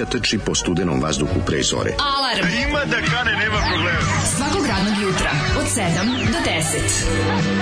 [0.00, 1.90] mladića trči po studenom vazduhu pre zore.
[2.00, 2.46] Alarm.
[2.68, 4.00] Ima da kane, nema problema.
[4.36, 5.82] Svakog radnog jutra, od 7
[6.26, 6.60] do 10.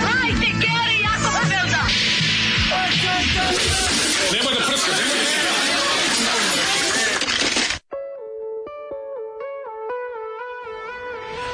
[0.01, 1.83] Hajde, Geri, jako se velda.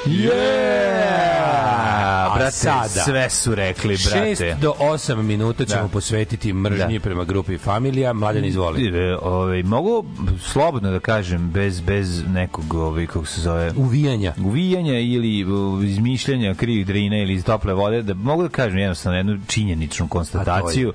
[0.06, 1.34] Yeah!
[2.26, 2.88] A Brate, sada?
[2.88, 4.34] sve su rekli, brate.
[4.36, 5.88] 6 do 8 minuta ćemo Da.
[5.88, 7.02] posvetiti mržnji Da.
[7.02, 8.12] prema grupi Familija.
[8.12, 8.86] Mladen, izvoli.
[8.88, 10.04] E, Ovaj, mogu
[10.54, 14.34] slobodno da kažem, bez, bez nekog, ovaj, kako se zove, Uvijanja.
[14.44, 15.46] uvijanja ili
[15.84, 20.92] izmišljanja krivih drina ili iz tople vode, da mogu da kažem jednostavno jednu činjeničnu konstataciju,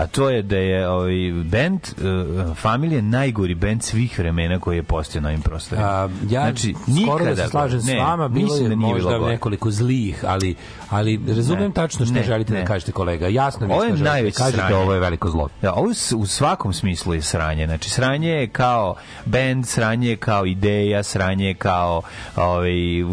[0.00, 1.12] a to je da je ovaj
[1.44, 5.86] bend uh, Familije najgori bend svih vremena koji je postao na ovim prostorima.
[5.86, 9.08] A, ja znači, skoro da nikada se slažem s ne, vama, bilo je da možda
[9.08, 10.54] bilo nekoliko zlih, ali,
[10.90, 12.60] ali razumem Ne, tačno što ne, želite ne.
[12.60, 13.28] da kažete kolega.
[13.28, 14.74] Jasno mi je što želite da kažete, sranje.
[14.74, 15.48] ovo je veliko zlo.
[15.62, 17.66] Da, ovo s- u svakom smislu je sranje.
[17.66, 18.94] Znači, sranje je kao
[19.24, 22.02] bend, sranje je kao ideja, sranje je kao,
[22.36, 22.70] ovaj,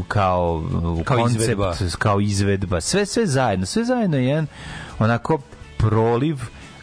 [0.08, 0.64] kao,
[1.04, 1.74] Kao koncept, izvedba.
[2.00, 2.82] kao izvedba.
[2.82, 3.66] Sve, sve zajedno.
[3.66, 4.48] Sve zajedno je jedan
[5.00, 5.40] onako
[5.78, 6.38] proliv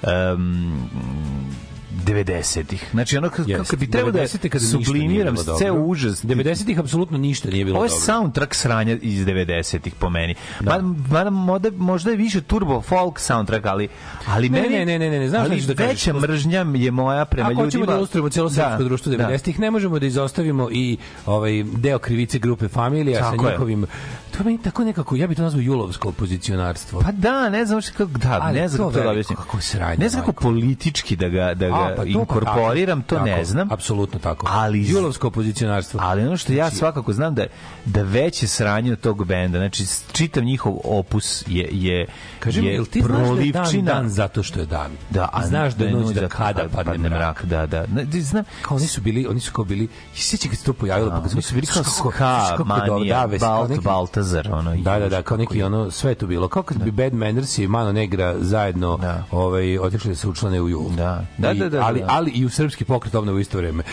[0.07, 1.51] um,
[1.97, 2.89] 90-ih.
[2.91, 6.25] Znači, ono kako, kako bi trebao da 90-te kada ništa nije sublimiram ceo užas.
[6.25, 8.03] 90-ih apsolutno ništa nije bilo Ovo je dobro.
[8.03, 10.35] soundtrack sranja iz 90-ih po meni.
[10.61, 10.79] Da.
[11.11, 13.89] Mada, možda, možda je više turbo folk soundtrack, ali,
[14.27, 15.93] ali Ne, meni, ne, ne, ne, ne, ne, znaš ali da kažeš?
[15.93, 17.65] veća mržnja je moja prema Ako ljudima.
[17.67, 19.19] hoćemo da ilustrujemo cijelo srpsko Da, društvo da.
[19.21, 20.97] 90-ih, ne možemo da izostavimo i
[21.27, 23.51] ovaj deo krivice grupe Familija sa je.
[23.51, 23.87] njihovim...
[24.31, 27.01] To meni tako nekako, ja bih to nazvao julovsko opozicionarstvo.
[27.01, 29.37] Pa da, ne znam kako, da, Ali ne znam kako to da objasnim.
[29.37, 33.03] kako sranje, Ne znam kako politički da ga, da ga A, pa to pa inkorporiram,
[33.03, 33.73] tako, to ne tako, znam.
[33.73, 34.47] Apsolutno tako.
[34.51, 36.01] Ali- Julovsko opozicionarstvo.
[36.03, 37.47] Ali ono što ja Znači- svakako znam da
[37.85, 42.07] da veće sranje od tog benda, znači čitav njihov opus je je
[42.39, 44.91] Kaži mi, je jel ti znaš da dan, prolivčina dan zato što je dan?
[45.11, 47.45] Da, I znaš da je noć da kada pa padne mrak.
[47.45, 47.85] Da, da.
[47.87, 50.73] Ne, znam, Kao oni su bili, oni su kao bili, i sjećam kad se to
[50.73, 54.77] pojavilo, pa oni su bili kao ska, manija, da, Balt, Baltazar, ono.
[54.77, 56.49] Da, da, da, kao neki ono, sve to bilo.
[56.49, 59.25] Kao kad bi Bad Manners i Mano Negra zajedno Da.
[59.31, 60.91] ovaj, otišli da se učlane u Jul.
[60.91, 61.25] Da.
[61.39, 62.07] Da, da, da, ali, da.
[62.11, 63.83] ali i u srpski pokret obnove u isto vreme.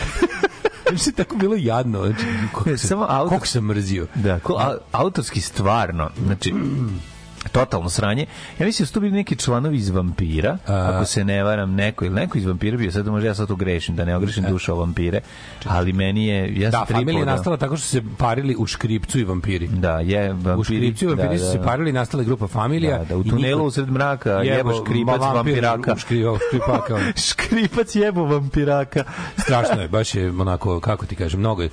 [0.88, 2.06] Znači, tako bilo jadno.
[2.06, 4.06] Znači, koliko, sam, Samo autor- koliko sam mrzio.
[4.14, 6.54] Da, ko, a, autorski stvarno, znači
[7.52, 8.26] totalno sranje.
[8.58, 12.04] Ja mislim da su to bili neki članovi iz vampira, ako se ne varam, neko
[12.04, 14.72] ili neko iz vampira bio, sad možda ja sad to grešim, da ne ogrešim dušu
[14.72, 15.20] o vampire,
[15.66, 19.18] ali meni je, ja Da, familija je puta- nastala tako što se parili u škripcu
[19.18, 19.68] i vampiri.
[19.68, 20.54] Da, je, vampiri.
[20.54, 22.98] U škripcu i vampiri su se parili nastala je grupa familija.
[22.98, 25.92] Da, da, u tunelu usred mraka Jebo, jebo škripac vampir vampiraka.
[25.92, 26.98] u škri- u škripaka.
[27.28, 29.04] Škripac jebo vampiraka.
[29.38, 31.70] Strašno je, baš je onako, kako ti kažem, mnogo je.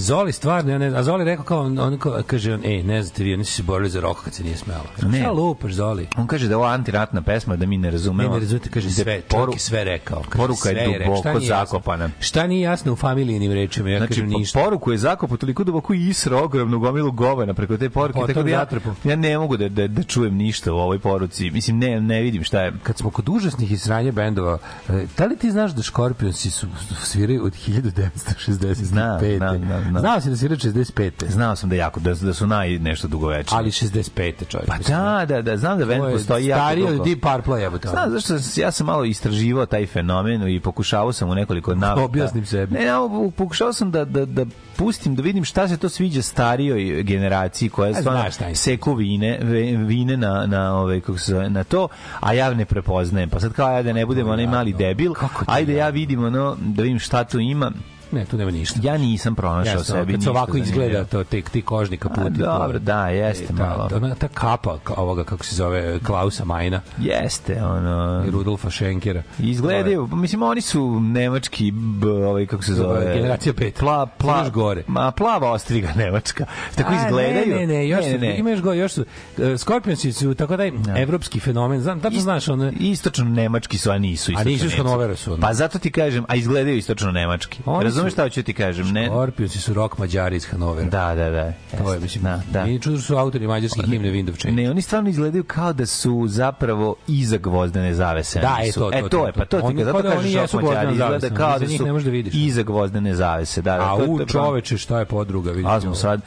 [0.00, 3.24] Zoli stvarno, ja ne, a Zoli rekao kao, on, on kaže on, ej, ne znate
[3.24, 4.84] vi, oni su se borili za rok kad se nije smelo.
[5.02, 5.18] Ne.
[5.18, 6.06] Šta lupaš, Zoli?
[6.16, 8.34] On kaže da je ovo antiratna pesma, da mi ne Ne, razumemo.
[8.34, 10.20] ne razumete, kaže Da sve, poru- je sve rekao.
[10.20, 11.40] Kaže, poruka je sve duboko jasno?
[11.40, 12.10] zakopana.
[12.20, 14.60] Šta nije jasno u familijinim rečima, ja Znači, kažem ništa.
[14.60, 18.42] poruku je zakopao toliko duboko i isra ogromnu gomilu govana preko te poruke, Potom tako
[18.42, 18.66] da ja,
[19.04, 21.50] ja ne mogu da, da, da čujem ništa u ovoj poruci.
[21.50, 22.72] Mislim, ne, ne vidim šta je.
[22.82, 24.58] kad smo kod užasnih i sranje bendova,
[24.88, 26.66] e, da li ti znaš da Škorpionsi su
[27.02, 28.74] sviraju od 1965.
[28.74, 31.10] Znam, znam, znam, Znao si da si reč 65.
[31.28, 33.56] Znao sam da jako da, da su naj nešto dugovečni.
[33.56, 34.32] Ali 65.
[34.48, 34.68] čovjek.
[34.68, 37.02] pa mislim, da, da, da, znam da je postoji jako stariji dugo.
[37.02, 37.88] od Deep Purple jebote.
[37.88, 37.96] ono.
[37.96, 42.04] Znam, zašto ja sam malo istraživao taj fenomen i pokušavao sam u nekoliko navrata.
[42.04, 42.74] Objasnim sebi.
[42.74, 42.98] Ne, ja,
[43.36, 44.46] pokušao sam da, da, da
[44.76, 49.38] pustim, da vidim šta se to sviđa starijoj generaciji koja A, stvarno seku vine,
[49.86, 51.88] vine na, na, ove, kako se na to,
[52.20, 53.30] a ja ne prepoznajem.
[53.30, 55.12] Pa sad kao ja da ne budem onaj mali debil,
[55.46, 57.72] ajde ja vidim ono, da vidim šta tu ima.
[58.12, 58.80] Ne, tu nema ništa.
[58.82, 62.42] Ja nisam pronašao Jasno, sebi kad se ovako izgleda to ti, ti kožni kaputi.
[62.42, 63.88] A, dobro, da, jeste ta, malo.
[63.94, 68.24] Ona, ta kapa ka- ovoga, kako se zove, Klausa Majna Jeste, ono...
[68.28, 69.22] i Rudolfa Schenkera.
[69.38, 73.74] Izgledaju, pa mislim oni su nemački, b, ovaj kako se zove, Generacija pet.
[73.78, 74.82] Pla, pla, Još gore.
[74.86, 76.46] Ma plava ostriga nemačka.
[76.74, 77.54] Tako A, izgledaju.
[77.54, 79.00] Ne, ne, ne, još su, ima još go, još su,
[79.38, 80.64] uh, Scorpionsi su tako da
[80.98, 84.50] evropski fenomen, znam, tačno znaš, ono, Istočno nemački su, a nisu istočno.
[84.50, 84.76] nisu iz nemci.
[84.82, 85.38] Hanovera su.
[85.40, 87.58] Pa zato ti kažem, a izgledaju istočno nemački.
[87.66, 89.06] Oni Razumeš šta hoću ti kažem, ne?
[89.06, 90.88] Scorpionsi su rock mađari iz Hanovera.
[90.88, 91.52] Da, da, da.
[91.78, 92.64] To je, mislim, da, da.
[92.64, 94.62] Nije čudo su autori mađarskih himne Wind of Change.
[94.62, 98.40] Ne, oni stvarno izgledaju kao da su zapravo iza gvozdene zavese.
[98.40, 98.80] Da, e, nisu.
[98.80, 100.16] to, to, e, to, to je, pa to ti Oni kad zato kao da oni
[100.16, 102.34] kažeš jesu mađari, izgleda zavesa, kao da su ne možeš da vidiš.
[102.34, 103.62] iza gvozdene zavese.
[103.62, 105.72] Da, da, A u je čoveče, šta je podruga, vidite.
[105.72, 106.20] A smo sad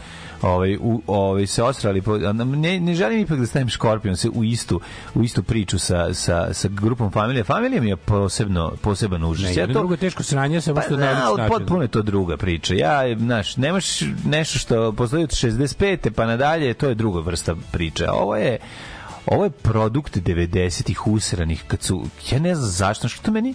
[0.44, 4.44] ovaj u ovaj se osrali po, ne ne želim ipak da stavim Scorpion se u
[4.44, 4.80] istu
[5.16, 7.44] u istu priču sa sa sa grupom Familija.
[7.44, 9.56] Familija mi je posebno poseban užas.
[9.56, 11.58] Ne, ja to drugo teško sranje, samo pa, što da, na ali način.
[11.58, 12.74] potpuno je to druga priča.
[12.74, 16.10] Ja, znaš, nemaš nešto što postoji od 65.
[16.10, 18.10] pa nadalje, to je druga vrsta priče.
[18.10, 18.58] Ovo je
[19.26, 23.54] ovo je produkt 90-ih usranih kad su ja ne znam zašto što meni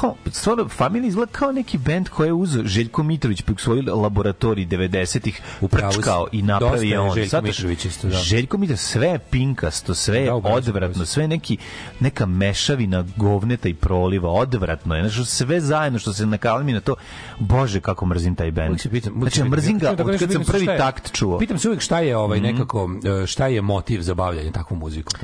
[0.00, 3.82] kao, stvarno, Family izgleda kao neki bend koji je uzeo Željko Mitrović pa u svoj
[3.82, 5.98] laboratorij 90-ih Upravo si.
[5.98, 7.14] uprčkao i napravio je on.
[7.14, 8.16] Željko Zato Mitrović isto, da.
[8.16, 11.56] Željko Mitrović, sve je pinkasto, sve je Da, odvratno, sve je neki,
[12.00, 15.08] neka mešavina govneta i proliva, odvratno je.
[15.08, 16.94] Znači, sve zajedno što se nakalmi na to,
[17.38, 18.82] bože, kako mrzim taj bend.
[18.90, 21.38] Pitam, znači, mrzim ga od kad sam prvi takt čuo.
[21.38, 22.46] Pitam se uvijek šta je ovaj Mhm.
[22.46, 22.90] nekako,
[23.22, 25.20] e, šta je motiv za bavljanje takvom muzikom.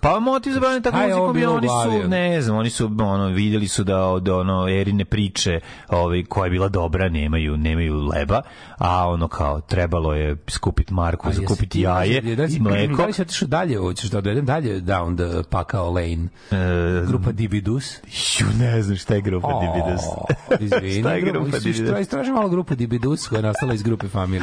[0.00, 3.84] Pa motiv za bavljanje takvom muzikom oni su, ne znam, oni su ono vidjeli su
[3.84, 8.42] da od ono erine priče, ovaj koja je bila dobra, nemaju nemaju leba,
[8.78, 12.96] a ono kao trebalo je skupiti marku, zakupiti ti- jaje da i mleko.
[12.96, 16.28] Da li si otišao dalje, hoćeš da odvedem dalje down the pakao lane?
[16.50, 17.96] E, Grupa Dibidus.
[18.38, 20.02] Ju, ne znam šta je grupa Dibidus.
[20.06, 20.24] O,
[20.60, 22.00] Izvini, Šta je grupa, grupa istraži- Dibidus?
[22.00, 24.42] Istraži malo grupu Dibidus koja je nastala iz grupe familije.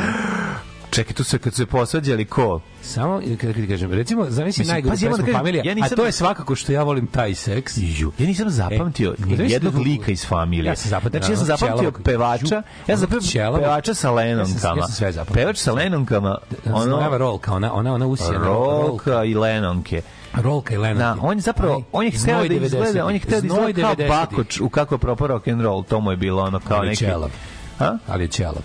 [0.98, 2.60] Čekaj, tu se kad su se posvađali ko?
[2.82, 5.94] Samo, kada ti kažem, recimo, zamisli pazi, ja moram pesmu da kažem, familija, ja nisam-
[5.94, 7.74] a to je svakako što ja volim taj seks.
[7.78, 10.66] Ju, ja nisam zapamtio E, ni jednog da- lika iz familije.
[10.66, 14.08] Ja sam zapamtio, Znači, ja sam zapamtio ćelavog- pevača, ja sam zapamtio ćelavog- pevača sa
[14.08, 14.60] Ja lenonkama.
[14.60, 15.34] sam- ja sam sve zapamtio.
[15.36, 18.38] Pevač sa lenonkama, Ono, ono, rolka, ona, ona, ona usijena.
[18.40, 20.02] rolka i lenonke.
[20.34, 20.98] Rolka i Lennon.
[20.98, 23.96] Da, on je zapravo, on je hteo da izgleda, on je hteo da izgleda kao
[24.10, 27.06] Bakoč u kako propao rock and roll, to mu je bilo ono kao Ali neki...
[28.08, 28.62] Ali je ćelav.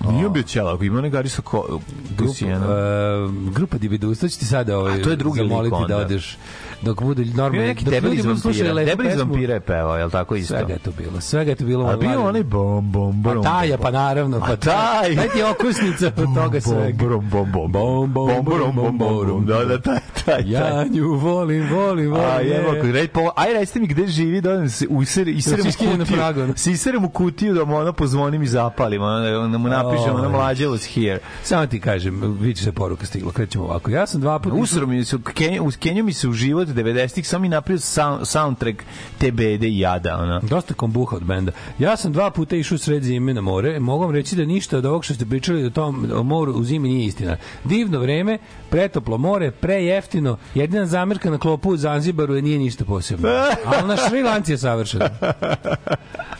[0.00, 1.80] Nije bio ćelav, ima onaj gari sa ko...
[2.16, 6.38] Grupa, uh, grupa Dibidus, to ću ti sada ovaj, to je drugi zamoliti da odeš
[6.82, 7.66] dok budu normalni.
[7.66, 8.74] neki ljudi iz budu slušali vampira.
[8.74, 10.54] lepu Debel iz vampira je pevao, je tako isto?
[10.54, 11.86] Svega je to bilo, svega je to bilo.
[11.86, 13.42] A bio onaj bom, bom, bom.
[13.42, 14.40] Pa taja, pa naravno.
[14.40, 15.14] Pa A taj.
[15.14, 17.04] Daj ti okusnica od toga svega.
[17.04, 19.46] Bom, bom, bom, Bom, bom, bom, bom, bom.
[19.46, 20.50] Da, da, taj, taj, taj.
[20.50, 22.30] Ja nju volim, volim, volim.
[22.30, 22.56] A je.
[22.56, 25.72] evo, rej, po, aj recite mi gde živi, da odem se user, iserem si u
[25.72, 30.24] skinem na kutiju, u da mu ono pozvonim i zapalim, ono, da mu napišem, ono
[30.24, 30.28] Oj.
[30.28, 31.18] mlađe was here.
[31.42, 33.90] Samo ti kažem, vidi se poruka stigla, krećemo ovako.
[33.90, 34.56] Ja sam dva puta...
[34.56, 35.16] Usro mi se,
[35.62, 38.82] uz Kenju mi se u život 90-ih, samo mi napravio sound, soundtrack
[39.18, 40.40] te bede i jada, ono.
[40.40, 41.52] Dosta kombuha od benda.
[41.78, 43.80] Ja sam dva puta išao sred zime na more.
[43.80, 46.64] Mogu vam reći da ništa od ovog što ste pričali o tom o moru u
[46.64, 47.36] zimi nije istina.
[47.64, 48.38] Divno vreme,
[48.70, 50.36] pretoplo more, prejeftino.
[50.54, 53.28] Jedina zamerka na klopu u Zanzibaru je nije ništa posebno.
[53.66, 55.04] Ali na Šri Lanci je savršeno.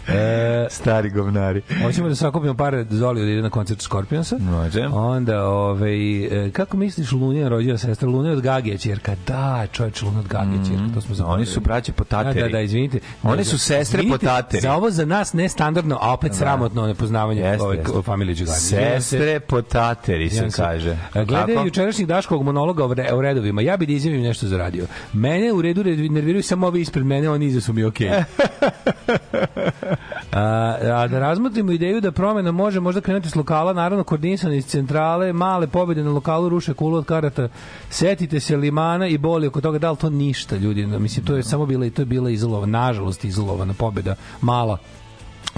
[0.09, 1.63] E, Stari govnari.
[1.83, 4.39] hoćemo da sakupimo pare da Zoli da ide na koncert Scorpionsa.
[4.39, 4.87] Može.
[4.87, 8.09] Onda, ovaj, e, kako misliš Lunija rođena sestra?
[8.09, 9.17] Lunija od Gagije čerka.
[9.27, 10.95] Da, čovječ, Lunija od Gagije čerka.
[10.95, 11.39] To smo zaboravili.
[11.39, 12.99] Oni su braće po Da, da, da, izvinite.
[13.23, 14.61] One Da, su da, sestre izvinite, po tateri.
[14.61, 18.03] Za ovo za nas nestandardno, a opet sramotno nepoznavanje Jeste, ove jeste.
[18.03, 18.59] familije Đugani.
[18.59, 20.91] Sestre po tateri se kaže.
[21.15, 21.67] E, Gledaju Kako?
[21.67, 23.63] jučerašnjih Daškovog monologa o redovima.
[23.63, 24.87] Ja bi da izjavim nešto za radio.
[25.13, 28.11] Mene u redu red- nerviraju samo ovi ispred mene, oni iza su mi okej.
[30.37, 34.67] a, a da razmotrimo ideju da promena može možda krenuti s lokala, naravno koordinisano iz
[34.67, 37.49] centrale, male pobjede na lokalu ruše kulu od karata.
[37.91, 41.43] Setite se limana i boli oko toga, da li to ništa, ljudi, mislim, to je
[41.43, 44.79] samo bila, to je bila izolovana, nažalost izolovana pobjeda, mala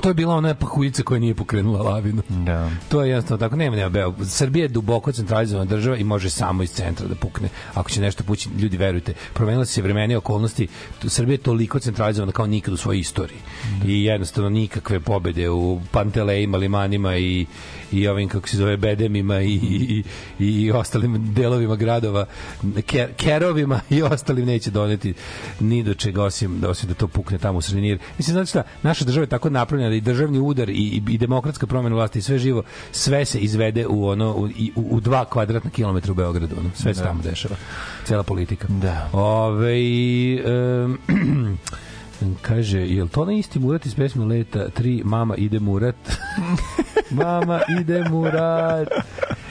[0.01, 2.23] To je bila ona pahuljica koja nije pokrenula lavinu.
[2.29, 2.71] Da.
[2.89, 4.15] To je jednostavno tako, nema, nema beo.
[4.25, 7.49] Srbija je duboko centralizovana država i može samo iz centra da pukne.
[7.75, 10.69] Ako će nešto pući, ljudi verujte, promenile su se vremene i okolnosti.
[11.07, 13.39] Srbija je toliko centralizovana kao nikad u svojoj istoriji.
[13.87, 17.47] I jednostavno nikakve pobede u Pantelejima, Limanima i
[17.93, 20.03] i ovim kako se zove bedemima i, i,
[20.39, 22.27] i, i ostalim delovima gradova
[22.87, 25.15] ker, kerovima i ostalim neće doneti
[25.61, 28.63] ni do čega osim, osim da to pukne tamo u sredini Jer, mislim znate šta
[28.83, 32.19] naša država je tako napravljena da i državni udar i, i, i demokratska promena vlasti
[32.19, 36.15] i sve živo sve se izvede u ono u, u, u dva kvadratna kilometra u
[36.15, 37.57] Beogradu ono, sve se tamo dešava
[38.05, 38.67] cela politika.
[38.69, 39.09] Da.
[39.13, 39.79] Ove,
[40.85, 40.99] um,
[42.43, 45.97] kaže, je li to na isti Murat iz pesme Leta 3 Mama ide Murat?
[47.13, 48.89] Mama ide Murat.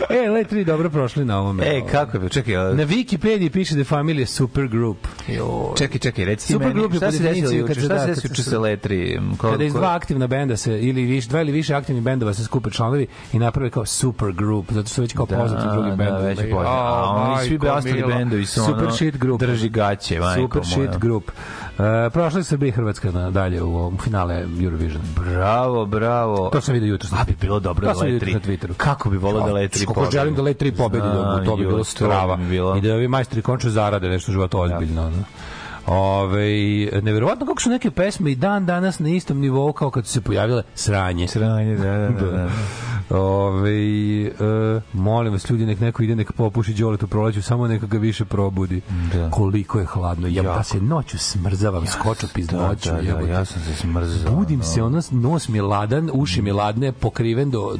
[0.09, 1.63] E, Let 3 dobro prošli na ovome.
[1.67, 4.97] E, kako je, čekaj, a- Na Wikipediji piše da je familija Supergroup.
[5.29, 5.74] Jo.
[5.77, 8.43] čekaj, čekaj, reci Super meni, šta se desilo juče, šta da- se kad desilo juče
[8.43, 9.19] sa letri?
[9.38, 12.43] Ko, Kada iz dva aktivna benda se ili više dva ili više aktivnih bendova se
[12.43, 15.95] skupe članovi i naprave kao super group zato što su već kao poznati drugim da,
[15.95, 16.27] bendovima.
[16.29, 16.67] već je I, poznat.
[16.69, 19.39] A oni svi ostali bendovi su super ono, shit group.
[19.41, 21.31] drži gaće, majko Super shit group.
[22.12, 25.01] Prošla je Srbija i Hrvatska na, dalje u ovom finale Eurovision.
[25.15, 26.50] Bravo, bravo.
[26.50, 27.12] To sam vidio jutros.
[27.12, 28.74] na A bi bilo dobro To da jutros na Twitteru.
[28.77, 30.12] Kako bi volao da Kako pobedi.
[30.12, 32.39] želim da Let 3 pobedi, da, to bi bilo strava.
[32.77, 35.01] I da ovi majstori končno zarade nešto života ozbiljno.
[35.01, 35.24] Ono.
[35.88, 36.50] Ove,
[37.01, 40.22] neverovatno kako su neke pesme i dan danas na istom nivou kao kad su se
[40.22, 41.27] pojavile sranje.
[41.27, 42.31] Sranje, da, da, da.
[42.38, 42.50] da.
[43.11, 43.71] Ove,
[44.23, 44.31] e,
[44.93, 48.81] molim vas ljudi nek neko ide nek popuši đoletu proleću samo neka ga više probudi
[49.13, 49.29] Da.
[49.31, 50.63] koliko je hladno ja da Jako.
[50.63, 54.31] se noću smrzavam skočopis Da, noću da, da, ja sam se smrzao.
[54.33, 57.77] budim se ono nos mi je ladan uši mi ladne pokriven do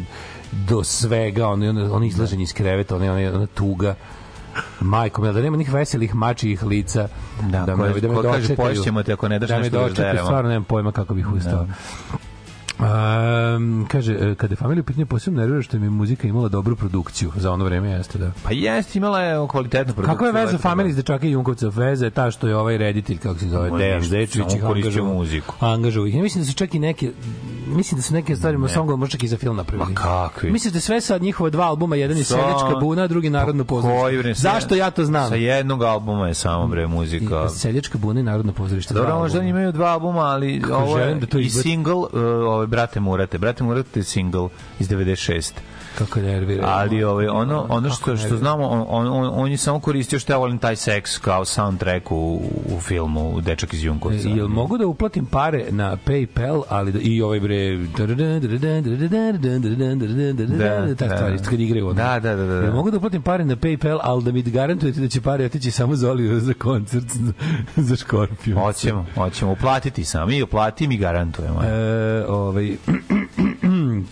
[0.54, 3.96] do svega ono ono, ono izlaženje iz kreveta ono ona, ona tuga
[4.82, 7.08] Majko, da nema nih veselih mačijih lica
[7.42, 8.56] Da, da koje- me, da me kaže, dočekaju.
[8.58, 10.26] poješćemo te ako ne daš da me nešto da dočekaju, žderemo.
[10.26, 11.66] stvarno nemam pojma kako bih ustao.
[12.80, 16.76] Um, kaže, e, kada je familija u pitanju posebno nervira što mi muzika imala dobru
[16.76, 18.32] produkciju za ono vreme, jeste da.
[18.44, 20.14] Pa jeste, imala je kvalitetnu produkciju.
[20.14, 20.84] Kakva je veza da.
[20.88, 21.70] iz Dečaka i Junkovca?
[21.70, 25.14] Veza je ta što je ovaj reditelj, kako se zove, Dejan Zečević, angažovao.
[25.14, 25.56] muziku.
[25.60, 26.16] Angažovao ih.
[26.16, 27.12] Ja mislim da su čak i neke
[27.68, 28.70] mislim da su neke stvari ne.
[28.70, 29.90] songove možda čak i za film napravili.
[29.90, 30.52] Ma kakvi?
[30.52, 33.82] Mislim da sve sa njihova dva albuma, jedan je Sa- Seljačka buna, drugi Narodno Koji,
[33.82, 34.42] pozorište.
[34.42, 35.30] Zašto ja to znam?
[35.30, 37.50] Sa jednog albuma je samo bre muzika.
[37.50, 38.94] Seljačka buna i Narodno pozorište.
[38.94, 43.00] Dobro, možda imaju dva albuma, ali Kako ovo je da to i single, uh, Brate
[43.00, 43.38] Murate.
[43.38, 45.52] Brate Murate je single iz 96.
[45.98, 46.64] Kako nervira.
[46.68, 50.38] Ali ovaj ono ono što što znamo on, on, on, je samo koristio što ja
[50.38, 52.42] volim taj seks kao soundtrack u,
[52.76, 54.30] u filmu u Dečak iz Junkovca.
[54.30, 57.78] Jel mogu da uplatim pare na PayPal, ali da, i ovaj bre
[60.58, 61.18] Da, ta da.
[61.18, 61.94] stvar isto kad igraju ono.
[61.94, 62.54] Da, da, da, da.
[62.54, 65.72] Jel mogu da uplatim pare na PayPal, ali da mi garantujete da će pare otići
[65.72, 67.06] samo za Olivera za koncert
[67.76, 68.56] za, Škorpiju.
[68.60, 70.28] Hoćemo, hoćemo uplatiti sam.
[70.30, 71.64] Mi uplati, mi garantujemo.
[71.64, 72.78] E, ovaj,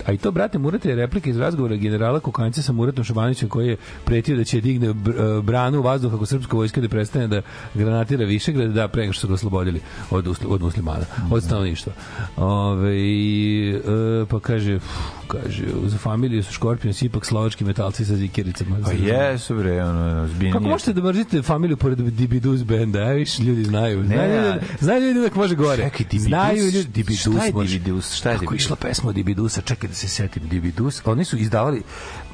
[0.05, 3.67] a i to, brate, Murate je replika iz razgovora generala Kukanca sa Muratom Šabanićem koji
[3.67, 4.93] je pretio da će digne e,
[5.41, 7.41] branu u vazduh ako srpska vojska ne prestane da
[7.73, 11.93] granatira Višegrad, da pre nego što ga oslobodili od, od muslimana, od stanovništva.
[12.37, 14.79] Ove, e, pa kaže,
[15.27, 18.77] kaže, za familiju su škorpioni su ipak slovački metalci sa zikiricama.
[18.83, 20.53] Pa jesu bre, ono, zbiljnije.
[20.53, 22.99] Kako možete da mrzite familiju pored Dibidus benda?
[22.99, 24.03] Ja više ljudi znaju.
[24.05, 25.83] Znaju, Ne, ljudi, znaju ljudi uvek može gore.
[25.83, 26.27] Čekaj, Dibidus?
[26.27, 27.51] Znaju ljudi, Dibidus Šta je.
[27.51, 28.13] Dibidus?
[28.13, 28.65] Šta je Kako Dibidus?
[28.65, 29.61] išla pesma Dibidusa?
[29.61, 30.47] Čekaj da se setim.
[30.47, 31.01] Dibidus.
[31.05, 31.81] Oni su izdavali...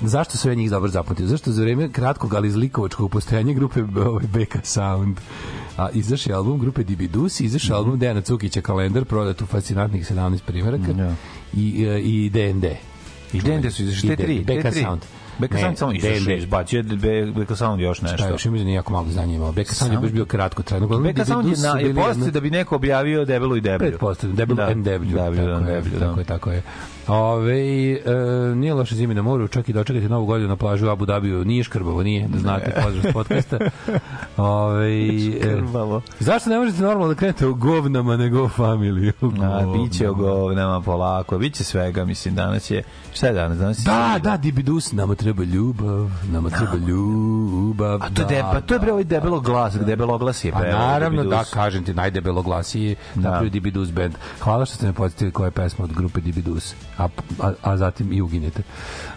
[0.04, 1.28] Zašto su ja njih dobro zapamtio?
[1.28, 5.18] Zašto za vreme kratkog, ali zlikovačkog postojanja grupe ovaj, BK Sound
[5.78, 10.40] a izašao album grupe Dibidus, izašao je album Dejana Cukića kalendar, prodat u fascinantnih 17
[10.46, 11.16] primjeraka Da.
[11.54, 12.66] I, e, i DND.
[13.34, 14.82] I Dende su izašli, te tri, BK te tri.
[14.82, 15.06] Sound.
[15.42, 18.18] BK Ne, Sound samo izašao, izbacio je BK Sound još nešto.
[18.18, 19.52] Šta još ima za jako malo znanja imao.
[19.52, 20.86] BK Sound je baš bio kratko trajno.
[20.86, 23.88] Uglavnom, BK Sound je, na, je postoji da bi neko objavio debelu i deblju.
[23.88, 24.64] Pretpostavljam, Debel Da.
[24.64, 25.18] and Deblju.
[25.18, 26.08] Deblju tako, Deblju, da.
[26.08, 26.64] tako je, tako je.
[27.08, 28.02] Ove, e,
[28.56, 31.46] nije loše zimi na moru, čak i dočekati novu godinu na plažu u Abu Dhabiju.
[31.46, 33.60] Nije škrbavo, nije, da znate, pozdrav s podcasta.
[34.38, 34.92] Ove,
[35.48, 35.62] e,
[36.20, 39.14] zašto ne možete normalno da krenete u govnama nego u familiju?
[39.42, 42.84] A, biće o govnama polako, biće svega, mislim, danas je,
[43.14, 43.58] šta je danas?
[43.58, 48.04] Danas je Da, da, Dibidus, nama treba ljubav, nama treba ljubav.
[48.04, 50.60] A to je, de, pa to je bre ovaj debelo glas, debelo glas je Pa
[50.60, 53.22] pevao naravno, da, kažem ti, najdebelo glasiji Da.
[53.22, 54.16] napravio Dibidus band.
[54.40, 57.08] Hvala što ste me podsjetili koja je pesma od grupe Dibidus, a,
[57.40, 58.64] a, a zatim i uginete.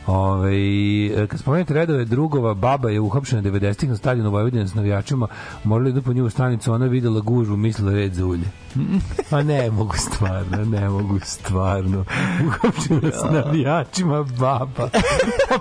[0.06, 5.26] Ove, kad spomenete redove drugova, baba je uhapšena 90-ih na stadionu Vojvodine s navijačima,
[5.64, 8.44] morali idu po nju u stanicu, ona videla gužu, mislila red za ulje.
[9.30, 12.04] Pa ne mogu stvarno, ne mogu stvarno.
[12.46, 14.88] Uhapšena s navijačima baba.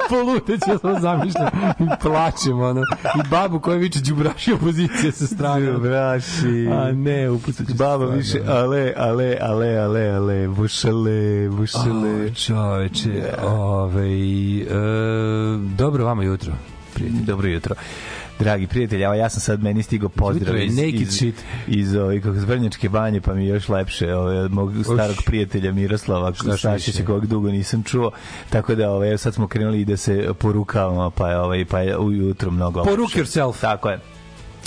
[0.09, 1.47] Pa Luteć, ja sam zamišljam
[1.79, 2.81] i plačem, ono.
[3.15, 5.71] I babu koja viče đubraši opozicije sa strane.
[5.71, 6.67] Braši.
[6.71, 8.15] A ne, upucat ću Baba stvarno.
[8.15, 12.25] više, ale, ale, ale, ale, ale, bušale, bušale.
[12.25, 13.33] O, čoveče,
[14.61, 14.73] e,
[15.77, 16.53] dobro vama jutro.
[16.99, 17.75] Dobro jutro.
[18.39, 21.35] Dragi prijatelji, evo ja sam sad meni stigao pozdrav iz, naked iz, shit.
[21.67, 25.71] iz ovaj, kako se Vrnjačke banje, pa mi je još lepše od mog starog prijatelja
[25.71, 27.05] Miroslava Stašića, više?
[27.05, 28.11] kojeg dugo nisam čuo,
[28.49, 32.51] tako da evo sad smo krenuli da se porukavamo, pa je, ovaj, pa je ujutro
[32.51, 33.19] mnogo Poruk lepše.
[33.23, 33.61] yourself.
[33.61, 34.12] Tako je.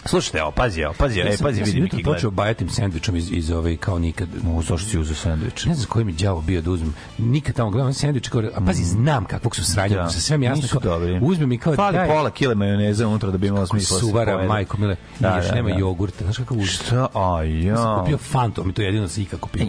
[0.06, 2.16] Slušajte, evo, pazi, evo, pazi, Ja e, sam, pazi, ja sam vidi jutro neki gled.
[2.16, 4.28] počeo bajatim sendvičom iz, iz ove, kao nikad.
[4.48, 5.64] U, zašto si uzeo sandvič?
[5.64, 6.94] Ne znam koji mi đavo bio da uzmem.
[7.18, 10.02] Nikad tamo gledam sendvič, kao, a pazi, znam kakvog su sranja, Da.
[10.02, 10.08] da.
[10.10, 10.68] sve mi jasno.
[10.70, 11.18] Kao, dobri.
[11.22, 13.94] uzmem i kao, Fali daj, pola kile majoneza unutra da bi imalo smisla.
[13.94, 15.76] da suvara, majko, mile, Da, da, još da, nema da.
[15.76, 16.24] jogurta.
[16.24, 16.74] Znaš kakav užas?
[16.76, 17.06] Šta?
[17.14, 17.76] A, ja.
[17.76, 19.62] sam kupio Fantu, mi to je jedino se ikako kupio.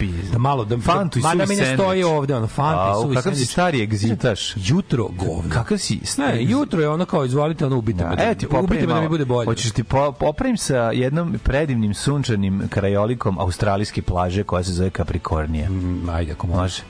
[0.00, 2.04] Idi da malo, da, Fantu i da suvi mi ne stoji sendvič.
[2.06, 3.50] ovde, ono, Fanta A, i suvi kakav si sendvič.
[3.50, 4.54] stari egzitaš?
[4.58, 5.50] Jutro govno.
[5.50, 6.00] Kakav si?
[6.18, 8.16] Ne, jutro je ono kao, izvolite, ono, ubite me.
[8.16, 9.46] Da, e, ti ubite me da mi bude bolje.
[9.46, 15.70] Hoćeš ti po, popravim sa jednom predivnim sunčanim krajolikom australijske plaže koja se zove Capricornija.
[15.70, 16.60] Mm, Ajde, ako može.
[16.60, 16.82] Može.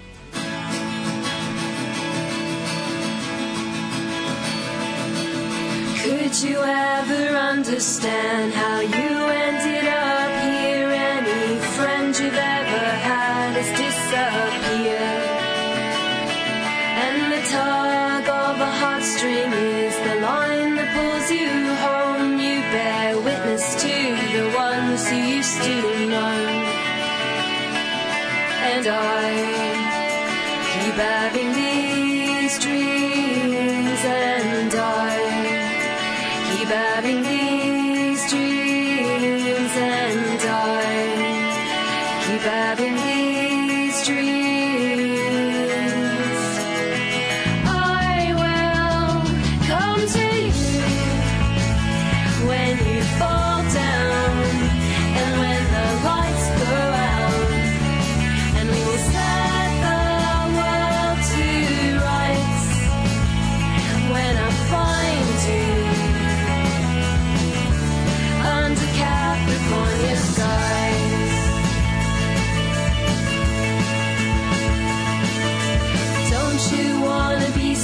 [6.05, 10.12] Could you ever understand how you ended up
[28.85, 29.22] And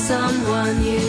[0.09, 1.08] someone you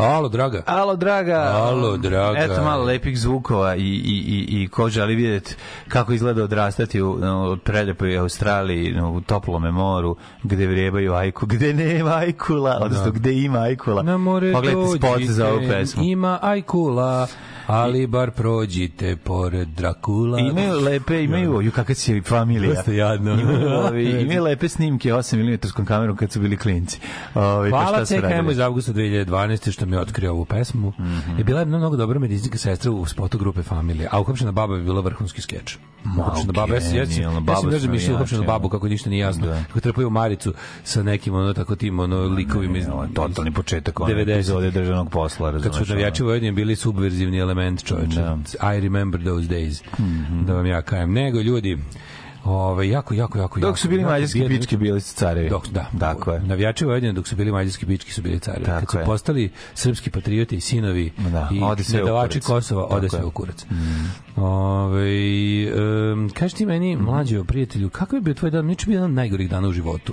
[0.00, 0.62] Alo, draga.
[0.66, 1.52] Alo, draga.
[1.54, 2.38] Alo, draga.
[2.38, 5.54] Eto malo lepih zvukova i, i, i, i ko želi vidjeti
[5.88, 11.46] kako izgleda odrastati u, no, u preljepoj Australiji, no, u toplome moru, gde vrijebaju ajku,
[11.46, 14.02] gde nema ajkula, odnosno gde ima ajkula.
[14.02, 16.02] Na more Pogledajte spot za ovu pesmu.
[16.02, 17.26] Ima ajkula,
[17.66, 20.40] ali bar prođite pored Drakula.
[20.40, 22.74] Imaju lepe, imaju, ju kakva si familija.
[22.74, 23.32] Dosta jadno.
[23.32, 27.00] Imaju, imaju lepe snimke 8 mm kamerom kad su bili klinci.
[27.34, 28.52] Ovi, pa Hvala CKM radili?
[28.52, 29.72] iz avgusta 2012.
[29.72, 30.92] što mi je otkrio ovu pesmu.
[30.98, 31.38] Mm Mhm.
[31.38, 34.82] Je bila jedna mnogo dobra medicinska sestra u spotu grupe Familije, a uhapšena baba je
[34.82, 35.76] bila vrhunski skeč.
[36.18, 39.46] Uhapšena baba, ja, ja, ja sam zamišljao uhapšenu jače, babu, kako ništa nije jasno.
[39.46, 39.64] Da.
[39.66, 42.84] Kako trpaju Maricu sa nekim, ono, tako tim, ono, likovima iz...
[42.84, 44.32] Je totalni početak 90.
[44.34, 45.86] epizode državnog posla, Kad razumeš?
[45.86, 48.20] su navijači Vojvodine bili subverzivni element, čoveče.
[48.20, 48.38] Da.
[48.76, 49.82] I remember those days.
[50.00, 50.44] Mhm.
[50.44, 51.12] Da vam ja kajem.
[51.12, 51.78] Nego, ljudi,
[52.44, 55.48] Ove, jako, jako, jako, Dok su bili jako mađarski bijedni- pičke, bili su carevi.
[55.48, 55.90] Dok, da.
[56.00, 56.40] Tako je.
[56.40, 58.64] Navijači Vojvodine dok su bili mađarski pički su bili carevi.
[58.64, 59.04] Tako Kad su je.
[59.04, 61.60] postali srpski patrioti i sinovi Da, i
[61.92, 62.40] nedavači.
[62.40, 63.20] Kosova, ode sve.
[63.20, 63.24] Mm.
[63.24, 63.66] u kurac.
[64.36, 65.02] Ove,
[66.12, 68.66] um, kaži ti meni, mlađo prijatelju, kako je bio tvoj dan?
[68.66, 70.12] Niče bio jedan od najgorih dana u životu.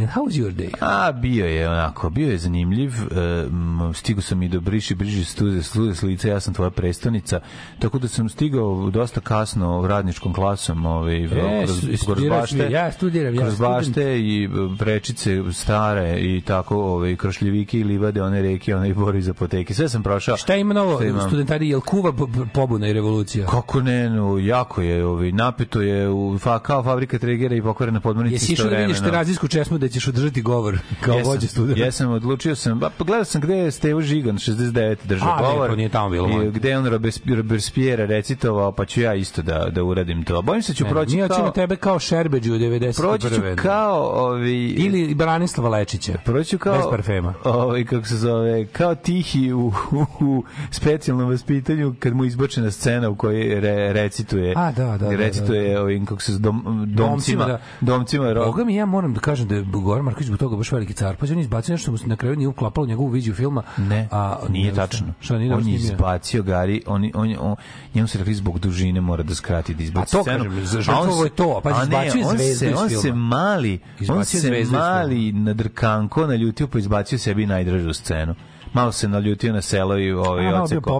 [0.00, 0.70] And how was your day?
[0.80, 2.92] A, bio je onako, bio je zanimljiv.
[3.10, 6.70] E, m, stigo sam i do Briši, Briši stuze, stuze s lica, ja sam tvoja
[6.70, 7.40] prestonica.
[7.78, 11.28] Tako da sam stigao dosta kasno radničkom klasom ovaj, E,
[11.64, 12.70] kroz, kroz bašte.
[12.70, 18.42] ja studiram, ja kroz bašte i prečice stare i tako, ovaj, krošljivike i livade, one
[18.42, 19.74] reke, one i bori za poteke.
[19.74, 20.36] Sve sam prošao.
[20.36, 21.26] Šta ima novo, imam.
[21.28, 23.46] studentari, jel kuva po- po- pobuna i revolucija?
[23.46, 28.00] Kako ne, no, jako je, ovaj, napeto je u, fa, kao fabrika Tregera i pokvarena
[28.00, 31.84] podmornica Jesi išao da vidiš terazijsku česmu da ćeš održati govor kao Jesam, vođa studenta?
[31.84, 35.76] Jesam, odlučio sam, ba, pogledao sam gde je Stevo Žigan 69 držao A, lepo, govor.
[35.76, 36.42] nije tamo bilo.
[36.42, 40.42] I gde je on Robes- Robespierre recitovao, pa ću ja isto da, da uradim to.
[40.42, 41.28] Bojim se da ću proći Mi kao...
[41.28, 42.96] hoćemo tebe kao Šerbeđu u 91.
[43.00, 44.66] Proći ću kao ovi...
[44.68, 46.12] Ili Branislava Lečića.
[46.24, 46.76] Proći ću kao...
[46.76, 47.34] Bez parfema.
[47.44, 53.08] Ovaj, kako se zove, kao tihi u, u, u specijalnom vaspitanju kad mu izbočena scena
[53.08, 54.52] u kojoj re, recituje.
[54.56, 55.82] A, da, da, da, Recituje da.
[55.82, 57.10] ovim, kako se dom, domcima.
[57.10, 57.60] Domcima, da.
[57.80, 60.92] Domcima, Boga mi ja moram da kažem da je Goran Marković zbog toga baš veliki
[60.92, 61.16] car.
[61.16, 63.62] Pa on izbacio nešto što mu se na kraju nije uklapalo njegovu viziju filma.
[63.78, 65.06] Ne, a, nije ne, tačno.
[65.20, 67.56] Šta nije on je izbacio Gari, on, on, on,
[67.94, 70.44] njemu se rekli zbog dužine mora da skrati da izbaci A to scenu.
[70.44, 73.78] kažem, za žrtvovo je to, a pazi, a ne, on se, iz on se mali,
[74.08, 78.34] on se mali na drkanko naljutio pa izbacio sebi najdražu scenu.
[78.72, 80.90] Malo se naljutio na selo i ovaj oceko.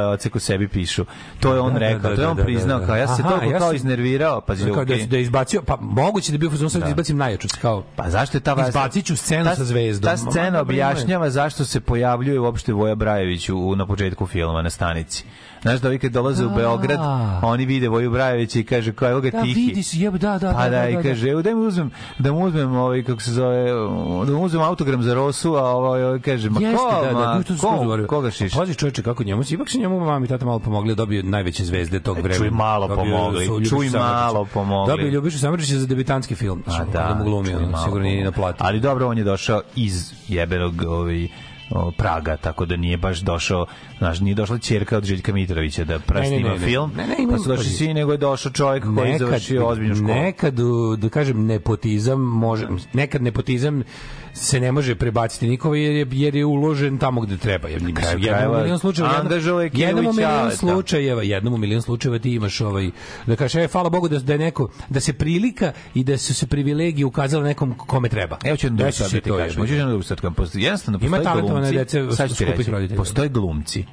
[0.00, 1.04] je oceko sebi pišu.
[1.40, 2.86] To je on Da, da, rekao, da, to je da, on da, priznao, da, da.
[2.86, 6.32] kao ja se toliko ja kao iznervirao, pa Kao da, da je izbacio, pa moguće
[6.32, 9.06] da je bio fazon sad da izbacim najjaču, kao Pa zašto je ta vas- Izbacit
[9.06, 10.10] ću scenu ta- sa zvezdom.
[10.10, 15.24] Ta scena objašnjava zašto se pojavljuje uopšte Voja Brajević u, na početku filma na stanici.
[15.62, 16.98] Znaš da ovi kad dolaze u Beograd,
[17.42, 19.60] oni vide Voju Brajevića i kaže kao evo ga Da, tihi.
[19.60, 21.02] vidi se, jebe, da, da, Pa da, da, da, i da.
[21.02, 23.70] kaže, evo daj mi uzmem, da mu uzmem ovaj, kako se zove,
[24.26, 27.34] da mu uzmem autogram za Rosu, a ovaj, ovaj kaže, ma Jeste, ko, da, da,
[27.34, 28.54] ma, se ko, koga šiš?
[28.54, 31.64] Pazi čoveče kako njemu, ipak su njemu mama i tata malo pomogli da dobije najveće
[31.64, 32.34] zvezde tog vremena.
[32.34, 34.92] E, čuj, malo Dobio pomogli, su čuj, malo pomogli.
[34.92, 36.62] Dobio Ljubišu Samardžića za debitanski film.
[36.66, 38.42] Znači, da, da, mu glumi, čuj, ono, malo sigurno nije pomogli.
[38.42, 38.64] na platu.
[38.66, 41.28] Ali dobro, on je došao iz jebenog ovaj,
[41.70, 43.66] o, Praga, tako da nije baš došao,
[43.98, 46.58] znaš, nije došla ćerka od Željka Mitrovića da Ne, ne, ne, ne.
[46.58, 49.66] film, Ne, ne, ima- pa su došli svi, nego je došao čovjek koji je završio
[49.66, 50.08] ozbiljnu školu.
[50.08, 50.54] Nekad,
[50.98, 53.82] da kažem, nepotizam može, nekad nepotizam
[54.36, 57.68] se ne može prebaciti nikova jer je, jer je uložen tamo gde treba.
[57.68, 60.56] Jer, mislim, jednom u milion slučajeva, je jednom, jednom u milion da.
[60.56, 62.90] slučajeva, jednom u milion slučajeva ti imaš ovaj,
[63.26, 66.34] da kažeš, e, hvala Bogu da, da je neko, da se prilika i da su
[66.34, 68.38] se privilegije ukazale nekom kome treba.
[68.44, 69.60] Evo ću jednu drugu stvar se da ti kažem.
[69.62, 69.76] Hoću ga.
[69.76, 70.34] jednu drugu da kažem.
[70.34, 73.84] Postoji- Jednostavno, Ima postoje talentovane glumci, dece sad ću ti reći, postoje glumci,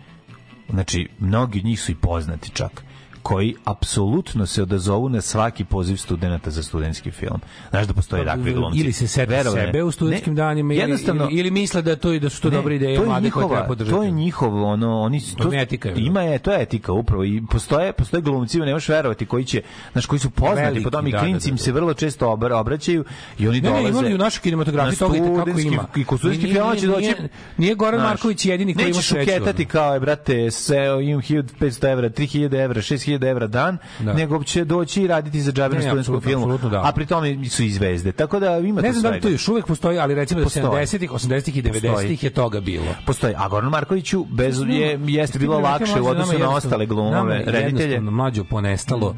[0.69, 2.84] znači, mnogi od njih su i poznati čak,
[3.23, 7.39] koji apsolutno se odazovu na svaki poziv studenta za studentski film.
[7.69, 8.79] Znaš da postoje takvi glumci.
[8.79, 9.07] Ili se me.
[9.07, 10.99] sebe u studentskim Ne, danima ili, ili,
[11.31, 13.67] ili misle da to da su to Ne, dobre ideje to mlade koje njihova- treba
[13.67, 13.95] podržati.
[13.95, 15.95] To je njihov ono oni to je etika, je.
[15.97, 19.62] ima je to je etika upravo i postoje postoje glumci ne možeš verovati koji će
[19.91, 21.63] znaš koji su poznati Veliki, po tome i da, klinci da, im da.
[21.63, 23.05] se vrlo često obra- obraćaju
[23.39, 25.86] i oni Ne, dolaze ne, imali i u našoj kinematografiji toga i kako studentski- ima.
[25.95, 27.13] i kod studentskih Nije- filmova će doći
[27.57, 29.69] nije- Goran Marković jedini koji ima nećeš sreću, uketati ono.
[29.69, 34.13] kao je brate se imam 1500 evra 3000 evra 6000 evra dan Da.
[34.13, 36.82] nego će doći i raditi za džabe na Ne, filmu da.
[36.86, 39.47] a pri tome su i zvezde tako da ima Ne znam da li to još
[39.47, 40.65] uvek postoji, ali recimo da Postoji.
[40.65, 42.86] 70-ih, 80-ih i 90-ih je toga bilo.
[43.06, 43.34] Postoji.
[43.38, 47.99] A Goran Markoviću bez je jeste bilo lakše u odnosu na ostale glumove, reditelje.
[47.99, 49.15] Mlađo ponestalo.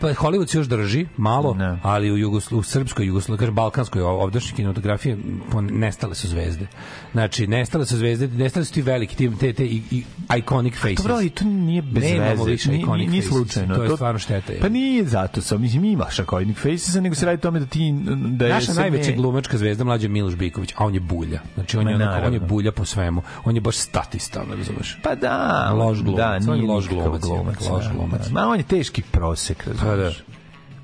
[0.00, 1.78] Pa Hollywood se još drži, malo, Ne.
[1.82, 5.16] ali u, Jugosl u srpskoj, Jugosl kažem, balkanskoj, ovdašnjoj kinematografiji
[5.52, 6.66] pon- nestale su zvezde.
[7.12, 10.96] Znači, nestale su zvezde, nestale su ti veliki, ti, te, te i, i iconic faces.
[10.96, 12.50] Dobro, ali to nije bez Nemamo veze.
[12.50, 13.36] više Nije- iconic Nisu faces.
[13.38, 13.74] slučajno.
[13.76, 14.52] To je stvarno šteta.
[14.52, 14.60] je.
[14.60, 17.94] Pa nije zato, sam, mislim, ima šakovitnik faces, nego se radi tome da ti...
[18.28, 21.40] Da je Naša najveća ne- glumačka zvezda mlađa je Miloš Biković, a on je bulja.
[21.54, 23.22] Znači on je, onako, on je bulja po svemu.
[23.44, 24.98] On je baš statista, ono razumeš.
[25.02, 28.20] Pa da, Loš glumac, da, nije loš nikakav glumac, je, loš da, glumac.
[28.22, 28.32] da.
[28.32, 29.85] Ma on je teški prosek, razumiješ.
[29.86, 30.26] Pa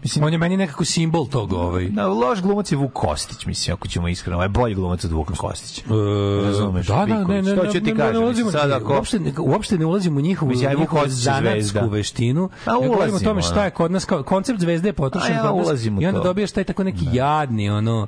[0.03, 1.89] Mislim, on je meni nekako simbol tog ovaj.
[1.89, 4.37] Da, loš glumac je Vuk Kostić, mislim, ako ćemo iskreno.
[4.37, 5.83] Ovaj je bolji glumac od Vuka Kostića.
[5.87, 8.71] E, Razumeš, da, da, ne, ne, ne, ti ne, ne, kažem, ne ulazimo, mislim, sad
[8.71, 12.51] ako- uopšte, ne- uopšte ne ulazimo u njihovu, Mislim, ja njihovu zanatsku veštinu.
[12.65, 15.37] Pa ja govorim o ulazimo, tome šta je kod nas, koncept zvezde je potrošen A
[15.37, 18.07] ja kod nas ulazim u i onda dobiješ taj tako neki jadni, ono,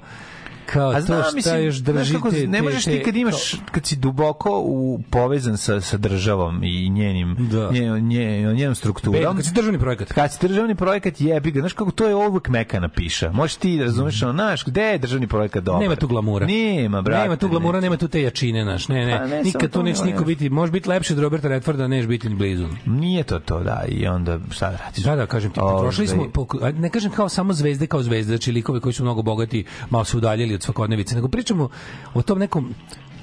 [0.67, 3.17] kao A to znam, šta mislim, još znaš drži kako, te, ne možeš ti kad
[3.17, 7.71] imaš, kad si duboko u, povezan sa, sa državom i njenim, Da.
[7.71, 9.21] nje, nje, njenom strukturom.
[9.21, 10.13] Be- kad si državni projekat.
[10.13, 13.33] Kad si državni projekat jebi ga, znaš kako to je uvek mekana piša.
[13.33, 15.83] Možeš ti da razumeš, ono, znaš, gde je državni projekat dobar?
[15.83, 16.47] Nema tu glamura.
[16.47, 17.23] Nema, brate.
[17.23, 17.83] Nema tu glamura, ne.
[17.83, 18.89] nema tu te jačine, naš.
[18.89, 19.19] Ne, ne.
[19.19, 21.89] Pa ne, Nikad to tu neće ne, niko biti, može biti lepše od Roberta Redforda,
[21.89, 22.67] neš biti ni blizu.
[22.87, 25.05] Nije to to, da, i onda šta da radiš?
[25.05, 26.27] Da, da, kažem ti, Ovaj, potrošili smo,
[26.63, 30.05] a ne kažem kao samo zvezde kao zvezde, znači likove koji su mnogo bogati, malo
[30.05, 31.69] se udaljili od svakodnevice, nego pričamo
[32.15, 32.75] o tom nekom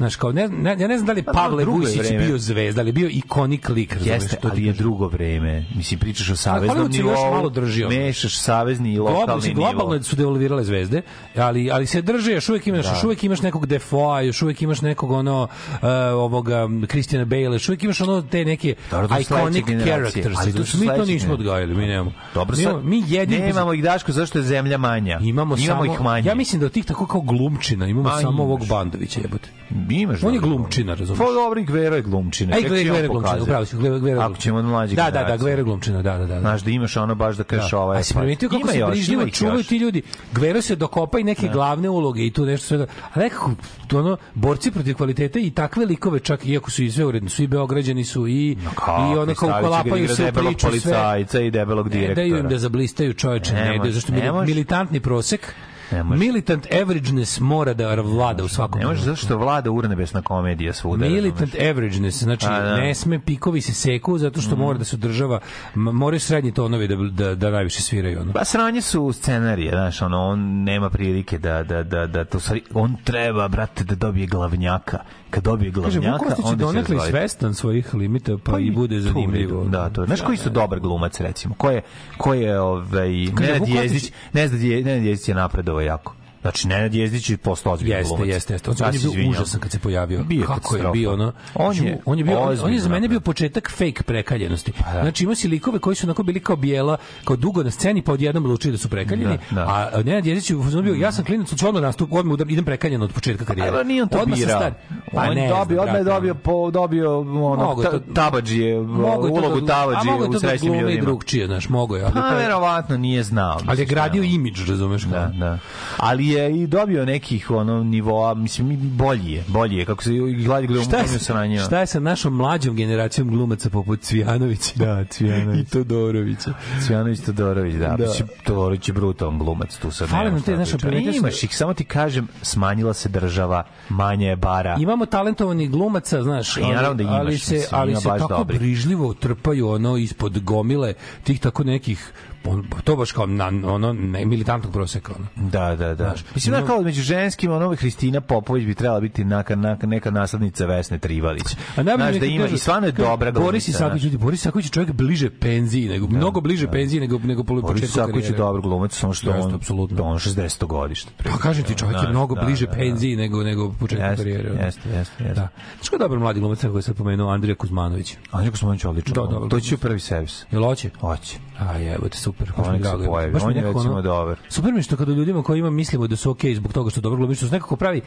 [0.02, 2.26] Znaš, kao, ne, ne, ja ne znam da li Pa, Pavle vreme.
[2.26, 4.22] bio zvezda, ali bio ikonik lik, razumeš?
[4.22, 5.66] Jeste, ali je drugo vreme.
[5.76, 7.96] Mislim, pričaš o saveznom se još nivou, malo drži, ono.
[7.96, 9.72] mešaš savezni i Globalno, lokalni mislim, nivo.
[9.72, 11.02] globalno su devalvirale zvezde,
[11.36, 14.82] ali ali se drže, još uvijek imaš, još uvijek imaš nekog Defoa, još uvijek imaš
[14.82, 15.80] nekog ono uh,
[16.14, 20.38] ovoga Christiana Bale, još uvijek imaš ono te neke Dobro, su iconic characters.
[20.40, 22.14] Ali to mi to nismo odgajali, mi nemamo.
[22.34, 25.20] Dobro, mi, imamo- mi jedini nemamo ih Daško, zašto je zemlja manja?
[25.24, 26.30] Imamo, samo, ih manje.
[26.30, 28.68] Ja mislim da od tih tako kao glumčina imamo Ma, samo ovog.
[28.68, 29.50] Bandovića, jebote.
[29.92, 31.20] Imaš On je glumčina, razumeš?
[31.20, 32.56] Pa dobro, i Gvero je glumčina.
[32.56, 34.42] Ej, Tek Gvero će on je glumčina, upravo si, Gvero Gvero je Ako glumčina.
[34.44, 35.38] ćemo od mlađe Da, da, da.
[35.38, 36.40] Gvero je glumčina, da, da, da.
[36.40, 38.00] Znaš da imaš ono baš da kažeš ovaj...
[38.00, 40.02] A si primetio kako se brižljivo čuvaju ti ljudi.
[40.34, 42.78] Gvero se dokopa i neke glavne uloge i tu nešto sve.
[42.78, 43.52] da- A nekako
[43.88, 47.44] to ono borci protiv kvalitete i takve likove čak iako su i sve uredno, su
[47.44, 51.02] i beograđani su i Kako, i one kao kolapaju se u priču sve.
[51.42, 52.50] i debelog Ne daju im direktora.
[52.50, 54.46] da zablistaju čoveče, Ne ne, zašto ne može.
[54.48, 55.54] militantni prosek
[55.92, 56.20] Ne može.
[56.20, 61.06] Militant averageness mora da vlada u svakom Ne može zato što vlada urnebesna komedija svuda.
[61.06, 62.78] Militant averageness, znači A, da.
[62.78, 66.88] ne sme pikovi se seku zato što mora da se održava, m- moraju srednji tonovi
[66.88, 68.20] da, da, da najviše sviraju.
[68.22, 68.34] Ono.
[68.34, 72.38] Pa sranje su scenarije, znaš, ono, on nema prilike da, da, da, da to
[72.74, 74.98] on treba, brate, da dobije glavnjaka.
[75.30, 79.64] Kad dobije Kaže, glavnjaka, je onda će donekle svestan svojih limita, pa, i bude zanimljivo.
[79.64, 80.06] Da, to.
[80.06, 81.56] Znaš koji su dobar glumac, recimo?
[81.56, 81.82] Ko je,
[82.18, 86.21] ko je ovaj, Kaže, Nenad Vuk Kostić- Jezdić, Nenad Je- Nenad Jezdić je napredovao jako.
[86.42, 88.28] Znači, Nenad Jezdić je postao ozbiljan Jeste, glumac.
[88.28, 88.70] jeste, jeste.
[88.72, 89.32] On, on je se bio izvinjam.
[89.32, 90.24] užasan kad se pojavio.
[90.24, 91.34] Bio Kako je bio ono?
[91.56, 94.04] On Znači, je on je bio on, on je ozbiljno za mene bio početak fake
[94.04, 94.72] prekaljenosti.
[94.74, 95.02] Pa da.
[95.02, 98.14] Znači imao si likove koji su onako bili kao bijela, kao dugo na sceni, pa
[98.14, 99.38] odjednom odlučili da su prekaljeni.
[99.50, 99.90] Da, da.
[99.94, 103.02] A Nenad Jezić je u fazonu bio ja sam klinac, odmah nastup, odmah idem prekaljen
[103.02, 103.46] od početka.
[103.46, 104.72] Pa nije on to birao.
[105.14, 108.82] Pa on ne dobio, odmah je dobio, po, dobio ono, Mogu je ta, to- tabadžije,
[108.82, 111.06] Mogu je to ulogu da- a mogu je u to da srećnim glume i ljudima.
[111.06, 112.04] drugčije, znaš, mogu je.
[112.04, 113.60] Ali, Pa, verovatno nije znao.
[113.68, 115.02] ali je gradio imidž, razumeš?
[115.04, 115.58] Da, da.
[115.98, 120.12] Ali je i dobio nekih ono nivoa, mislim i bolji je, bolji je kako se
[120.46, 124.72] gladi gledamo Šta je, šta je sa našom mlađom generacijom glumaca poput Cvijanovića?
[124.76, 125.62] Da, Cvijanović.
[125.68, 126.54] I Todorovića.
[126.86, 127.88] Cvijanović Todorović, da.
[127.88, 128.06] Da.
[128.06, 131.84] Mislim, Todorović je brutalan glumac, tu sad nema nam te, sam- Imaš ih, samo ti
[131.84, 134.78] kažem, smanjila se država, manje je bara.
[134.80, 138.60] Imamo talentovanih glumaca, znaš, I naravno da imaš, ali se, mislim, ali se tako dobrih.
[138.60, 142.14] brižljivo trpaju ono ispod gomile tih tako nekih
[142.46, 145.50] on- to baš kao na, ono ne, militantnog proseka ono.
[145.50, 146.14] Da, da, da.
[146.36, 150.12] Mislim, da ima- kao među ženskim, ono, Hristina Popović bi trebala biti naka, naka, neka
[150.12, 151.44] naslednica Vesne Trivalić.
[151.76, 153.42] A najbolje Znaš, da ima, kažu- i stvarno je dobra glumica.
[153.44, 157.44] Boris Isaković, ljudi, Boris Isaković je čovjek bliže penziji, nego, mnogo bliže penziji nego, nego
[157.44, 160.04] po Boris Isaković je dobar glumac, samo što Jeste, on, apsolutno.
[160.04, 160.66] on 60.
[160.66, 161.12] godište.
[161.24, 162.78] Pa kažem ti, čovjek je Da, mnogo da, bliže da, da.
[162.78, 164.50] penziji nego nego početku Jeste, karijere.
[164.56, 165.24] jeste, jeste, jeste.
[165.34, 165.48] Da.
[165.76, 168.16] Znaš ko je dobar mladi glumac koji sam pomenuo, Andrija Kuzmanović.
[168.32, 169.14] Andrej Kosmanović je odlično.
[169.16, 169.50] Da, dobro.
[169.50, 170.46] To će u prvi servis.
[170.52, 170.90] Jel hoće?
[171.00, 171.38] Hoće.
[171.62, 172.52] A jebote, super.
[172.58, 173.34] baš On nek se pojavi.
[173.42, 174.38] On je recimo ono- dobar.
[174.50, 177.02] Super mi je što kada ljudima koji ima mislimo da su okej zbog toga što
[177.02, 178.02] dobro glumi, što se nekako pravi.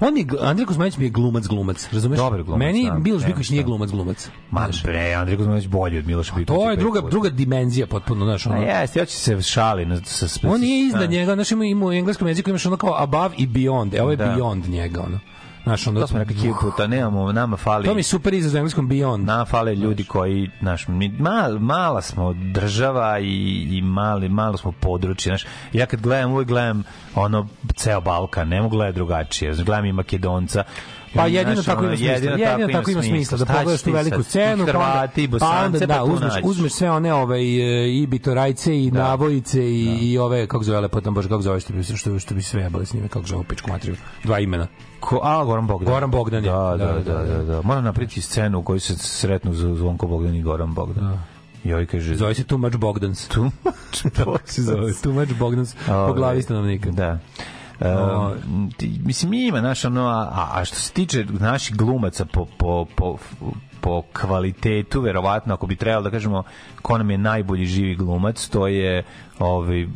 [0.00, 2.16] On je, Andrej Kuzmanić mi je glumac glumac, razumeš?
[2.18, 3.66] Dobar glumac, Meni da, Miloš Biković nije šta.
[3.66, 4.30] glumac glumac.
[4.50, 6.54] Ma bre, Andrej Kosmanović bolji od Miloša Bikovića.
[6.56, 7.10] To je druga puta.
[7.10, 8.56] druga dimenzija potpuno, znaš, ono.
[8.56, 11.86] jeste, ja ću se šali na, sa, On nije iznad sa- njega, znaš, ima, ima
[11.86, 13.98] u engleskom jeziku imaš ono kao above i beyond.
[13.98, 14.24] Evo je Da.
[14.26, 15.18] beyond njega, ono.
[15.68, 17.84] Znaš, ono, To smo rekli hiljadu puta, nemamo, nama fali...
[17.84, 19.24] To mi super izraz u engleskom beyond.
[19.24, 24.72] Nama fale ljudi koji, znaš, mi, mal, mala smo država i, i mali, malo smo
[24.72, 25.46] područje, znaš.
[25.72, 26.82] Ja kad gledam, uvek gledam
[27.14, 29.54] ono, ceo Balkan, ne mogu gledati drugačije.
[29.54, 30.64] Znaš, gledam i Makedonca,
[31.18, 32.14] Pa jedino tako ima smisla.
[32.14, 35.34] jedino Jedino tako ima smisla da ćeš pogledaš tu veliku scenu, I Hrvati, i pa
[35.34, 39.64] onda, pa onda da, pa uzmeš, uzmeš sve one ove e, i bitorajce i navojice
[39.64, 42.62] i, i ove kako zove lepotan bože kako zove što bi što, što bi sve
[42.62, 44.66] jebali s njime kako zove pičku materiju dva imena
[45.00, 45.92] Ko, a, Goran Bogdan.
[45.94, 46.50] Goran Bogdan je.
[46.50, 47.44] Da, da, Da, da, da, da.
[47.44, 51.18] da, Moram napriti scenu u kojoj se sretnu Zvonko Bogdan i Goran Bogdan.
[51.64, 52.16] I ovaj kaže...
[52.16, 53.28] Zove se Too Much Bogdans.
[53.28, 53.44] Too
[54.26, 54.92] much zove.
[55.02, 56.90] Too Much Bogdans po glavi stanovnika.
[56.90, 57.18] Da.
[57.80, 58.34] O,
[58.76, 63.16] ti- mislim ima naš ono a, a što se tiče naših glumaca po, po, po,
[63.80, 66.42] po kvalitetu verovatno ako bi trebalo da kažemo
[66.82, 69.04] ko nam je najbolji živi glumac to je
[69.40, 69.92] ovaj mm,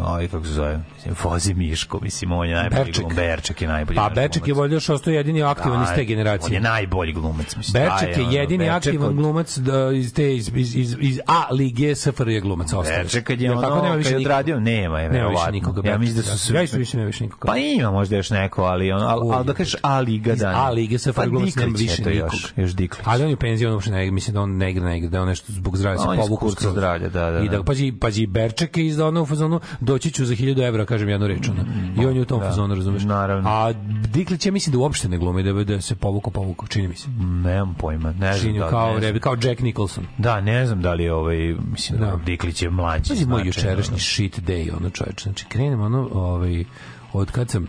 [0.00, 2.96] ovaj kako se zove mislim, Vozi Miško mislim on je najbolji Berček.
[2.98, 4.60] glumac Berček je najbolji Pa naš Beček je glumac.
[4.60, 6.60] valjda što ostaje jedini aktivan iz te Aj, On je generacije.
[6.60, 10.50] najbolji glumac mislim Berček taj je jedini Berček aktivan od- glumac da, iz te iz,
[10.54, 12.86] iz, iz, iz A lige SFRJ glumac ostali.
[12.86, 12.92] su.
[12.92, 15.78] Berček kad je ono, tako nema više kad je odradio, nema je, Nema više nikoga.
[15.78, 17.46] Ja Berček, mislim da su sve- Ja mislim nema više nikoga.
[17.46, 20.48] Pa ima možda još neko, ali on, al, al da kažeš A liga da.
[20.56, 22.52] A lige SFRJ pa glumac nema je više još, nikoga.
[22.56, 23.02] još Diklić.
[23.04, 25.10] Ali on je u penziji, on uopšte ne mislim da on ne igra, ne igra,
[25.10, 27.62] da je on nešto zbog zdravlja se je povukao zdravlja, da, da, I da, da.
[27.62, 31.26] pazi, pazi, Berček je izdao ono u fazonu, doći ću za 1000 evra, kažem jednu
[31.26, 31.64] reč, ono.
[32.02, 33.02] I on je u tom fazonu, razumeš?
[33.02, 33.50] naravno.
[33.50, 33.72] A
[34.12, 37.08] Diklić je mislim da uopšte ne glumi, da, da se povukao, povukao, čini mi se.
[37.44, 39.20] Nemam pojma, ne znam Čini da kao, ne znam.
[39.20, 40.06] kao Jack Nicholson.
[40.18, 41.36] Da, ne znam da li je ovaj,
[41.70, 42.16] mislim da, Da.
[42.16, 43.08] Diklić je mlađi.
[43.08, 45.22] Pazi moj jučerašnji shit day, ono čoveče.
[45.22, 46.64] Znači, krenemo ono, ovaj,
[47.12, 47.66] od kad sam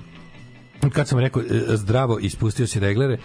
[0.90, 3.18] kad sam rekao e, zdravo ispustio si reglere,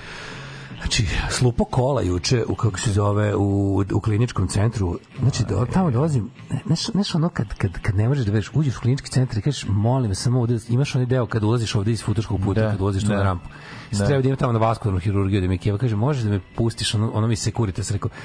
[0.86, 4.98] Znači, slupo kola juče u kako se zove u, u kliničkom centru.
[5.20, 6.30] Znači, do, tamo dolazim,
[6.66, 9.42] znaš, znaš ono kad, kad, kad ne možeš da veš, uđeš u klinički centar i
[9.42, 12.70] kažeš, molim vas, samo ovde, imaš onaj deo kad ulaziš ovde iz futoškog puta, Da,
[12.70, 13.16] kad ulaziš tu da.
[13.16, 13.48] na rampu.
[13.92, 13.98] Da.
[13.98, 14.06] Da.
[14.06, 16.94] Treba da imam tamo na vaskularnu hirurgiju da mi Keva kaže, možeš da me pustiš,
[16.94, 18.16] ono, ono mi sekuritas rekao, "Z-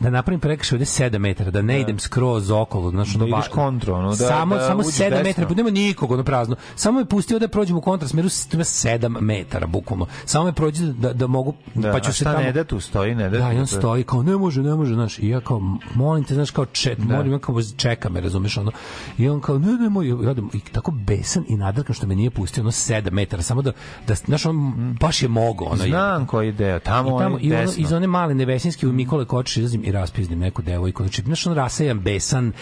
[0.00, 3.52] da napravim prekršaj ovde 7 metara, da ne idem skroz okolo, znači Da ideš va-
[3.52, 5.22] kontru, ono, da- samo, da samo uđeš 7 desno.
[5.22, 6.56] metara, pa nema nikog, ono prazno.
[6.76, 10.06] Samo me pustio da prođem u kontrasmeru, ima 7 metara, bukvalno.
[10.24, 12.38] Samo me prođe da, da mogu, Da, pa ću se tamo...
[12.38, 13.38] ne da tu stoji, ne da?
[13.38, 15.18] Da, on stoji kao ne može, ne može, znaš.
[15.18, 15.60] I ja kao
[15.94, 17.16] molim te, znaš kao čet, da.
[17.16, 18.70] molim ja kao čeka me, razumeš ono.
[19.18, 22.14] I on kao ne, ne, moj, ja radim i tako besan i nadrkan što me
[22.14, 23.72] nije pustio ono 7 metara, samo da
[24.06, 24.56] da znaš on
[25.00, 25.76] baš je mogao ono.
[25.76, 29.61] Znam koji deo, tamo, I tamo i ono, iz one male nevesinske u Mikole Kočić
[29.62, 31.02] izlazim i raspizdim neku devojku.
[31.02, 32.52] Znači, znaš, ono rasejan, besan,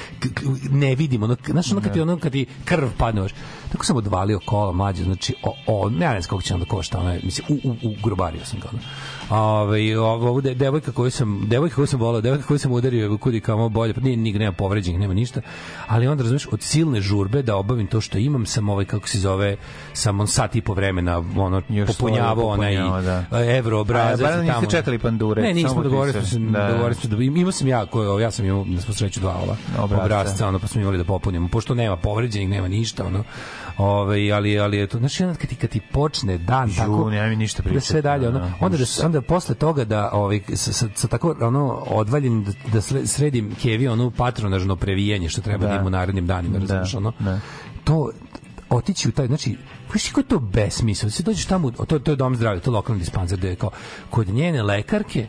[0.71, 3.33] ne vidim, ono, znaš, ono kad ti, ono, kad ti krv padne, baš.
[3.73, 7.19] tako sam odvalio kola mlađe, znači, o, o, ne znam koliko će onda košta, ono,
[7.23, 8.83] mislim, u, u, u grobario sam ga, ono.
[9.31, 13.69] Ove, ovo, devojka koju sam, devojka koju sam volao, devojka koju sam udario, kudi kao
[13.69, 15.41] bolje, pa nije, nema povređenih, nema ništa,
[15.87, 19.19] ali onda, razumiješ, od silne žurbe da obavim to što imam, sam ovaj, kako se
[19.19, 19.57] zove,
[19.93, 23.25] sam on sat i po vremena, ono, Još popunjavao onaj da.
[23.57, 24.27] evro obrazac.
[24.27, 24.71] A, i niste tamo.
[24.71, 26.39] čekali pandure, Ne, nismo dogovorili smo se.
[26.39, 26.67] Da, da.
[26.67, 29.57] dogovorili smo da imao sam ja koji ja sam imao na svu sreću dva ova
[30.05, 33.25] obrasca, ono pa smo imali da popunimo pošto nema povređenih, nema ništa, ono.
[33.81, 37.31] Ovaj ali ali je to znači kad ti kad ti počne dan Ju, tako nemoj
[37.31, 40.41] mi ništa da pričati, sve dalje ono ono, onda da, onda posle toga da ovaj
[40.55, 45.65] sa, sa, sa tako ono odvaljen da, da sredim kevi ono patronažno previjanje što treba
[45.65, 45.75] da, Da.
[45.75, 47.41] ima u narednim danima Da, razumeš ono da.
[47.85, 48.11] to
[48.71, 49.57] otići u taj, znači,
[49.91, 51.11] Znaš kako je to besmisao?
[51.11, 53.71] Se dođeš tamo, to, to je dom zdravlja, to je lokalni dispanzer, gde je kao,
[54.11, 55.27] kod njene lekarke,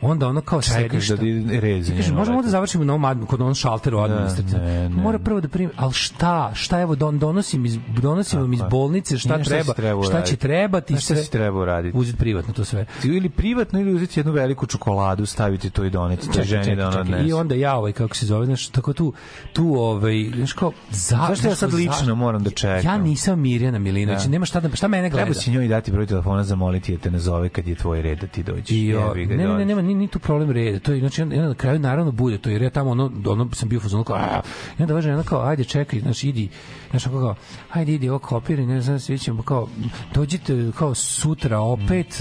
[0.00, 1.28] onda ono kao Čekaš sediš da tamo.
[1.28, 4.64] di- rezi kaže, možemo da završimo na ovom admin, kod onom šalteru administrativno.
[4.64, 4.88] ne, ne.
[4.88, 6.50] Mora prvo da primi, ali šta?
[6.54, 9.64] Šta evo don, donosim iz donosim vam iz bolnice, šta Ne, treba?
[9.64, 10.94] si trebao šta će trebati?
[10.94, 11.16] Šta sve?
[11.16, 11.98] si trebao uraditi?
[11.98, 12.86] Uzeti privatno to sve.
[13.04, 17.00] ili privatno ili uzeti jednu veliku čokoladu, staviti to i doneti toj ženi da ona
[17.00, 17.24] odnese.
[17.24, 19.12] I onda ja ovaj kako se zove, znači tako tu
[19.52, 22.84] tu ovaj znaš kao za Zašto ja sad lično moram da čekam?
[22.84, 24.28] Ja nisam Mirjana Milinović, Da.
[24.28, 25.24] nema šta da šta mene gleda.
[25.24, 28.26] Treba si njoj dati broj telefona, zamoliti je te nazove kad je tvoj red da
[28.26, 28.70] ti dođeš.
[28.70, 30.78] I, o, ne, ne, ne, nema ni, ni tu problem reda.
[30.78, 33.68] To je znači onda na kraju naravno bude to jer ja tamo ono ono sam
[33.68, 34.40] bio fazonu kao "A",
[34.78, 36.48] i onda važe ona kao ajde čekaj, znači idi,
[36.94, 37.34] znači ako kao
[37.72, 39.68] ajde idi ovo kopiraj, ne znam svi ćemo kao
[40.14, 42.20] dođite kao sutra opet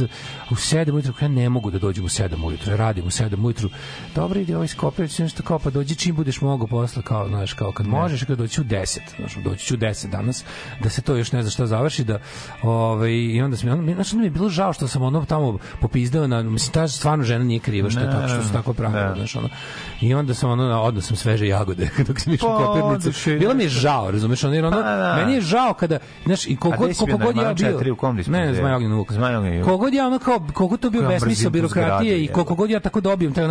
[0.52, 3.46] u 7 ujutru, ja ne mogu da dođem u 7 ujutru, ja radim u 7
[3.46, 3.70] ujutru.
[4.16, 7.54] Dobro ide ovaj skopiraj ću nešto kao pa dođi čim budeš mogao posle kao znaš
[7.54, 10.44] kao kad možeš kad doći u 10, znači doći ću u 10 danas
[10.84, 12.20] da se to još ne zna šta završi da
[12.62, 16.28] ovaj i onda sam onda, znači mi je bilo žao što sam ono tamo popizdao
[16.28, 19.16] na mislim ta stvarno žena nije kriva što je tako što su tako pravila Da.
[19.16, 19.50] znaš ono
[20.02, 23.54] i onda sam ono odno sam sveže jagode dok sam išao u Pa, kopirnicu bilo
[23.54, 25.16] mi je žao razumeš ono jer ono Pa, da.
[25.16, 28.48] meni je žao kada znaš i koliko koliko god ja bio četiri, u kom dispanzeru?
[28.48, 29.66] ne Zmaj ognjen vuk Zmaj ognjen vuk.
[29.66, 33.02] koliko god ja ono kao koliko to bio besmisao birokratije i koliko god ja tako
[33.02, 33.46] dobijem taj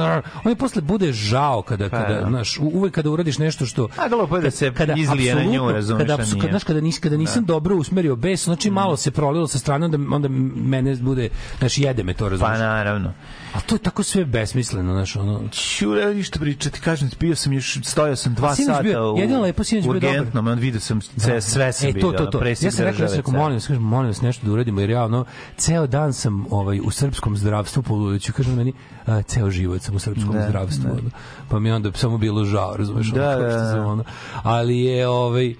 [0.45, 2.27] on posle bude žao kada Pa, kada da.
[2.29, 6.07] znaš uvek kada uradiš nešto što A glupo je da se izlije na nju, razumeš,
[6.07, 9.59] kada kada znaš kada nis kada nisam dobro usmerio bes znači malo se prolilo sa
[9.59, 13.13] strane onda onda mene bude znači jede me to Pa razumeš naravno.
[13.53, 17.53] A to je tako sve besmisleno znači ono Čure, ništa pričati, kažem ti, bio sam
[17.53, 20.09] još, stojao sam dva sinoć sata bio- u, jedino lepo sinoć bio dobar.
[20.11, 22.39] urgentnom, on vidio sam, sve, sve sam e, vidio, to, to, to.
[22.39, 24.81] presjek Ja sam rekao, ja sam rekao, molim vas, kažem, molim vas nešto da uradimo,
[24.81, 25.25] jer ja ono,
[25.57, 28.73] ceo dan sam ovaj, u srpskom zdravstvu poludeću, kažem meni,
[29.07, 30.93] a, ceo život sam u srpskom Da, zdravstvu, da.
[30.93, 31.11] ono.
[31.49, 33.87] pa mi onda samo bilo žao, razumeš, ono, Da, kao što da, sam, da.
[33.87, 34.05] ono.
[34.43, 35.55] ali je, ovaj,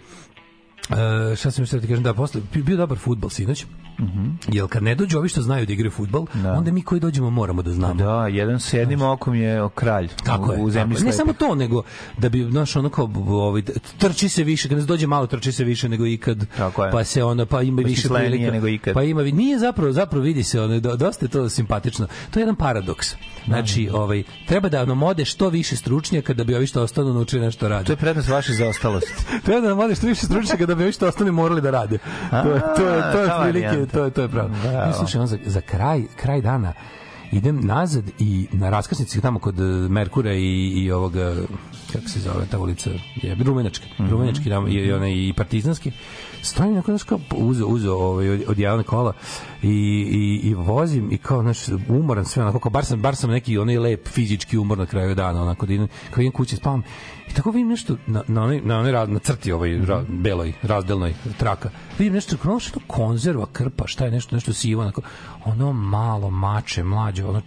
[0.83, 0.97] Uh,
[1.37, 3.67] šta sam još da ti kažem, da, posle, bio dobar futbol sinoć,
[4.49, 6.27] Jer kad ne dođu ovi što znaju da igraju fudbal,
[6.57, 7.95] onda mi koji dođemo moramo da znamo.
[7.95, 10.61] Da, jedan s jednim okom je kralj Tako je.
[10.61, 11.07] u zemlji tako.
[11.07, 11.83] Ne samo to, nego
[12.19, 13.63] da bi, znaš, ono kao, ovaj,
[13.99, 16.91] trči se više, kad nas dođe malo, trči se više nego ikad, Tako je.
[16.93, 18.53] pa se onda, pa ima više Besmislenije prilika.
[18.53, 18.95] nego ikad.
[18.95, 22.07] Pa ima, nije zapravo, zapravo vidi se, ono, do- dosta je to simpatično.
[22.31, 23.15] To je jedan paradoks.
[23.47, 27.43] Znači, ovaj, treba da nam ode što više stručnjaka da bi ovi što ostanu naučili
[27.43, 27.85] nešto rade.
[27.85, 29.13] To je prednost vaše zaostalosti.
[29.45, 31.99] Treba da nam ode što više stručnjaka da bi ovi što ostali morali da rade.
[32.31, 33.99] To je, to je, to je prilike, varijanta.
[33.99, 34.49] to je, to je pravo.
[34.63, 34.77] Bravo.
[34.77, 36.73] Ja, slušaj, on za, za kraj, kraj dana
[37.33, 41.35] idem nazad i na raskrsnici tamo kod eh, Merkura i, i ovoga
[41.93, 42.91] kako se zove ta ulica
[43.23, 44.11] je Rumenački Mhm.
[44.11, 45.93] Rumenački tamo i, i onaj i Partizanski
[46.43, 49.13] stojim nakon znaš kao uzo uzo ovaj od, od javne kola
[49.63, 51.59] i, i, i vozim i kao znaš
[51.89, 55.15] umoran sve onako kao bar sam bar sam neki onaj lep fizički umor na kraju
[55.15, 56.83] dana onako da idem kao idem kući spavam
[57.33, 60.53] i tako vidim nešto na na onoj na onoj rad- na crti ovaj ra, beloj
[60.63, 65.03] razdelnoj traka vidim nešto kao što konzerva krpa šta je nešto nešto sivo onako
[65.45, 67.43] ono malo mače mlađe ono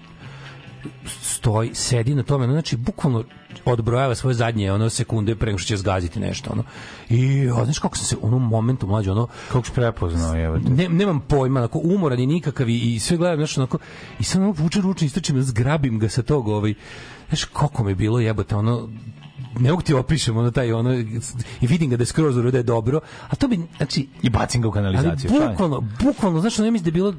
[1.21, 3.23] stoji, sedi na tome, ono, znači bukvalno
[3.65, 6.63] odbrojava svoje zadnje ono sekunde pre nego što će zgaziti nešto ono.
[7.09, 10.69] I o, znaš kako sam se u onom momentu mlađe ono Kako si prepoznao, te.
[10.69, 13.77] ne, nemam pojma, onako umoran i nikakav i, i sve gledam nešto onako
[14.19, 16.73] i sad ono vuče ručni istrčim, zgrabim ga sa tog ovaj,
[17.27, 18.89] znaš kako mi je bilo jebote ono
[19.59, 20.93] ne mogu ti opišem ono taj ono
[21.61, 22.99] i vidim ga da je skroz da je dobro
[23.29, 25.31] a to bi znači I bacim ga u ali kanalizaciju.
[25.33, 25.49] je?
[25.49, 27.13] bukvalno bukvalno znaš ne mislim da je bilo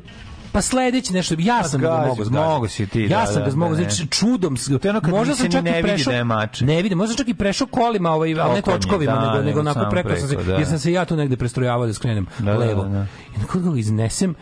[0.53, 3.51] Pa sledeći nešto, ja sam ga mogao mogo si ti, ja da, sam da, ga
[3.51, 3.83] da, mogao, ne.
[3.83, 6.61] znači čudom, je ono kad možda sam čak ne i vidi prešao, da je mač.
[6.61, 9.91] ne vidim, možda čak i prešao kolima, ovaj, ali ne točkovima, da, nego, nego onako
[9.91, 10.55] preko sam se, da.
[10.55, 12.83] jer sam se ja tu negde prestrojavao da skrenem Da, da, levo.
[12.83, 13.07] da, da.
[13.37, 14.35] I nakon ga iznesem,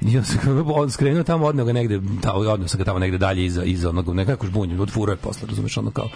[0.00, 0.38] I on se
[0.74, 3.88] on skrenuo tamo, odneo ga negde, ta, odneo sam ga tamo negde dalje iza, iza
[3.88, 6.08] onog, nekako žbunju, odfuro je posle, razumeš, ono kao,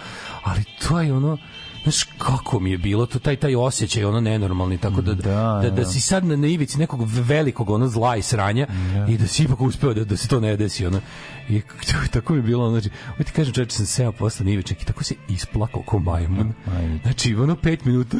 [0.43, 1.37] ali to je ono,
[1.83, 5.69] znaš kako mi je bilo to taj taj osjećaj ono nenormalni tako da da, da,
[5.69, 5.85] da.
[5.85, 8.67] si sad na, na ivici nekog velikog ono zla i sranja
[9.09, 11.01] i da si ipak uspeo da, da se to ne desi ono
[11.49, 11.61] i
[12.11, 14.85] tako mi je bilo znači ovaj ti kažem čoveče sam seo posle na ivičnik i
[14.85, 16.53] tako se isplakao ko majmun
[17.03, 18.17] znači ono pet minuta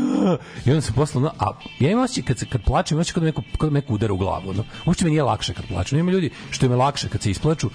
[0.66, 3.14] i onda sam posle ono, a ja imam osjećaj kad, se, kad plačem imam osjećaj
[3.14, 4.64] kao da neko, kao da neko udara u glavu ono.
[4.86, 7.70] uopšte mi nije lakše kad plačem ima ljudi što im je lakše kad se isplaču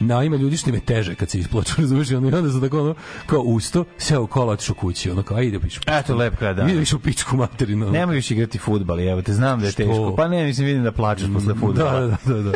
[0.00, 2.60] na ima ljudi što im je teže kad se isplaču razumiješ ono, i onda sam
[2.60, 2.94] tako ono
[3.26, 6.70] kao usto seo u kola otišao kući ono kao ajde piš Eto, lep kraj dana.
[6.70, 7.86] Ide više u pičku materinu.
[7.86, 7.92] ono.
[7.92, 10.14] Nemoj više igrati fudbal, evo te, znam da je teško.
[10.16, 12.00] Pa ne, mislim, vidim da plačeš posle fudbala.
[12.00, 12.52] Da, da, da, da.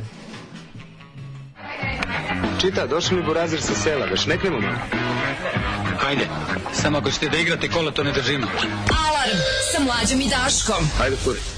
[2.61, 4.79] Čita, došli mi burazir sa sela, već ne krenemo malo.
[6.07, 6.29] Ajde,
[6.73, 8.47] samo ako ćete da igrate kola, to ne držimo.
[9.09, 9.39] Alarm
[9.73, 10.89] sa mlađom i Daškom.
[11.03, 11.58] Ajde, kuri.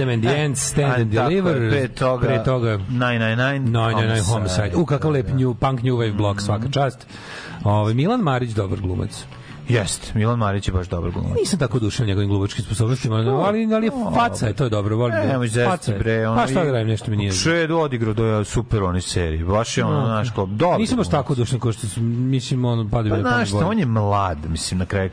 [0.00, 1.68] Adam and the Ants, Stand and Deliver.
[1.70, 4.72] pre toga- pre toga 999 999 Homicide.
[4.74, 7.06] U, kakav lep new, punk new wave blok, svaka čast.
[7.64, 9.24] Ove, Milan Marić, dobar glumac.
[9.70, 11.38] Jeste, Milan Marić je baš dobar glumac.
[11.38, 14.96] Nisam tako dušan njegovim glumačkim sposobnostima, ali, ali je faca je, to je dobro.
[14.96, 16.28] Volim, Ne, možeš faca zesti, bre.
[16.28, 17.32] Ono, Pa šta i- da nešto mi nije.
[17.32, 19.44] Šed odigrao da je super oni seriji.
[19.44, 20.78] Baš je ono, No, znaš, kao, dobro.
[20.78, 24.38] Nisam baš tako dušan kao što sam, mislim, ono, pada Pa znaš on je mlad,
[24.48, 25.10] mislim, na kraju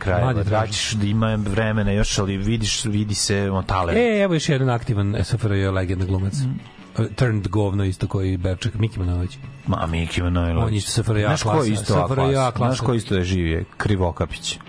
[0.50, 3.98] Da ćeš da ima vremena još, ali vidiš, vidi se on talent.
[3.98, 6.34] E, evo još jedan aktivan SFRJ legenda glumac.
[6.34, 6.77] Mm.
[7.16, 9.38] Turned govno isto koji Berček, Miki Manojlović.
[9.68, 10.68] Ma, Miki Manojlović.
[10.68, 12.32] On je SFRJ Znaš ko je klasa, isto SFRJ klasa?
[12.34, 12.86] Znaš klasa.
[12.86, 13.66] ko isto je živije?
[13.78, 14.60] Krivokapić.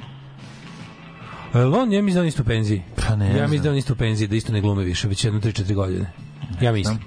[1.55, 2.83] E, on je mi za isto u penziji.
[2.99, 3.43] Pa ne Ja znam.
[3.43, 6.13] mislim da on isto u penziji, da isto ne glume više, već jedno 3-4 godine.
[6.61, 6.99] Ja mislim.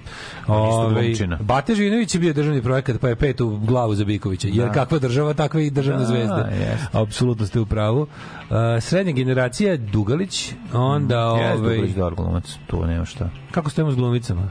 [0.46, 1.38] Ove, glumčina.
[1.40, 4.48] Bate Živinović je bio državni projekat, pa je pet u glavu za Bikovića.
[4.50, 6.48] Jer kakva država, takva i državna Da, zvezda.
[6.52, 6.86] jeste.
[6.92, 8.02] Apsolutno ste u pravu.
[8.02, 8.06] Uh,
[8.80, 11.14] srednja generacija Dugalić, onda...
[11.16, 11.88] Ja ovaj, ovaj...
[11.88, 13.30] dobar glumac, tu nema šta.
[13.50, 14.50] Kako stojimo s glumicama?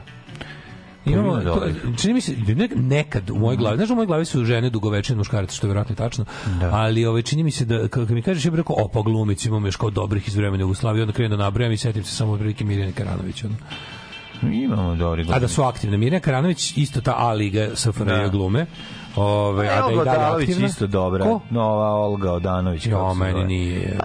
[1.06, 1.76] Imamo, ima to, dobrih.
[1.96, 4.44] čini mi se, da ne- nekad u mojoj glavi, znaš da u mojoj glavi su
[4.44, 6.24] žene dugovečne muškarci, što je verovatno tačno,
[6.60, 6.70] Da.
[6.72, 9.66] ali ovaj, čini mi se da, kad mi kažeš, ja bih rekao, opa glumici imamo
[9.66, 12.64] još kao dobrih iz vremena Jugoslavije, onda krenem da nabrajam i setim se samo prilike
[12.64, 13.44] Mirjane Karanović.
[13.44, 13.54] Ono.
[14.44, 15.96] Imamo dobri A da su aktivne.
[15.96, 18.28] Mirjana Karanović, isto ta A liga SFRJ Da.
[18.28, 18.66] glume.
[19.16, 20.68] Ove, a da je i dalje Odanović aktivna.
[20.68, 21.24] isto dobra.
[21.24, 21.40] Ko?
[21.50, 22.86] Nova Olga Odanović.
[22.86, 23.98] Jo, meni nije.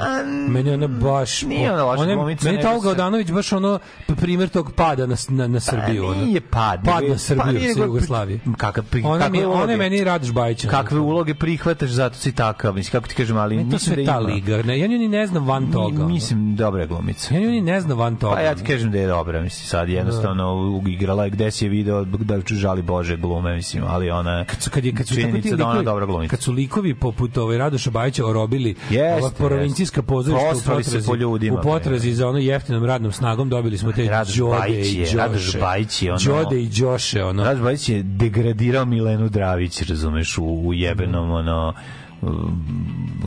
[0.49, 1.41] Meni je ona baš...
[1.41, 3.79] Nije ona loša glumica, Meni ta Olga Odanović baš ono
[4.15, 6.05] primer tog pada na, na, na Srbiju.
[6.05, 6.25] ono.
[6.25, 8.39] nije pad, Pad na Srbiju pa sa Jugoslavije.
[8.57, 10.65] Kakav, Ona, mi, ona meni Radoš Bajić.
[10.65, 12.75] Kakve uloge prihvataš, zato si takav.
[12.75, 14.63] Mislim, kako ti kažem, ali Meni to sve da ta liga.
[14.63, 16.05] Ne, ja nju ni ne znam van toga.
[16.05, 17.33] Mislim, dobra je glumica.
[17.35, 18.35] Ja nju ni ne znam van toga.
[18.35, 21.69] Pa ja ti kažem da je dobra, mislim, sad jednostavno igrala je gde si je
[21.69, 25.67] video da žali Bože glume, mislim, ali ona kad kad je kad su činjenica da
[25.67, 26.29] ona dobra glumica.
[26.29, 31.15] kad su likovi poput ovaj Radoša Bajića orobili Jeste, ova provincijska pozorišta u potrazi po
[31.15, 34.99] ljudima, u potrazi za ono jeftinom radnom snagom dobili smo te Radoš Đode Bajić i
[34.99, 35.17] Đoše.
[35.17, 40.37] Radoš Bajić je ono- Đode i Đoše ono Radoš Bajić je degradirao Milenu Dravić, razumeš,
[40.37, 41.73] u, u jebenom, ono,
[42.21, 42.65] um,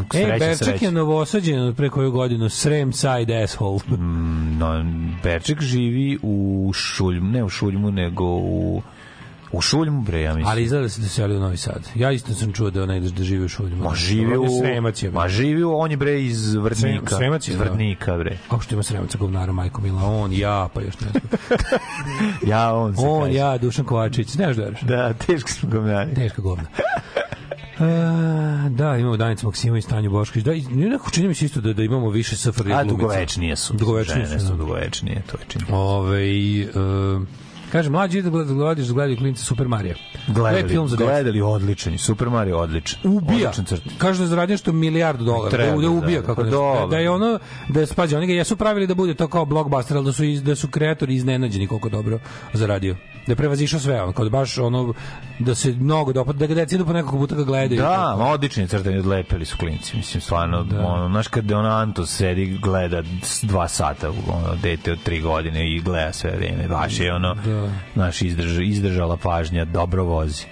[0.00, 0.84] E, sreće, Berčak sreće.
[0.84, 3.78] je novosađen od pre koju godinu Srem side asshole.
[4.58, 4.84] No,
[5.22, 8.82] Berček živi u Šuljmu, ne u Šuljmu, nego u
[9.52, 10.46] u Šuljmu, bre, ja mislim.
[10.46, 11.88] Ali izgleda da se doselio u Novi Sad.
[11.94, 13.84] Ja isto sam čuo da onaj da živi u Šuljmu.
[13.84, 14.46] Ma živi u...
[14.60, 15.10] Sremac je.
[15.10, 17.06] Ma živi u, on je bre iz Vrdnika.
[17.06, 17.64] Srem- Sremac iz da.
[17.64, 18.38] Vrdnika, bre.
[18.48, 20.02] Kako što ima Sremaca govnara, majko Mila?
[20.04, 21.22] On, ja, pa još ne znam.
[22.46, 23.34] Ja, on se On, kaže.
[23.34, 24.34] ja, Dušan Kovačić.
[24.34, 24.96] Ne znaš da?
[24.96, 26.14] Da, teško smo govnari.
[26.14, 26.64] Teška govna.
[27.80, 27.84] E,
[28.70, 30.44] da, imamo Danicu Maksimović, Tanju Bošković.
[30.44, 32.96] Da, i nekako čini mi se isto da, da imamo više SFRJ A glumica.
[32.96, 33.74] dugovečnije su.
[33.74, 34.58] Dugovečnije Žene su, su da.
[34.58, 35.64] dugovečnije, to je čini.
[35.70, 36.22] Ove,
[37.16, 37.22] uh,
[37.72, 39.94] kaže, mlađi ide da gleda- gledaju da gledaju klinci Super Marija.
[40.28, 41.98] Gledali, film za gledali odličan.
[41.98, 43.00] Super Mario odličan.
[43.04, 43.50] ubija.
[43.50, 43.78] Odličan.
[43.98, 45.50] Kaže da zaradio što milijardu dolara.
[45.50, 46.26] Treba, da, da ubija da.
[46.26, 49.14] kako Pa da, da je ono da je spađa oni ga jesu pravili da bude
[49.14, 52.18] to kao blockbuster, ali da su da su kreatori iznenađeni koliko dobro
[52.52, 52.96] zaradio.
[53.26, 54.94] Da je prevazišao sve, on kao da baš ono
[55.38, 57.80] da se mnogo dopada, da ga deca idu po nekoliko puta ga gledaju.
[57.80, 60.86] Da, ma odlični crtani, odlepili su klinci, mislim, stvarno, da.
[60.86, 63.02] ono, znaš, kad ono Antos sedi, gleda
[63.42, 67.59] dva sata, ono, dete od tri godine i gleda sve vreme, baš je ono, Da.
[67.94, 70.44] Znaš, izdrž, izdržala pažnja, dobro vozi.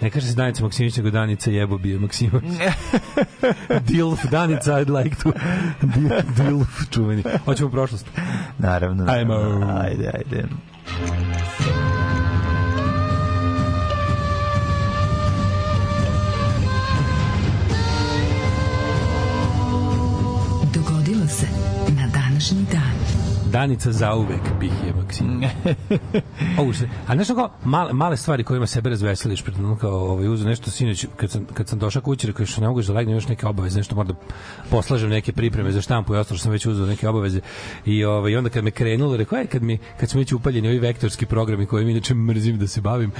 [0.00, 2.52] Ne kaže se Danica Maksimović, nego Danica jebo bio Maksimović.
[3.88, 5.32] Dilf, Danica, I'd like to.
[5.82, 7.22] Dil- Dilf, čuveni.
[7.44, 8.06] Hoćemo u prošlost.
[8.58, 9.04] Naravno.
[9.08, 9.34] Ajmo.
[9.80, 10.44] Ajde, ajde.
[20.74, 21.46] Dogodilo se
[21.88, 22.83] na današnji dan.
[23.54, 24.94] Danica zauvek bih je
[26.74, 30.70] se, a nešto kao male, male stvari kojima sebe razveseliš pred kao ovaj uzu nešto
[30.70, 33.46] sinoć kad sam kad sam došao kući rekao što ne mogu da legnem još neke
[33.46, 34.14] obaveze nešto moram da
[34.70, 37.40] poslažem neke pripreme za štampu i ostalo sam već uzeo neke obaveze.
[37.86, 40.78] I ovaj onda kad me krenulo rekao aj kad mi kad smo već upaljeni ovi
[40.78, 43.12] vektorski programi kojim inače mrzim da se bavim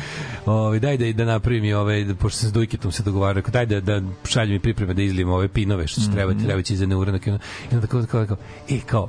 [0.46, 3.52] ovaj daj da da napravim i ovaj da, pošto sam s Dujketom se dogovarao rekao
[3.52, 6.76] daj da da šaljem mi pripreme da izlijem ove pinove što će trebati treba će
[6.76, 8.36] za neuranak i onda i kao kao, kao
[8.68, 9.08] e kao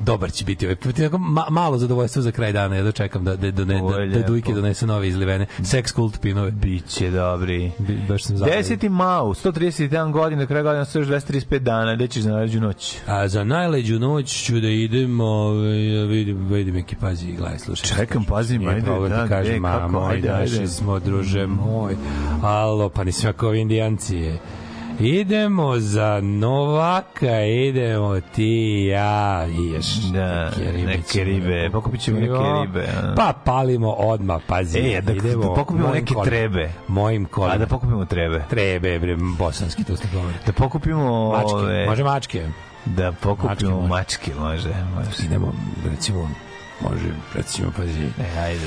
[0.00, 0.96] dobar će biti ovaj put.
[0.96, 2.76] Tako ma, malo zadovoljstvo za kraj dana.
[2.76, 4.26] Ja dočekam da da da, da, da, da.
[4.26, 5.46] Dujke donese nove izlivene.
[5.58, 6.50] Sex kult pinove.
[6.50, 7.72] Biće dobri.
[7.78, 8.64] Bi, baš sam zadovoljan.
[8.64, 8.88] 10.
[8.88, 12.96] mau, 131 godina, kraj godina, 135 dana, gde ćeš za nađu noć?
[13.06, 17.96] A za najleđu noć ću da idem, ovaj, vidim, vidim neki pazi, gledaj, slušaj.
[17.96, 20.66] Čekam, Nije ajde, problem da, ti kažem, gde, ma, kako, moj, ajde, naši ajde.
[20.66, 21.96] smo, druže moj.
[22.42, 24.38] Alo, pa nismo kao indijanci je.
[25.00, 28.52] Idemo za Novaka, idemo ti,
[28.86, 30.50] ja, i još Da,
[30.86, 32.32] neke ribe, pokupit ćemo neke
[32.62, 33.14] ribe, a.
[33.16, 34.78] Pa palimo odmah, pazi.
[34.80, 36.24] E, da- idemo da pokupimo neke kolima.
[36.24, 36.70] trebe.
[36.88, 37.54] Mojim kolima.
[37.54, 38.42] A da pokupimo trebe.
[38.50, 40.34] Trebe, bre, bosanski, to ste govori.
[40.46, 42.46] Da pokupimo Mačke, ove, može mačke.
[42.86, 44.68] da pokupimo Mačke mačke, može.
[44.96, 45.24] može.
[45.24, 45.52] Idemo,
[45.86, 46.30] recimo,
[46.80, 48.02] može, recimo, pazi.
[48.02, 48.66] E, ajde.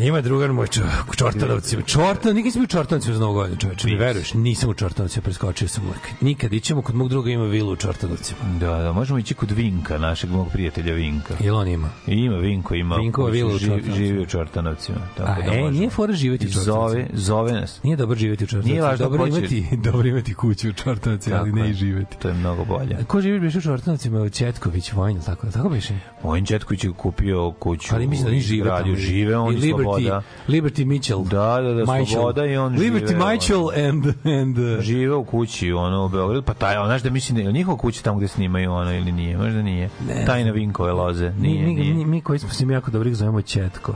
[0.00, 0.80] Ima drugar moj čo,
[1.10, 1.82] u Čortanovcima.
[1.82, 3.86] Čortan, nikad sam bio u Čortanovcima za novu godinu, čoveče.
[3.86, 4.00] Mi Nis.
[4.00, 4.34] veruješ?
[4.34, 6.00] Nisam u Čortanovcima, preskočio sam uvek.
[6.20, 8.38] Nikad ićemo kod mog druga ima vilu u Čortanovcima.
[8.60, 11.34] Da, da, možemo ići kod Vinka, našeg mog prijatelja Vinka.
[11.40, 11.88] Jel on ima?
[12.06, 12.96] Ima Vinko, ima.
[12.96, 14.20] Vinkova kuću, vila u živi, Čortanovcima.
[14.22, 14.98] u Čortanovcima.
[15.16, 15.70] Tako A, da e, možemo.
[15.70, 17.18] nije fora živjeti u I Zove, Čortanovcima.
[17.20, 17.82] zove nas.
[17.82, 18.72] Nije dobro živjeti u Čortanovcima.
[18.72, 22.16] Nije važno dobro imati, dobro imati kuću u Čortanovcima, ali ne i živjeti.
[22.18, 22.96] To je mnogo bolje.
[23.06, 24.28] Ko živi biš u Čortanovcima?
[24.28, 25.94] Četković, Vojn, tako, tako biše?
[26.24, 27.94] Mojin Četković je kupio kuću.
[27.94, 28.96] Ali mislim da oni žive tamo.
[28.96, 29.60] žive, on I je
[29.98, 30.22] Liberty.
[30.48, 31.24] Liberty Mitchell.
[31.24, 32.06] Da, da, da, Michael.
[32.06, 34.06] sloboda i on Liberty žive, Mitchell and,
[34.40, 37.42] and uh, Žive u kući ono u Beogradu, pa taj, on, znaš da mislim da
[37.42, 39.90] je njihova kuća tamo gde snimaju ono ili nije, možda nije.
[40.08, 41.94] Ne Tajna Vinkove loze, mi, nije, mi, nije.
[41.94, 43.94] mi, mi koji smo s njim jako dobrih zovemo Četko.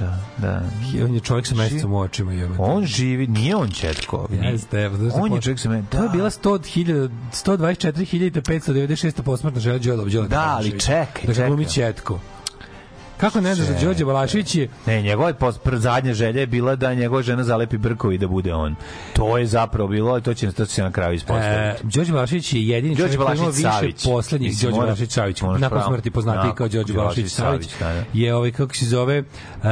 [0.00, 0.62] Da, da.
[0.94, 2.32] I On je čovjek sa mesecom u očima.
[2.32, 2.62] Jebate.
[2.62, 4.28] On živi, nije on Četko.
[4.42, 6.08] Jeste, evo, znaš da On je čovjek sa me, To je da.
[6.08, 10.28] bila 100.000 124.596 posmrtna želja Đole.
[10.28, 11.92] Da, ali čekaj, Da ga glumi čekaj.
[11.92, 12.18] Četko.
[13.20, 16.94] Kako ne znaš da Đorđe Balašević je Ne, njegova pr- zadnja želja je bila da
[16.94, 18.74] njegova žena zalepi brkovi da bude on.
[19.12, 21.86] To je zapravo bilo to će, to će se na kraju E, ispostaviti.
[21.86, 24.04] Đorđe Balašević je jedini Đorđe čovjek koji ima više Savić.
[24.04, 28.04] poslednjih Mislim, Đorđe Balašević Savić, nakon smrti poznatiji Da, kao Đorđe Balašević Savić, da, da.
[28.12, 29.64] je ovaj kako se zove uh,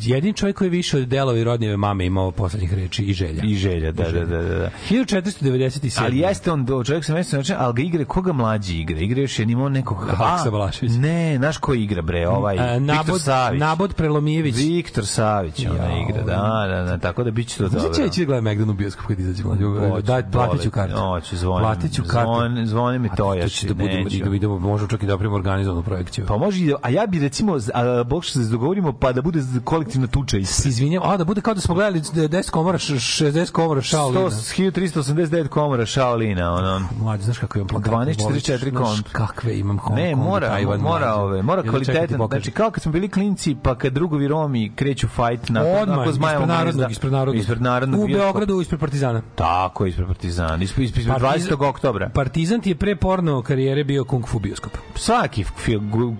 [0.00, 3.42] jedini čovjek koji je više od delovi rodnjeve mame imao poslednjih reči i želja.
[3.44, 4.58] I želja, da, da, da, da.
[4.58, 4.70] da.
[4.90, 6.02] 1497.
[6.04, 8.98] Ali jeste on do čovjek sa mesecom znači, ali ga igre koga mlađi igra?
[9.00, 10.92] Igra još je imao nekog Aleksa A, Balašević.
[10.98, 13.60] Ne, znaš ko igra bre, ovaj E, Nabod, Savić.
[13.60, 14.56] Nabod Prelomijević.
[14.56, 15.98] Viktor Savić ona Jao.
[16.00, 16.34] igra, da,
[16.68, 18.04] da, da, tako da biće to Znači, dobro.
[18.04, 19.64] ja ću da gledam Megdan u bioskop kad izađe mlađe.
[20.02, 20.96] Da, platit ću kartu.
[20.96, 21.64] Hoću, zvonim.
[21.64, 22.32] Platit ću kartu.
[22.32, 23.52] Zvon, zvone mi to to još.
[23.52, 26.24] će da budemo, da idemo, možemo čak i da napravimo organizovanu projekciju.
[26.26, 29.40] Pa može, da- a ja bi recimo, a, Bog što se dogovorimo, pa da bude
[29.64, 33.82] kolektivna tuča izvinjam, a da bude kao da smo gledali 10 komora, š- 60 komora
[33.82, 34.20] Shaolina.
[34.20, 36.88] 100, 1389 komora Shaolina, ono.
[36.98, 37.92] Mlađe, znaš kako imam plakat?
[37.92, 39.08] 1244 Znaš kont.
[39.08, 42.18] kakve imam Hong Ne, mora, mora ove, mora kvalitetan.
[42.28, 46.48] Znači kao kad smo bili klinci, pa kad drugovi Romi kreću fight na Odmah, ispred
[46.48, 47.42] narodnog, ispred narodnog.
[47.42, 48.00] Ispred narodnog.
[48.00, 48.06] U.
[48.06, 49.22] Beogradu, ispred Partizana.
[49.34, 50.64] Tako, ispred Partizana.
[50.64, 51.68] Ispred, ispred, ispred 20.
[51.68, 52.08] oktobra.
[52.08, 54.72] Partizan ti je pre porno karijere bio kung fu bioskop.
[54.94, 55.44] Svaki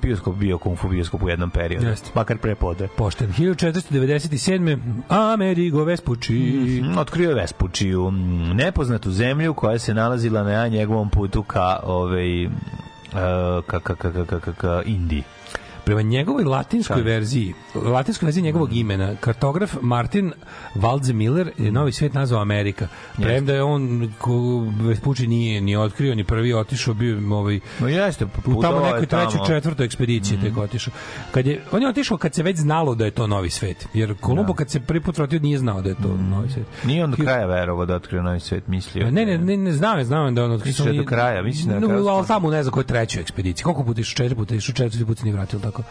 [0.02, 1.86] bioskop bio kung fu bioskop u jednom periodu.
[1.86, 2.10] Jeste.
[2.14, 2.88] Makar pre pode.
[2.96, 3.32] Pošten.
[3.32, 4.78] 1497.
[5.08, 6.32] Amerigo Vespucci.
[6.32, 12.48] Mm, Otkrio je Vespučiju, mm, nepoznatu zemlju koja se nalazila na njegovom putu ka ovaj,
[13.66, 15.22] ka, ka, ka, ka, ka, ka, ka Indiji.
[15.84, 17.04] Prema njegovoj latinskoj Šta?
[17.04, 20.32] verziji, latinskoj verziji njegovog imena, kartograf Martin
[20.74, 22.88] Waldze je novi svet nazvao Amerika.
[23.16, 24.12] Premda je on,
[24.80, 29.40] Vespucci nije ni otkrio, ni prvi otišao, bio ovaj, No jeste, u tamo nekoj trećoj,
[29.46, 30.94] četvrtoj ekspediciji tek otišao.
[31.30, 33.86] Kad je, on je otišao kad se već znalo da je to novi svet.
[33.94, 36.66] Jer Kolumbo kad se prvi put vratio nije znao da je to novi svet.
[36.84, 39.10] Nije on do kraja verovao da otkrio novi svet, mislio.
[39.10, 40.70] Ne, ne, ne, ne znam, je, znam je da on otkrio.
[40.70, 43.64] Misliš da je do kraja, mislim da No, ali tamo ne znam koje trećoj ekspediciji.
[43.64, 44.14] Koliko puta išao?
[44.14, 45.82] Četiri puta išao, četiri puta se nije vratio, tako tako.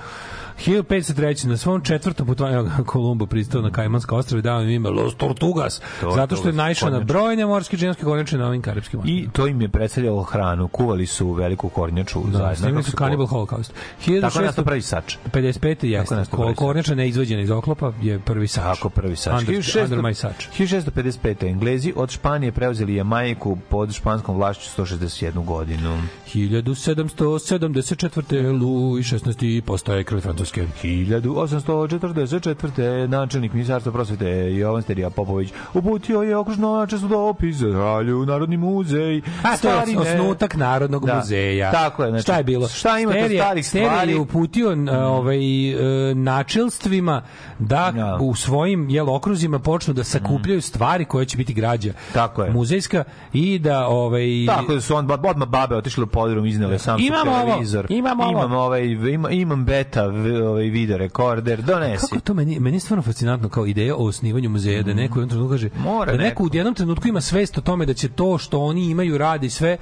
[0.66, 1.48] 1503.
[1.48, 5.80] na svom četvrtom putovanju Kolumbo pristao na Kajmanska ostrava i dao im ime Los Tortugas,
[5.80, 9.22] Tortugas, zato što je naišao na brojne morske dženske kornjače na ovim karibskim ostrvima.
[9.22, 10.68] I to im je predstavljalo hranu.
[10.68, 12.56] Kuvali su veliku kornjaču Da, zajedno.
[12.56, 13.26] snimili su Cannibal.
[13.26, 13.74] Holocaust.
[14.22, 15.18] Tako nas to sač.
[15.32, 15.86] 55.
[15.86, 16.24] jeste.
[16.56, 18.64] kornjača neizvađena iz oklopa je prvi sač.
[18.64, 19.42] Tako, prvi sač.
[19.42, 20.48] Under, 1600 under my sač.
[20.60, 21.48] 1655.
[21.50, 25.98] Englezi od Španije preuzeli Jamajku pod španskom vlašću 161 godinu.
[26.34, 28.62] 1774.
[28.62, 29.62] Louis 16.
[29.62, 30.68] postaje kralj Francuske.
[30.84, 32.74] 1844.
[33.08, 39.22] načelnik ministarstva prosvete Jovan Sterija Popović uputio je okružno načestu dopis za kralju Narodni muzej.
[39.44, 41.16] A to je osnutak Narodnog Da.
[41.16, 41.72] muzeja.
[41.72, 42.68] Tako je, znači, šta je bilo?
[42.68, 44.12] šta ima to Sterija- starih Sterija stvari?
[44.12, 45.38] je uputio n- ovaj,
[45.72, 45.76] e,
[46.16, 47.22] načelstvima
[47.60, 48.18] da Da.
[48.22, 52.14] u svojim jel, okruzima počnu da sakupljaju stvari koje će biti građa Mm.
[52.14, 52.52] Tako je.
[52.52, 57.00] muzejska i da ovaj, Tako da su on odmah babe otišle u podrum iznele sam
[57.00, 57.86] Imamo ovo, televizor.
[57.90, 58.32] imamo ovo.
[58.34, 62.06] imam ovaj ima, imam beta v- ovaj video rekorder, donesi.
[62.10, 65.22] Kako to meni, meni je stvarno fascinantno kao ideja o osnivanju muzeja, da neko u
[65.22, 65.82] jednom trenutku kaže, Mm.
[65.84, 66.44] Mora da neko, neko.
[66.44, 69.78] u jednom trenutku ima svest o tome da će to što oni imaju radi sve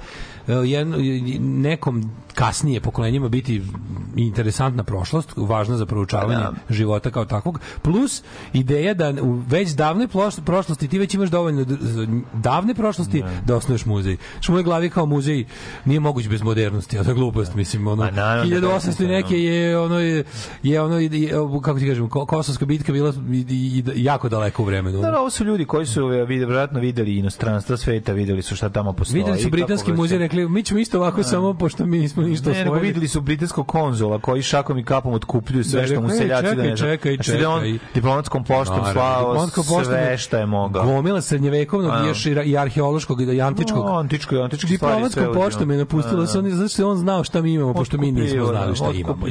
[0.46, 0.96] jedno,
[1.40, 3.62] nekom kasnije pokolenjima biti
[4.16, 6.74] interesantna prošlost, važna za proučavanje Pa da.
[6.74, 8.22] života kao takvog, plus
[8.52, 10.08] ideja da u već davnoj
[10.44, 11.64] prošlosti ti već imaš dovoljno
[12.32, 14.16] davne prošlosti da osnuješ muzej.
[14.40, 15.44] Što u mojoj glavi kao muzej
[15.84, 19.06] nije moguć bez modernosti, a to je glupost, mislim, ono, Ma naravno da 1800 i
[19.06, 20.24] neke je ono je,
[20.62, 21.30] je ono je,
[21.62, 23.14] kako ti kažem ko- kosovska bitka bila
[23.50, 25.00] i, jako daleko u vremenu.
[25.00, 28.68] Da, da, ovo su ljudi koji su e, vjerojatno videli inostranstva sveta, videli su šta
[28.68, 29.22] tamo postoji.
[29.22, 32.50] Videli su britanski da muzej rekli mi ćemo isto ovako samo pošto mi nismo ništa
[32.50, 32.86] Ne, nego osvojili.
[32.86, 36.46] videli su britanskog konzula koji šakom i kapom otkupljuju sve Da, što mu ej, seljaci
[36.48, 37.78] čekaj, čekaj, Znači da je on čekaj.
[37.94, 40.84] diplomatskom poštom Naravno, slao diplomatskom poštom sve je šta je mogao.
[40.84, 43.84] Gomila srednjevekovnog još i, arheološkog i antičkog.
[43.84, 47.42] No, antičko, sve Diplomatskom poštom je napustilo se on zato što je on znao šta
[47.42, 49.26] mi imamo pošto mi nismo znali šta da, imamo.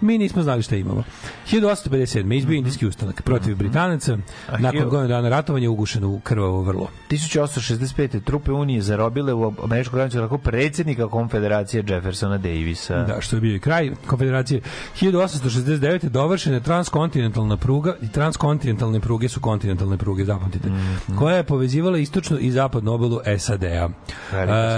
[0.00, 1.04] Mi nismo znali šta imamo.
[1.50, 2.34] 1857.
[2.34, 4.12] izbio indijski ustanak protiv Britanaca.
[4.16, 4.22] Mhm.
[4.48, 6.88] A Nakon godinu dana ratovanja ugušeno u krvavo vrlo.
[7.10, 8.20] 1865.
[8.20, 13.02] trupe Unije zarobile u američku granicu tako predsjednika konfederacije Jeffersona Davisa.
[13.02, 14.60] Da, što je bio i kraj konfederacije.
[15.00, 16.08] 1869.
[16.08, 21.16] dovršena je transkontinentalna pruga i transkontinentalne pruge su kontinentalne pruge, zapamtite, Mhm.
[21.16, 23.66] koja je povezivala istočnu i zapadnu obalu SAD-a.
[23.66, 23.90] E,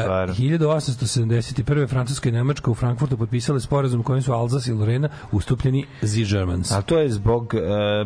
[0.03, 0.30] stvar.
[0.30, 1.86] 1871.
[1.88, 6.72] Francuska i Nemačka u Frankfurtu potpisale sporazum kojim su Alsace i Lorena ustupljeni Z Germans.
[6.72, 7.59] A to je zbog e,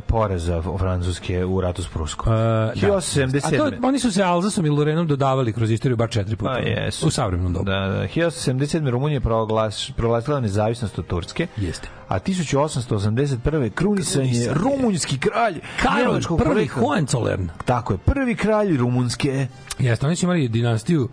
[0.07, 2.32] poreza Francuske u ratu s Pruskom.
[2.32, 2.72] Uh, da.
[2.74, 3.55] 1877.
[3.55, 6.53] A to, oni su se Alzasom i Lorenom dodavali kroz istoriju bar četiri puta.
[6.53, 7.07] Pa jesu.
[7.07, 7.64] U savremenom dobu.
[7.64, 8.09] Da, da.
[8.09, 8.91] 1877.
[8.91, 11.47] Rumunija je proglas, proglasila nezavisnost od Turske.
[11.57, 11.89] Jeste.
[12.09, 13.70] A 1881.
[13.70, 16.66] krunisan je rumunjski kralj Karol, prvi.
[16.66, 17.49] Hohenzollern.
[17.64, 19.47] Tako je, prvi kralj Rumunske.
[19.79, 21.09] Jeste, oni su imali dinastiju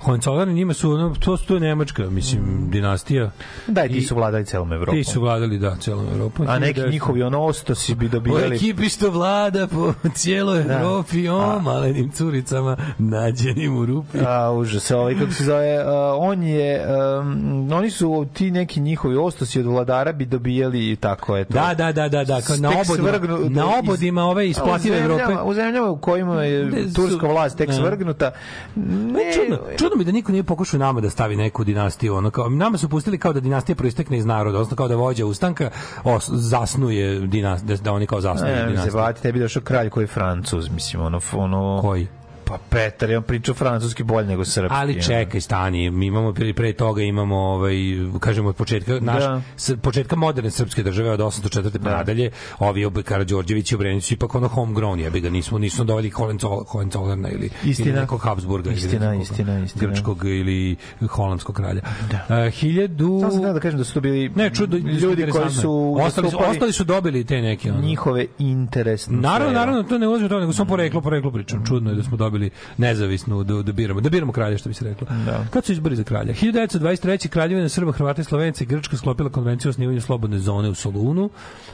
[0.00, 2.40] Hohenzollern, njima su, ono, to su to je Nemačka, mislim,
[2.70, 3.30] dinastija.
[3.66, 4.94] Da, i ti su vladali celom Evropom.
[4.94, 6.46] Ti su vladali, da, celom Evropom.
[6.48, 6.90] A neki 1900.
[6.90, 8.56] njihovi ono ostosi bi dobijali...
[8.56, 10.74] ekipi što vlada po cijeloj Da.
[10.74, 11.58] Evropi, o A.
[11.60, 14.18] malenim curicama, nađenim u rupi.
[14.26, 16.86] A, užas, ovaj, kako se zove, a, on je,
[17.20, 21.52] um, oni su, ti neki njihovi ostosi od vladara bi dobijali i tako, eto.
[21.54, 25.36] Da, da, da, da, da, kao na obodima, svrgnu- na obodima ove isplative Evrope.
[25.44, 27.74] U zemljama u kojima je turska vlast tek Da.
[27.74, 28.30] svrgnuta,
[28.76, 32.48] ne, Čudno, čudno mi da niko nije pokušao nama da stavi neku dinastiju, ono kao
[32.48, 35.70] nama su pustili kao da dinastija proistekne iz naroda, odnosno kao da vođa ustanka
[36.04, 38.94] os, zasnuje dinastiju, da, da oni kao zasnuju ne, ne, dinastiju.
[38.94, 41.80] bati, tebi došao kralj koji je francuz, mislim, ono, ono...
[41.82, 42.08] Koji?
[42.50, 44.74] Pa Petar, on priča francuski bolje nego srpski.
[44.74, 47.74] Ali čekaj, stani, mi imamo pre, pre toga imamo ovaj
[48.20, 49.42] kažemo od početka naš Da.
[49.56, 51.78] s, početka moderne srpske države od 804.
[51.78, 56.10] pa nadalje, ovi ob Karađorđević i Obrenović ipak ono homegrown, jebi ga, nismo nismo doveli
[56.10, 57.90] Hohenzoll- Hohenzollerna ili Istina.
[57.90, 59.86] ili nekog Habsburga Istina, ili nekog istina, istina.
[59.86, 60.76] grčkog ili
[61.08, 61.80] holandskog kralja.
[62.10, 62.44] Da.
[62.46, 65.94] Uh, hiljadu Samo sam da kažem da su to bili Ne, čudo, ljudi koji su
[65.98, 67.80] ostali su, zastupali ostali su dobili te neke ono.
[67.80, 71.66] njihove interesne Naravno, naravno, to ne ulazi u to, nego samo poreklo, poreklo pričam.
[71.66, 72.39] Čudno je da smo dobili
[72.76, 75.06] nezavisnu, da, da biramo, da biramo kralja, što bi se reklo.
[75.26, 75.44] Da.
[75.50, 76.34] Kad su izbori za kralja?
[76.34, 77.28] 1923.
[77.28, 81.30] kraljevina Srba, Hrvata i Slovenaca i Grčka sklopila konvenciju o osnivanju slobodne zone u Solunu,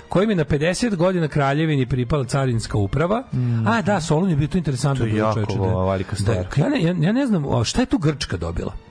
[0.08, 3.22] kojim je na 50 godina kraljevini pripala carinska uprava.
[3.66, 5.04] A, da, Solun je bio to interesantno.
[5.04, 5.90] To je jako da.
[5.90, 6.36] velika stvar.
[6.56, 8.85] Da, ja, ne, ja, ja ne znam, šta je tu Grčka dobila?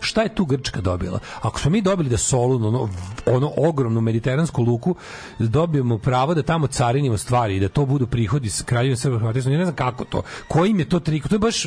[0.00, 1.18] Šta je tu Grčka dobila?
[1.40, 2.88] Ako smo mi dobili da Solun, ono,
[3.26, 4.94] ono ogromnu mediteransku luku,
[5.38, 9.50] dobijemo pravo da tamo carinimo stvari i da to budu prihodi s kraljevine Srba, Slovenaca,
[9.50, 10.22] ja ne znam kako to.
[10.48, 11.28] Kojim je to trik?
[11.28, 11.66] To je baš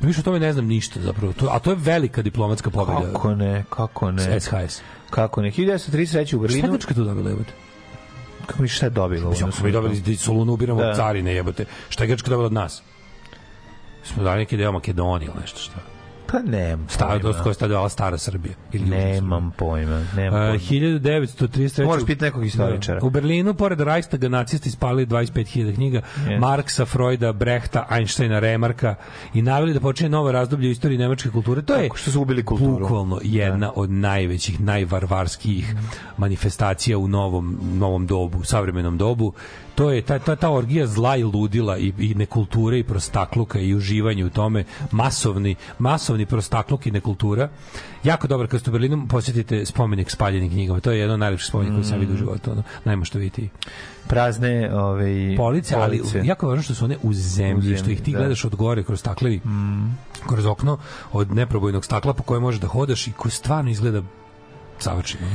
[0.00, 1.32] Više o tome ne znam ništa zapravo.
[1.32, 3.12] To, a to je velika diplomatska pobjeda.
[3.12, 4.40] Kako ne, kako ne.
[4.40, 4.80] SHS.
[5.10, 5.50] Kako ne.
[5.50, 6.22] 1933.
[6.22, 6.72] u Šta je Berlinu.
[6.72, 7.52] Grčka tu dobila, jebote?
[8.46, 9.30] Kako mi šta je dobilo?
[9.30, 10.94] Mislim, ako smo mi dobili da Solunu ubiramo Da.
[10.94, 11.64] carine, jebote.
[11.88, 12.82] Šta je Grčka dobila od nas?
[14.04, 15.95] Smo dali neki deo Makedonije ili nešto šta.
[16.26, 17.42] Pa nemam Stara, pojma.
[17.46, 18.54] je stavljala stara Srbija.
[18.72, 18.84] Ili.
[18.86, 20.04] Nemam pojma.
[20.16, 20.58] Nemam Uh, pojma.
[20.58, 21.84] 1933.
[21.84, 23.00] Moraš pitati nekog istoričara.
[23.00, 23.06] Da.
[23.06, 26.38] U Berlinu, pored Reichstaga, nacisti spalili 25.000 knjiga Yes.
[26.38, 28.94] Marksa, Freuda, Brehta, Einsteina, Remarka
[29.34, 31.62] i naveli da počinje novo razdoblje u istoriji nemačke kulture.
[31.62, 32.78] To je Kako što su ubili kulturu.
[32.78, 35.74] bukvalno jedna od najvećih, najvarvarskih
[36.16, 39.32] manifestacija u novom, novom dobu, savremenom dobu.
[39.76, 43.74] To je ta, ta, ta orgija zla i ludila i, i nekulture i prostakluka i
[43.74, 47.48] uživanje u tome, masovni, masovni prostakluk i nekultura.
[48.04, 50.80] Jako dobro kad ste u Berlinu posjetite spomenik spaljenih knjigama.
[50.80, 52.50] To je jedan od najlepših spomenika koji sam vidio u životu.
[52.50, 53.50] Ono, najmaštovitiji.
[54.08, 58.00] Prazne ovaj, Police, ali jako važno što su one u zemlji, U zemlji, što ih
[58.00, 58.18] ti da.
[58.18, 59.40] gledaš od gore kroz staklevi,
[60.28, 60.78] kroz okno
[61.12, 64.02] od neprobojnog stakla po kojem možeš da hodaš i koji stvarno izgleda
[64.78, 65.26] savršeno.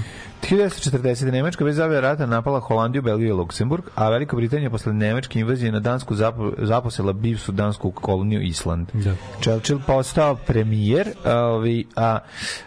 [0.41, 1.31] 1940.
[1.31, 5.71] Nemačka bez zavlja rata napala Holandiju, Belgiju i Luksemburg, a Velika Britanija posle nemačke invazije
[5.71, 8.87] na Dansku zapo, zaposela bivšu dansku koloniju Island.
[8.93, 9.15] Da.
[9.41, 12.19] Churchill postao premijer, a, ovi, a,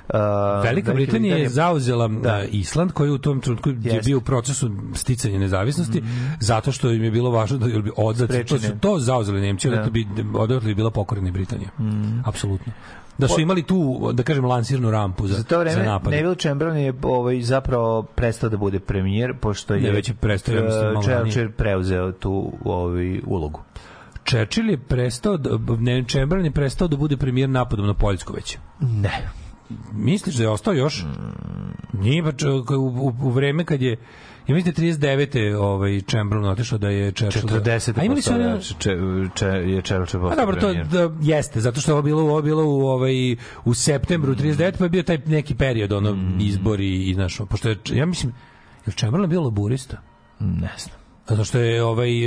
[0.08, 2.42] a Velika Britanija je zauzela Da.
[2.50, 6.02] Island koji u tom trenutku je bio u procesu sticanja nezavisnosti
[6.40, 9.76] zato što im je bilo važno da bi odatle to su to zauzeli Nemci Da.
[9.76, 9.90] da.
[9.90, 11.68] bi odatle bi bila pokorena Britanija.
[12.24, 12.72] Apsolutno.
[13.18, 16.12] Da su imali tu da kažem lansirnu rampu za Za to vreme za napad.
[16.12, 20.54] Neville Chamberlain je ovaj, zapravo prestao da bude premijer, pošto je Ne, već je prestao,
[20.54, 21.02] ja mislim.
[21.02, 23.60] Churchill preuzeo tu ovaj, ulogu.
[24.28, 28.58] Churchill je prestao da, ne, Chamberlain je prestao da bude premijer napadom na Poljsku već.
[28.80, 29.28] Ne.
[29.92, 31.04] Misliš da je ostao još?
[31.92, 33.96] Nije pa u, u, u vreme kad je
[34.46, 35.56] Ja mislim da je 39.
[35.56, 37.48] ovaj Chamberlain otišao da je Churchill.
[37.50, 37.98] 40.
[37.98, 38.96] A imali su oni- če,
[39.34, 42.42] če, je Churchill postao A dobro, to da, jeste, zato što je ovo bilo, ovo
[42.42, 44.78] bilo u, ovaj, u septembru 39.
[44.78, 48.32] pa je bio taj neki period, ono, izbori i, znaš, pošto je, ja mislim,
[48.86, 49.96] je Chamberlain bio laburista?
[50.40, 51.03] Ne znam.
[51.28, 52.26] Zato što je ovaj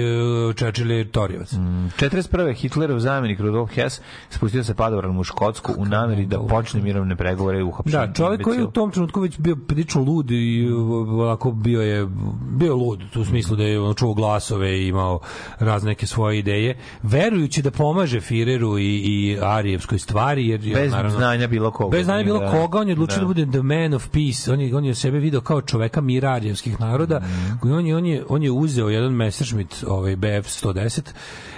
[0.49, 1.51] e, Churchill je Torijevac.
[1.51, 1.87] Mm.
[1.99, 2.53] 41.
[2.53, 7.63] Hitlerov zamjenik Rudolf Hess spustio se padobranom u Škotsku u nameri da počne mirovne pregovore
[7.63, 8.07] u uhapšenju.
[8.07, 12.07] Da, čovjek koji je u tom trenutku već bio prilično lud i ovako bio je
[12.51, 15.19] bio lud u smislu da je on čuo glasove i imao
[15.59, 20.91] razne neke svoje ideje, verujući da pomaže Fireru i, i Arijevskoj stvari jer je, Bez
[20.91, 21.97] naravno, znanja bilo koga.
[21.97, 22.51] Bez znanja bilo Da.
[22.51, 23.21] koga, on je odlučio da.
[23.21, 23.27] Da.
[23.27, 24.51] bude the man of peace.
[24.53, 27.19] On je, on je sebe video kao čoveka mira arijevskih naroda.
[27.19, 27.67] Mhm.
[27.67, 31.13] I on je, on je, on je uzeo jedan Messerschmitt ovaj, BF 110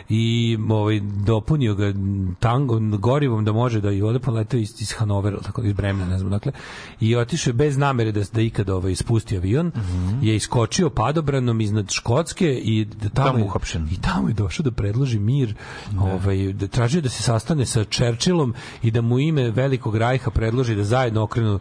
[0.10, 1.94] i ovaj dopunio ga
[2.40, 6.18] tangom gorivom da može da i ode poletao iz, iz Hanovera tako iz Bremena ne
[6.18, 6.52] znam dakle
[7.00, 9.68] i otišao bez namere da da ikada ovaj spusti avion.
[9.68, 10.26] Mhm.
[10.26, 13.88] je iskočio padobranom iznad Škotske i da tamo, Tamo uhapšen.
[13.92, 15.56] i tamo je došao da predloži mir
[16.00, 18.54] ovaj da tražio da se sastane sa Churchillom
[18.84, 21.60] i da mu ime velikog rajha predloži da zajedno okrenu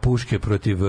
[0.00, 0.88] puške protiv uh,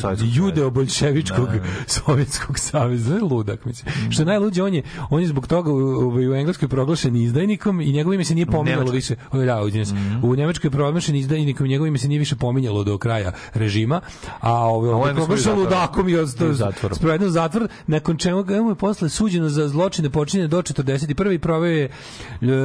[0.00, 1.48] Sovjetskog judeo-boljševičkog
[2.04, 3.18] Sovjetskog saveza.
[3.22, 4.10] Ludak mislim.
[4.10, 7.80] Što je najluđe on je on je zbog toga u, u, u Engleskoj proglašen izdajnikom
[7.80, 9.14] i njegovo ime se nije pominjalo više.
[9.32, 9.94] O, da, izvinjam se.
[10.22, 14.00] u Nemačkoj je proglašen izdajnikom i njegovo ime se nije više pominjalo do kraja režima
[14.40, 18.42] a ovaj u on je Engleskoj proglašen ludakom i ostao sproveden u zatvor nakon čega
[18.42, 21.34] ga mu je posle suđeno za zločine počinjene do 41.
[21.34, 21.90] i proveo je e,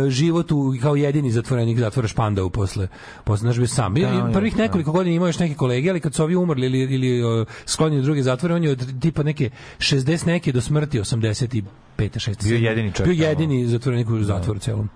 [0.10, 2.88] život u, kao jedini zatvorenik zatvora Špandau posle
[3.24, 3.94] posle znaš bio sam.
[3.94, 7.24] Da, prvih nekoliko godina imao još neke kolege ali kad su ovi umrli ili ili
[7.66, 11.62] sklonjeni u druge zatvore on je od tipa neke 60 neke do smrti 85
[11.98, 13.30] 6 Bio jedini čovjek bio tamo.
[13.30, 14.89] jedini zatvorenik u zatvoru celom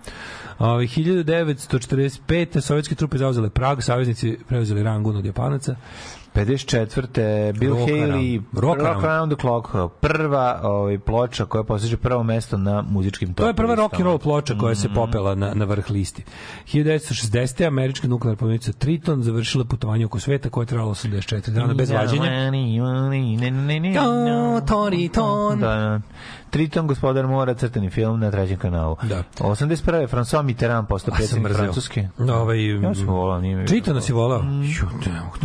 [0.59, 2.61] Ovaj 1945.
[2.61, 5.75] sovjetske trupe zauzele Prag, saveznici preuzeli Rangun od Japanaca.
[6.29, 7.07] 54.
[7.53, 8.43] Bill Rock Haley, Around.
[8.55, 9.29] Rock Rock, Around.
[9.29, 13.79] The Clock, prva ovaj, ploča koja postiže prvo mesto na muzičkim To je prva top
[13.79, 14.75] rock and roll ploča koja Mhm.
[14.75, 16.23] se popela na, na vrh listi.
[16.65, 17.29] 1960.
[17.63, 22.29] američka nuklearna podmornica Triton završila putovanje oko sveta koje je trajalo 84 dana bez vađenja.
[23.91, 25.59] Da, Triton.
[25.59, 26.01] da.
[26.49, 28.95] Triton, gospodar mora, crtani film na trećem kanalu.
[29.03, 29.23] Da.
[29.39, 29.75] 81.
[30.07, 31.53] François Mitterrand postao predsjednik.
[31.53, 32.07] Francuske.
[32.19, 34.01] Ovaj, Ja sam volao, nije mi Tritona bilo.
[34.01, 34.39] si volao?
[34.39, 35.37] Ju, ne mogu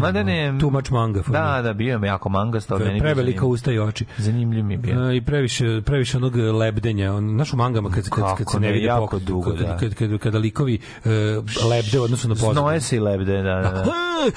[0.75, 0.79] ne...
[0.79, 1.62] Much manga for Da, me.
[1.62, 2.75] da, bio mi jako mangasta.
[2.75, 4.05] ali meni je Prevelika usta i oči.
[4.18, 5.11] Zanimljiv mi je bio.
[5.11, 7.14] E, I previše, previše onog lebdenja.
[7.14, 9.59] On, znaš u mangama kad, kad, kad se ne ne, vidi jako pokret, dugo, kad,
[9.59, 9.77] da.
[9.77, 11.11] kad, kad, kada likovi uh,
[11.66, 12.55] lebde u odnosu na pozadinu.
[12.55, 13.61] Znoje se i lebde, da, da.
[13.62, 13.85] da.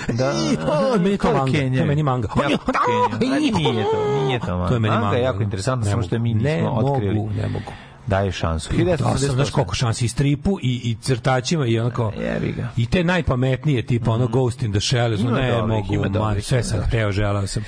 [0.09, 0.29] Da,
[0.93, 1.51] A, meni je to manga.
[1.51, 2.27] To je meni manga.
[2.35, 2.47] A
[3.19, 3.59] Nije to,
[4.17, 4.67] nije to manga.
[4.67, 5.17] To je meni Manga manga.
[5.17, 7.15] je jako interesantno, Ne samo što je mi Ne nismo otkrili.
[7.15, 7.71] mogu, ne mogu.
[8.07, 8.69] Daje šansu.
[8.85, 9.51] Da, sam, znaš 1988.
[9.51, 12.69] koliko šansi i stripu i, i crtačima i onako Jebi ga.
[12.77, 16.11] i te najpametnije tipa ono Ghost in the Shell Ima ne dobrih, mogu ima man,
[16.11, 17.63] dobrih, sve ima sam hteo želeo sam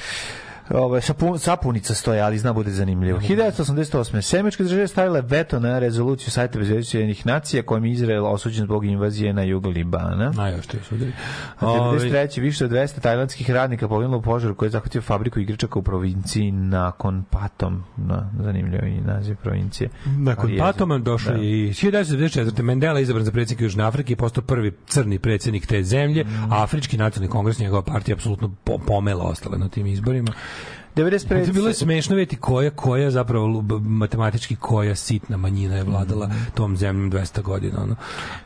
[0.72, 3.20] Ove, sapun, sapunica stoje, ali zna bude zanimljivo.
[3.20, 4.22] 1988.
[4.22, 9.34] Semečke države stavile veto na rezoluciju sajta Ujedinjenih nacija kojim je Izrael osuđen zbog invazije
[9.34, 10.32] na jug Libana.
[10.32, 11.12] najao što je sudari.
[11.60, 12.42] A 93.
[12.42, 16.52] više od 200 tajlandskih radnika poginulo u požaru koji je zahvatio fabriku igračaka u provinciji
[16.52, 17.84] nakon Patom.
[17.98, 19.90] Na, zanimljivo i naziv provincije.
[20.06, 21.40] Nakon Patoma došao Da.
[21.40, 22.62] je i 1994.
[22.62, 26.52] Mandela izabran za predsjednika Južne Afrike i postao prvi crni predsjednik te zemlje, Mm.
[26.52, 30.32] a Afrički nacionalni kongres, njegova partija, apsolutno po, pomela ostale na tim izborima.
[31.00, 31.46] 95.
[31.46, 33.48] To bilo je smešno vidjeti koja, koja zapravo
[33.80, 36.32] matematički koja sitna manjina je vladala Mm.
[36.54, 37.78] tom zemljom 200 godina.
[37.80, 37.96] Ono.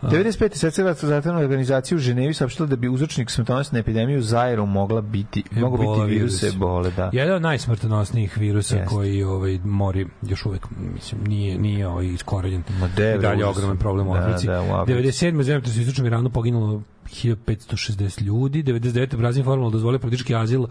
[0.04, 0.56] 95.
[0.56, 5.43] Svetska zdravstvena organizacija u Ženevi saopštila da bi uzročnik smrtonosne epidemije u Zairu mogla biti,
[5.51, 7.10] mogu biti virus ebole, da.
[7.14, 8.89] Jedan od najsmrtonosnijih virusa Jeste.
[8.89, 12.64] koji ovaj mori još uvek mislim nije nije ovaj iskorenjen.
[12.72, 14.47] Ma de, I dalje ogroman problem u Da, Africi.
[14.47, 15.01] da, u Africi.
[15.20, 15.39] 97.
[15.39, 19.16] u zemljotres u istočnom Iranu poginulo 1560 ljudi, 99.
[19.16, 20.70] Brazil formalno dozvolio politički azil uh,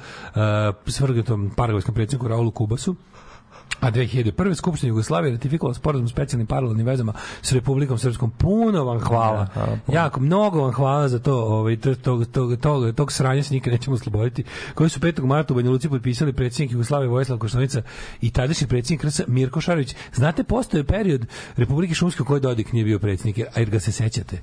[0.86, 2.96] svrgatom paragvajskom predsjedniku Raulu Kubasu.
[3.82, 4.32] A 2001.
[4.54, 7.12] Skupština Jugoslavije ratifikovala sporazum s specijalnim paralelnim vezama
[7.42, 8.30] s Republikom Srpskom.
[8.30, 9.38] Puno vam hvala.
[9.38, 9.96] Da, hvala puno.
[9.96, 11.34] jako, mnogo vam hvala za to.
[11.36, 14.44] Ovaj, tog, tog, tog, tog, tog sranja se nikad nećemo osloboditi.
[14.74, 15.24] Koji su 5.
[15.24, 17.82] marta u Banja Luci potpisali predsjednik Jugoslavije Vojislav Koštunica
[18.20, 19.94] i tadašnji predsjednik RS Mirko Šarović.
[20.14, 21.26] Znate, postoje period
[21.56, 24.38] Republike Šumske u kojoj Dodik nije bio predsjednik, a jer ga se sećate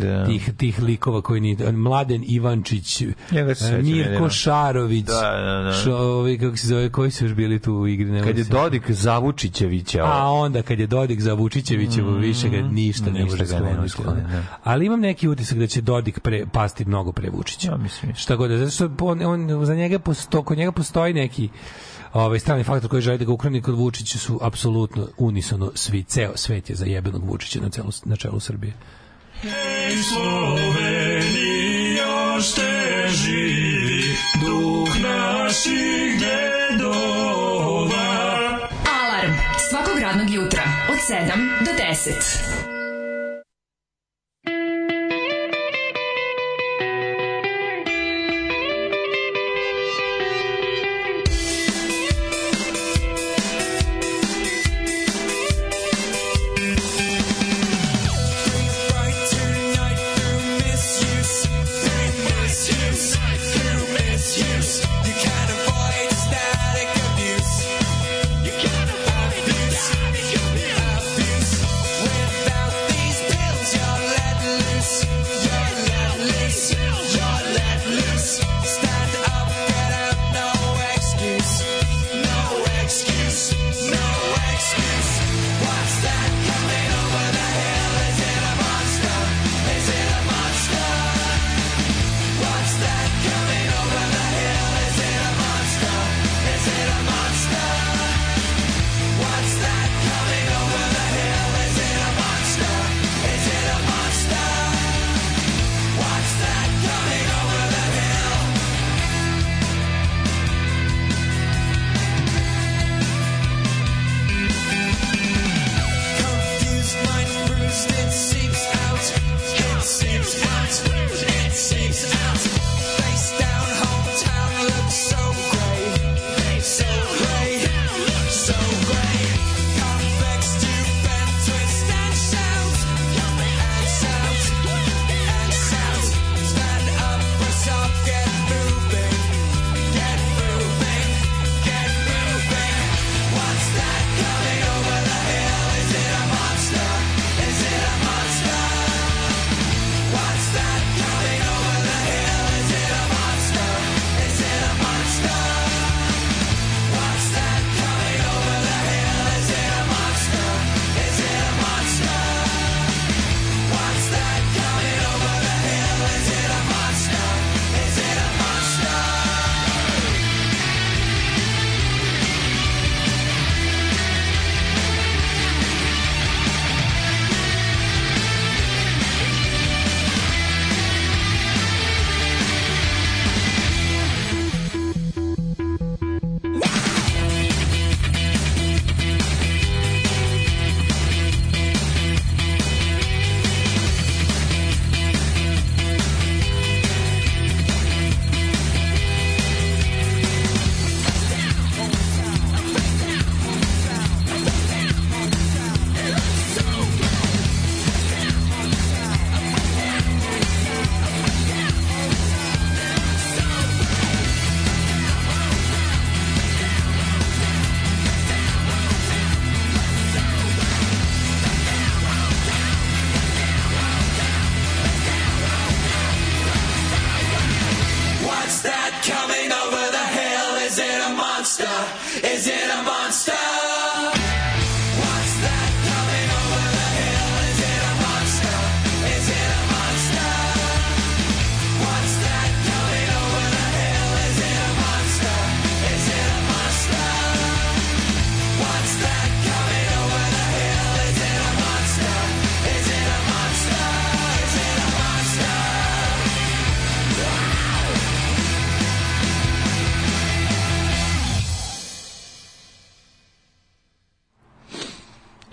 [0.00, 0.26] Da.
[0.26, 3.14] tih, tih likova koji ni Mladen Ivančić, se
[3.54, 4.30] sećam, Mirko.
[4.30, 5.72] Šarović, Da, da, da.
[5.74, 8.10] Šo, ovi, kako se zove, koji su još bili tu u igri?
[8.10, 12.56] Ne Kad je se- Dodik Zavučićevića, A onda kad je Dodik za Vučićevićevo više ga
[12.56, 14.42] ništa ne Mm, može ga ne skloniti, da.
[14.64, 17.70] Ali imam neki utisak da će Dodik pre, pasti mnogo pre Vučića.
[17.70, 18.14] Ja mislim.
[18.14, 21.48] Šta god, da, zato što on, on, za njega posto, kod njega postoji neki
[22.12, 26.32] ovaj strani faktor koji želi da ga ukroni kod Vučića su apsolutno unisono svi ceo
[26.34, 28.72] svet je za jebenog Vučića na celu na čelu Srbije.
[29.44, 31.52] Ej Slovenija
[32.40, 36.11] ste živi, duh naših
[41.02, 42.14] 7 do 10.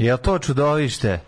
[0.10, 1.20] Je li to čudovište?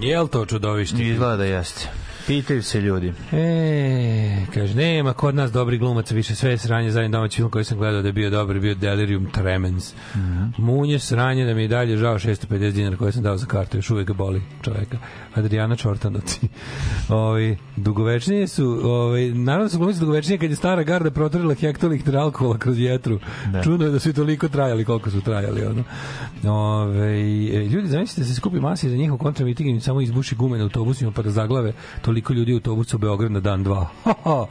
[0.00, 1.02] Jel to čudovište?
[1.02, 1.99] Izgleda da jeste.
[2.30, 3.12] Pitaju se ljudi.
[3.32, 7.64] E, kaže, nema kod nas dobri glumaca, više sve je sranje, zadnji domaći film koji
[7.64, 9.94] sam gledao da je bio dobar, bio Delirium Tremens.
[10.58, 13.90] Munje sranje da mi je dalje žao 650 dinara koje sam dao za kartu, još
[13.90, 14.98] uvek boli čoveka.
[15.34, 16.40] Adriana Čortanoci.
[17.08, 22.16] Ovi, dugovečnije su, ovi, naravno da su glumice dugovečnije kad je stara garda protrela hektolitr
[22.16, 23.20] alkohola kroz vjetru.
[23.52, 23.62] Da.
[23.62, 25.62] Čudno je da su i toliko trajali koliko su trajali.
[25.66, 25.84] Ono.
[26.54, 27.22] Ove,
[27.72, 31.10] ljudi, zamislite da se skupi masi za njihov kontramiting i samo izbuši gume na autobusima
[31.10, 33.88] pa da zaglave toliko ljudi u autobusu u Beograd na dan dva.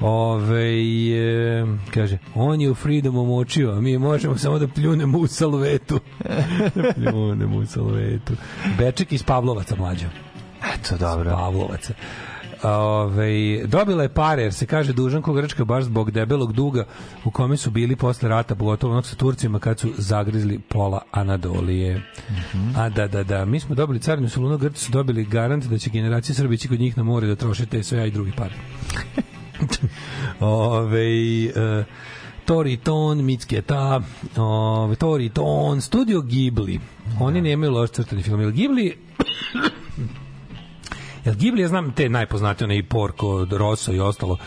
[0.00, 0.72] Ove,
[1.12, 6.00] e, kaže, on je u Freedomu močio, a mi možemo samo da pljunemo u salvetu.
[6.74, 8.32] da pljunemo u salvetu.
[8.78, 10.06] Beček iz Pavlovaca mlađo.
[10.74, 11.30] Eto, dobro.
[11.30, 11.94] Pavlovaca.
[12.66, 16.84] Ove, dobila je pare, jer se kaže dužanko Grčka baš zbog debelog duga
[17.24, 22.02] u kome su bili posle rata, pogotovo onog sa Turcima kad su zagrizli pola Anadolije.
[22.76, 25.90] A da, da, da, mi smo dobili carinu Solunu, Grci su dobili garant da će
[25.90, 28.54] generacije Srbi ići kod njih na more da troše te sve, a i drugi pare.
[30.40, 31.84] Ove, e,
[32.44, 34.00] Toriton, Mitsketa,
[34.36, 36.80] ove, Toriton, Studio Ghibli.
[37.20, 38.50] Oni nemaju loš crtani film.
[38.50, 38.96] Ghibli
[41.26, 44.38] Jel Ghibli, ja znam te najpoznatije, onaj Porco, Rosso i ostalo,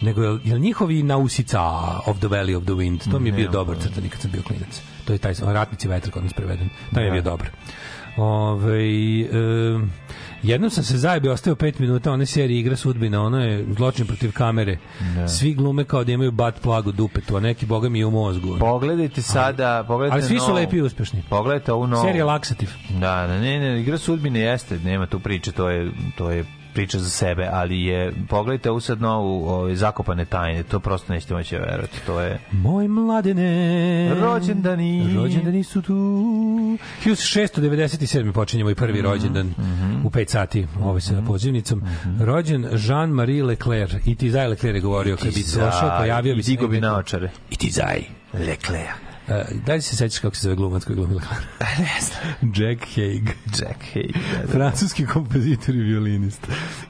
[0.00, 1.62] nego jel, jel njihovi Nausica
[2.06, 4.42] of the Valley of the Wind, to mi je bio dobar crtani kad sam bio
[4.42, 4.80] klinac.
[5.04, 6.68] To je taj ratnici vetra kod nas preveden.
[6.94, 7.50] Taj je bio dobar.
[8.18, 9.26] Ove, e,
[10.42, 14.32] jednom sam se zajebio, ostao 5 minuta, one serije igra sudbina, ono je zločin protiv
[14.32, 14.78] kamere.
[15.28, 18.56] Svi glume kao da imaju bat plagu dupetu, a neki boga mi je u mozgu.
[18.60, 20.56] Pogledajte sada, pogledajte Ali svi su novu.
[20.56, 21.22] lepi i uspešni.
[21.28, 22.04] Pogledajte ovu novu.
[22.06, 22.70] Serija Laksativ.
[22.90, 26.44] Da, da, ne, ne, igra sudbine jeste, nema tu priče, to je, to je
[26.78, 31.34] priča za sebe, ali je, pogledajte ovu sad novu ove, zakopane tajne, to prosto nećete
[31.34, 32.38] moći verovati, to je...
[32.52, 35.14] Moj mladene Rođendani.
[35.16, 35.94] Rođendani su tu
[37.04, 38.32] 1697.
[38.32, 39.54] počinjemo i prvi rođendan
[40.04, 41.82] u 5 sati ovaj sa pozivnicom
[42.20, 46.50] rođen Jean-Marie Leclerc i ti Zaj Leclerc je govorio kad bi došao pojavio bi se
[46.50, 47.30] digo bi naočare.
[47.50, 48.02] i ti Zaj
[48.32, 49.17] Leclerc.
[49.28, 49.34] Uh,
[49.66, 51.42] da li se sećaš kako se zove glumac koji glumi Leclerc?
[51.78, 52.52] Ne znam.
[52.56, 53.24] Jack Haig.
[53.58, 54.12] Jack Haig.
[54.32, 54.52] da, da.
[54.52, 56.46] Francuski kompozitor i violinist.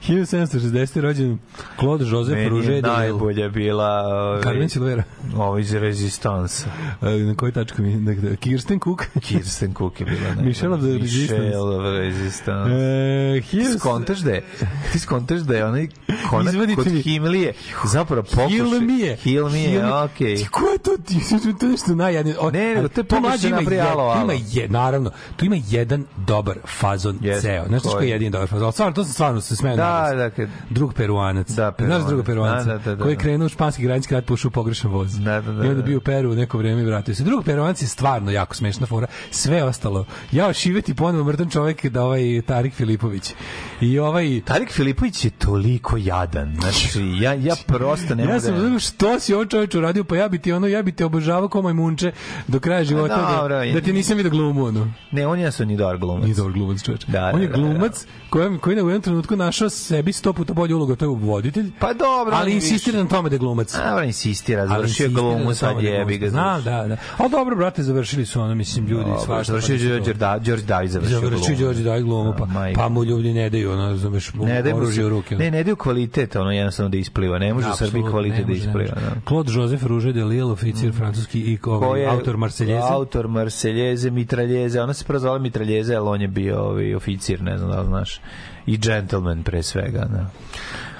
[0.07, 0.99] 1760.
[0.99, 1.37] rođen
[1.79, 2.89] Claude Joseph Meni Rouget je Lille.
[2.89, 5.03] najbolja bila ovaj, Carmen Silvera.
[5.35, 6.65] ovo iz Resistance.
[7.01, 7.95] Uh, na kojoj tačku mi?
[7.95, 9.05] Dakle, Kirsten Cook.
[9.27, 10.47] Kirsten Cook je bila najbolja.
[10.47, 11.33] Michelle of the Resistance.
[11.35, 12.69] Michelle of the Resistance.
[12.69, 14.43] E, Ti hiljadu- skontaš da je,
[14.91, 15.87] ti skontaš da je onaj
[16.29, 17.01] konak Izvadite kod mi.
[17.01, 17.53] Himlije
[17.85, 18.49] zapravo pokušaj.
[18.49, 19.15] Hilmije.
[19.15, 20.35] Hilmije, okej.
[20.35, 20.91] Ti ko je to?
[20.97, 21.15] Ti,
[21.59, 22.28] to je nešto najjadnije.
[22.39, 24.23] O, Ne, nego ali to je tu mlađi ima je- alo, tu alo.
[24.23, 27.65] Ima je, naravno, tu ima jedan dobar fazon Jeste, ceo.
[27.67, 28.71] Znaš što je jedini dobar fazon?
[28.71, 30.17] Stvarno, to sam stvarno se smeo Da, nadati.
[30.17, 31.47] dakle, Drug peruanac.
[31.47, 32.07] Da, Znaš Peruanac.
[32.07, 32.65] druga peruanca?
[32.65, 33.03] Da, da, da, da.
[33.03, 35.19] koji je krenuo u španski granički rat, pošao pogrešan voz.
[35.19, 35.81] Da, da, da, I onda da.
[35.81, 37.23] bio u Peru neko vreme i vratio se.
[37.23, 39.07] Drug peruanac je stvarno jako smešna fora.
[39.31, 40.05] Sve ostalo.
[40.31, 43.33] Ja šiveti ponovo mrtan čovek da ovaj Tarik Filipović.
[43.81, 44.41] I ovaj...
[44.45, 46.55] Tarik Filipović je toliko jadan.
[46.55, 48.79] Znači, ja, ja prosto ne ja mogu sam da...
[48.79, 51.61] što si ovo čoveč uradio, pa ja bi ti ono, ja bi te obožavao kao
[51.61, 52.11] majmunče
[52.47, 54.91] do kraja života, da, dobro, da ti nisam vidio glumu, ono.
[55.11, 56.23] Ne, on je ni dobar glumac.
[56.23, 57.05] Nije dobar glumac, čoveč.
[57.07, 60.33] Da, on je da, da, glumac koji, koji je u jednom trenutku našao sebi sto
[60.33, 61.71] puta bolju ulogu, to je voditelj.
[61.79, 63.75] Pa dobro, ali je insistira na tome da je glumac.
[63.75, 66.29] A, on insistira, završio glumu, sad da je jebi ga.
[66.29, 66.97] Znam, da, da.
[67.17, 69.51] Ali dobro, brate, završili su ono, mislim, ljudi svašta.
[69.51, 71.19] Završio pa da je to- Đorđe Da- Đorđe David završio.
[71.19, 74.77] Završio Đorđe David glumu, pa, pa mu ljudi ne daju, ono, razumeš, Ne, daj mu
[74.77, 75.35] oružje se- u ruke.
[75.35, 77.39] Ne, ne daju kvalitet, ono jednostavno da ispliva.
[77.39, 78.95] Ne može u Srbiji kvalitet da ispliva.
[78.95, 79.21] da.
[79.27, 82.87] Claude Joseph Rouget de Lille, oficir francuski i Ko ovaj, je autor Marseljeze.
[82.89, 84.81] Autor Marseljeze, Mitraljeze.
[84.81, 87.87] Ona se prvo zvala Mitraljeze, ali on je bio ovaj, oficir, ne znam da li
[87.87, 88.21] znaš.
[88.65, 90.05] I gentleman pre svega.
[90.05, 90.29] Da.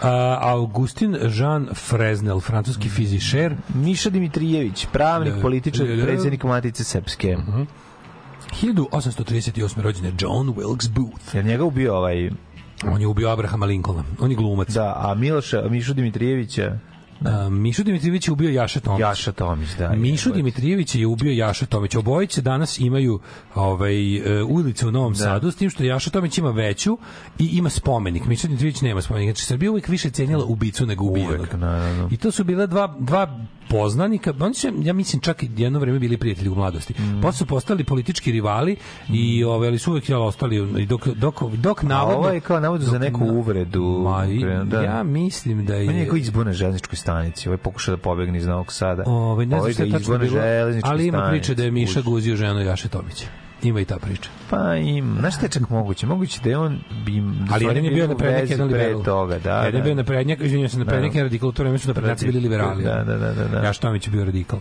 [0.02, 3.56] A, Augustin Jean Fresnel, francuski fizišer.
[3.76, 5.42] Miša Dimitrijević, pravnik, Da.
[5.42, 6.04] političar, Da, da.
[6.04, 7.38] predsjednik Matice Srpske.
[8.62, 9.82] 1838.
[9.82, 11.36] rođen je John Wilkes Booth.
[11.36, 12.30] Jer njega ubio ovaj...
[12.88, 14.04] On je ubio Abrahama Lincolna.
[14.20, 14.70] On je glumac.
[14.70, 16.78] Da, a Miloša, Mišu Dimitrijevića,
[17.26, 19.00] A, Mišu Dimitrijević je ubio Jaša Tomić.
[19.00, 19.90] Jaša Tomić, da.
[19.90, 20.32] Mišu.
[20.34, 21.96] Dimitrijević je ubio Jaša Tomić.
[21.96, 23.20] Obojice danas imaju
[23.56, 26.98] ovaj e, ulicu u Novom Sadu, s tim što Jaša Tomić ima veću
[27.40, 28.26] i ima spomenik.
[28.26, 29.28] Miša Dimitrijević nema spomenik.
[29.28, 31.48] Znači, Srbija uvijek više cenila ubicu nego ubijenog.
[32.12, 33.40] I to su bile dva, dva
[33.70, 36.94] poznanika, oni su, ja mislim, čak i jedno vreme bili prijatelji u mladosti.
[36.94, 37.22] Mm.
[37.22, 38.76] Posle su postali politički rivali
[39.10, 42.18] i ove, ali su uvek jel, ostali, i dok, dok, dok A navodno...
[42.18, 44.02] ovo je kao navodno za neku uvredu.
[44.04, 44.82] Ma, i, Da.
[44.82, 45.90] ja mislim da je...
[45.90, 47.50] On je neko izbor na železničkoj stanici.
[47.50, 49.04] Ovaj pokušao da pobegne iz Novog Sada.
[49.06, 50.40] Ovaj ne znam Ovaj šta je tačno bilo,
[50.84, 53.26] ali ima priče da je Miša guzio ženu Jaše Tomića.
[53.64, 54.30] Ima i ta priča.
[54.50, 56.08] Pa im, znaš šta je čak moguće?
[56.08, 59.04] Moguće da je on bi da Ali jedan je bio naprednjak, vezi jedan liberal.
[59.04, 59.56] toga, da.
[59.56, 59.84] jedan je da.
[59.84, 61.20] bio naprednjak, izvinjavam se, naprednjak Da.
[61.20, 62.84] je radikal, u to vreme su naprednjaci bili liberali.
[62.84, 63.58] Da, da, da, da, da.
[63.60, 64.60] Jaš Tomić je bio radikal.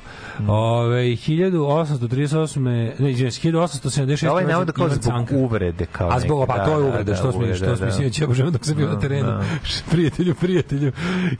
[0.48, 2.60] Ove, 1838.
[2.98, 4.28] Ne, izvinjavam se, 1876.
[4.30, 7.02] Ovaj navod rođen kao zbog uvrede kao A zbog, pa da, to je da, uvreda,
[7.02, 7.86] da, što smo, što smo, da.
[7.86, 9.26] mislim, ja božemo dok sam bio na Da, terenu.
[9.28, 9.42] da.
[9.90, 10.92] prijatelju, prijatelju.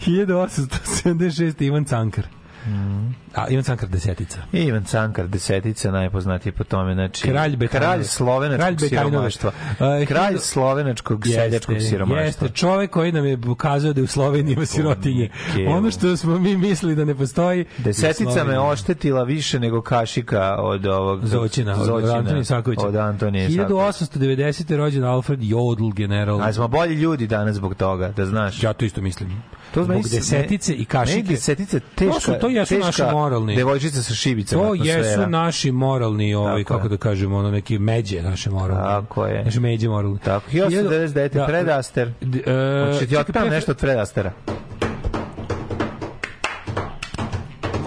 [0.07, 1.63] 1876.
[1.63, 2.25] Ivan Cankar.
[2.67, 3.15] Mm.
[3.35, 4.39] A, Ivan Cankar desetica.
[4.53, 7.23] Ivan Cankar, desetica, najpoznatiji po tome, znači...
[7.23, 7.93] Kralj Betajnove.
[7.93, 9.53] Kralj slovenačkog Kralj siromaštva.
[9.71, 12.25] Uh, Kralj slovenačkog seljačkog siromaštva.
[12.25, 15.31] Jeste, čovek koji nam je pokazao da u Sloveniji ima sirotinje.
[15.55, 15.77] Kevo.
[15.77, 17.65] Ono što smo mi mislili da ne postoji.
[17.79, 21.27] Desetica me oštetila više nego kašika od ovog...
[21.27, 22.87] Zoćina, od Antonija Isakovića.
[22.87, 23.75] Od Antonija Isakovića.
[23.75, 24.77] 1890.
[24.77, 26.43] rođen Alfred Jodl, general.
[26.43, 28.63] A smo bolji ljudi danas zbog toga, da znaš.
[28.63, 29.43] Ja to isto mislim.
[29.69, 31.17] To Zbog se- desetice i kašike.
[31.17, 33.57] Meni desetice teška, To su- to jesu teška naši moralni.
[33.57, 34.99] Devojčica sa šibicama To atmosfera.
[35.01, 36.77] jesu naši moralni, ovaj, Tako je.
[36.77, 38.83] kako da kažemo, ono neki međe naše moralne.
[38.85, 39.45] Tako je.
[39.45, 40.19] Naše međe moralne.
[40.19, 41.29] Tako, 1999.
[41.31, 41.47] Da.
[41.47, 42.13] Fred Astaire.
[42.21, 44.33] D- e, Hoćete ti pre- nešto od Fred Astera?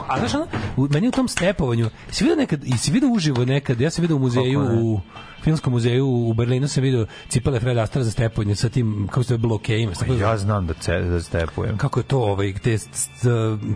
[0.07, 0.47] A znaš, ono,
[0.89, 4.15] meni u tom stepovanju, si vidio nekad, i si vidio uživo nekad, ja sam vidio
[4.15, 4.75] u muzeju, ne?
[4.75, 4.99] u
[5.41, 9.37] filmskom muzeju u Berlinu sam vidio cipele Fred Astera za stepovanje sa tim, kako se
[9.37, 9.95] blokejima.
[9.95, 11.77] sa- Ja znam da, ce, da stepujem.
[11.77, 13.09] Kako je to, ovaj, te s-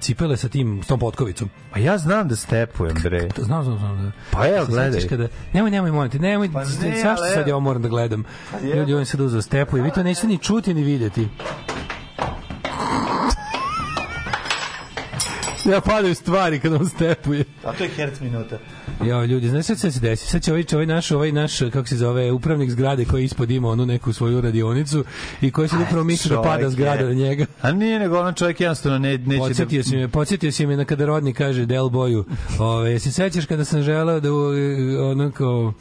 [0.02, 1.50] cipele sa tim, s tom potkovicom?
[1.72, 3.30] Pa ja znam da stepujem, bre.
[3.30, 3.98] To Znam, znam, znam.
[3.98, 4.12] Da.
[4.32, 5.02] Pa Se gledaj.
[5.02, 6.66] Kada, nemoj, nemoj, molim te, nemoj, Pa ne,
[6.96, 8.24] zašto sad ja moram da gledam?
[8.64, 8.76] je.
[8.76, 11.28] Ljudi, on sad uzeo stepu i vi to nećete ni čuti ni vidjeti.
[15.66, 17.44] Ja padaju stvari kad on stepuje.
[17.64, 18.58] A to je herc minuta.
[19.06, 20.28] Jo, ljudi, znaš sad šta se desi?
[20.28, 23.70] Sad će ovaj, ovaj naš, ovaj naš, kako se zove, upravnik zgrade koji ispod ima
[23.70, 25.04] onu neku svoju radionicu
[25.42, 27.46] i koji se upravo misli da pada zgrada na njega.
[27.62, 30.86] A nije nego ono čovjek jednostavno ne, neće Podsjetio si me, podsjetio si me na
[30.86, 32.26] kada rodni kaže Del Boju.
[32.60, 34.30] Ove, se sećaš kada sam želeo da
[35.32, 35.74] kao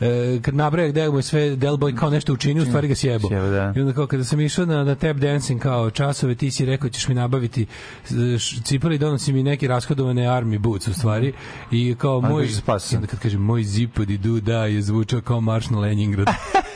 [0.00, 2.94] e, kad nabraja gde mu je sve Del Boy kao nešto učinio, u stvari ga
[2.94, 3.28] sjebo.
[3.28, 3.72] Sjebo, da.
[3.76, 6.90] I onda kao kada sam išao na, na tap dancing kao časove, ti si rekao
[6.90, 7.66] ćeš mi nabaviti
[8.10, 11.32] e, š- cipele i donosi mi neki rashodovane army boots u stvari.
[11.70, 12.96] I kao A moj kaže, spasio.
[12.96, 16.26] onda kad kaže moj zipodi du da je zvučao kao marš na Leningrad.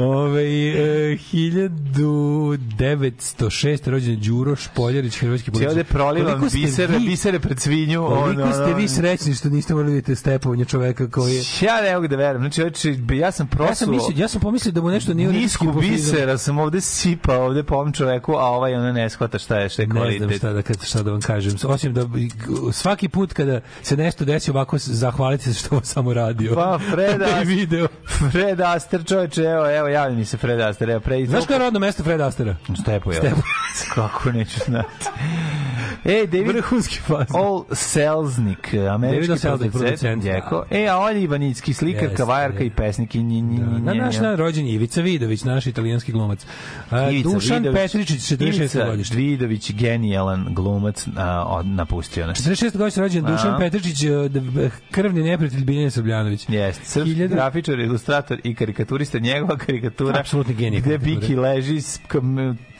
[0.00, 2.58] Ove, e, 1906.
[3.86, 5.92] rođen Đuro Špoljarić, hrvatski Ti ovde političar.
[5.92, 8.06] prolivam bisere, vi- bisere pred svinju.
[8.06, 11.42] Koliko ono, ste vi srećni što niste morali da vidite stepovanje čoveka koji je...
[11.60, 12.42] Ja ne mogu da verujem.
[12.42, 13.68] Znači, znači, ja sam prosuo...
[13.68, 17.42] Ja sam, mislio, ja sam pomislio da mu nešto nije Nisku bisera sam ovde sipao
[17.42, 20.02] ovde po ovom čoveku, a ovaj ona ne shvata šta je, šta je Ne znam
[20.02, 20.36] kvalitet.
[20.38, 21.52] šta da, kad- šta da vam kažem.
[21.64, 22.08] Osim da
[22.72, 26.54] svaki put kada se nešto desi ovako, zahvalite se što ovo samo radio.
[26.54, 27.88] Pa, Fred Da video.
[28.32, 31.26] Fred Astaire, čoveče, evo, evo, javi mi se Fred Astaire, evo, pre...
[31.26, 32.56] Znaš koje je rodno mesto Freda Astera?
[32.82, 33.20] Stepo, evo.
[33.20, 33.42] Stepo.
[33.94, 35.06] Kako neću znati.
[36.04, 37.40] Ej, David Vrhunski fazon.
[37.40, 39.36] Ol Selznik, američki O.
[39.36, 40.64] Selznik, producent, Djeko.
[40.70, 42.66] E, a on je Ivanicki, slikarka, Jeste, vajarka je.
[42.66, 43.14] i pesnik.
[43.14, 46.46] I nji, nji, nji, Na naš na rođen Ivica Vidović, naš italijanski glumac.
[46.90, 47.80] A, Ivica Dušan Vidović.
[47.80, 48.56] Petričić, 46.
[48.58, 49.16] Ivica godište.
[49.16, 52.38] Vidović, genijalan glumac, a, napustio nas.
[52.38, 52.76] 46.
[52.76, 53.58] godište rođen Dušan.
[53.58, 54.08] Petričić, e,
[54.90, 56.48] krvni neprijatelj Biljana Srbljanović.
[56.48, 60.98] Jeste, srpski grafičar, ilustrator i karikaturista, njegova karikatura Apsolutni genij gde.
[60.98, 62.00] Biki leži s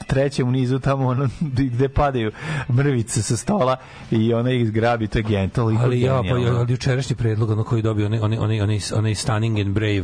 [0.07, 1.29] trećem nizu tamo ono,
[1.73, 2.31] gde padaju
[2.69, 3.75] mrvice sa stola
[4.11, 7.63] i ona ih zgrabi, to je gen, toliko Ali ja, pa ali jučerašnji predlog ono
[7.63, 10.03] koji je dobio onaj onaj onaj onaj onaj stunning and brave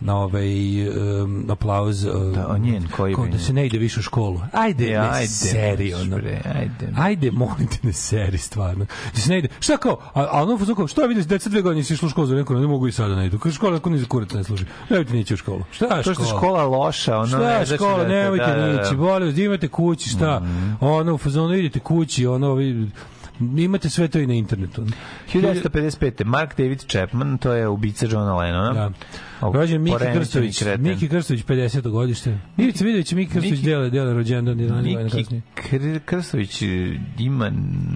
[0.00, 0.48] na ovaj
[0.88, 4.40] um, aplauz uh, Da, njen koji bi- da se ne ide više u školu.
[4.52, 6.16] Ajde, Ja, ne ajde, seri ono.
[6.16, 6.92] bre, ajde.
[6.96, 8.86] Ajde, molim te, ne seri stvarno.
[9.14, 9.48] Da se ne ide.
[9.60, 9.98] Šta kao?
[10.14, 12.54] A, a ono kao, što vidiš, deca dve godine si išla u školu za neko,
[12.54, 13.38] ne mogu i sada ne idu.
[13.38, 14.64] Kaže škola ako ni za kurac ne služi.
[14.90, 15.62] Nemojte nići u školu.
[15.70, 18.54] Šta je To što je škola loša, ono Šta je znači škola, da- nemojte da,
[18.56, 18.82] da, da.
[18.82, 20.42] nići, boli vas, imate kući, šta?
[20.80, 22.90] Ono, u fazonu idete kući, ono, vi,
[23.40, 24.86] imate sve to i na internetu.
[25.32, 26.24] 1955.
[26.24, 28.72] Mark David Chapman, to je ubica Johna Lennona.
[28.72, 28.92] Da.
[29.40, 30.62] O, Rođen Miki Krstović.
[30.78, 31.90] Miki Krstović 50.
[31.90, 32.38] godište.
[32.56, 35.42] Ivica Vidović Miki Krstović Miki- dele dele rođendan 11 godina Miki kasnije.
[36.04, 36.66] Krstović e,
[37.18, 37.52] ima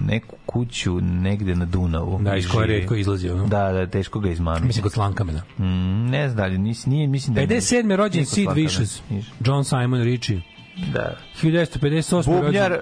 [0.07, 2.19] neku kuću negde na Dunavu.
[2.21, 3.47] Da, iz koje retko izlazi ono.
[3.47, 4.67] Da, da, teško ga izmamiti.
[4.67, 5.41] Mislim kod Slankamena.
[5.57, 7.41] Mm, ne znam da li, nis, nije, mislim da...
[7.41, 7.95] 57.
[7.95, 8.49] rođen Sid.
[8.55, 9.01] Vicious.
[9.45, 10.41] John Simon Ritchie.
[10.93, 11.15] Da.
[11.41, 12.41] 1958.
[12.41, 12.77] Bubnjar uh,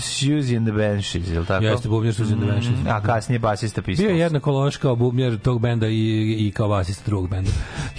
[0.00, 1.64] Suzy and the Banshees, je li tako?
[1.64, 2.78] Jeste, Bubnjar Suzy and the Banshees.
[2.84, 4.06] Mm, a kasnije basista pisao.
[4.06, 7.50] Bio je jednako loš kao bubnjar tog benda i, i kao basista drugog benda.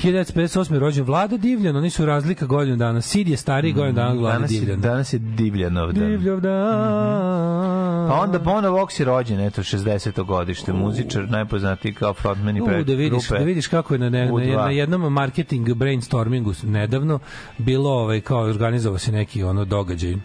[0.04, 0.78] 1958.
[0.78, 3.02] rođen Vlada Divljan, oni su razlika godinu dana.
[3.02, 4.82] Sid je stariji godinu dana od Vlada danas je, Divljan.
[4.82, 6.10] danas je Divljanov dan.
[6.10, 8.08] Divljav dan.
[8.10, 10.26] Pa onda Bono Vox je rođen, eto, 60.
[10.26, 13.40] godište, muzičar, najpoznatiji kao frontman i U, pre da vidiš, grupe.
[13.40, 14.56] da vidiš kako je na, ne, U2.
[14.56, 17.20] na, na jednom marketing brainstormingu nedavno
[17.58, 20.16] bilo ovaj kao organizovao se neki ono događaj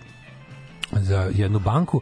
[0.93, 2.01] za jednu banku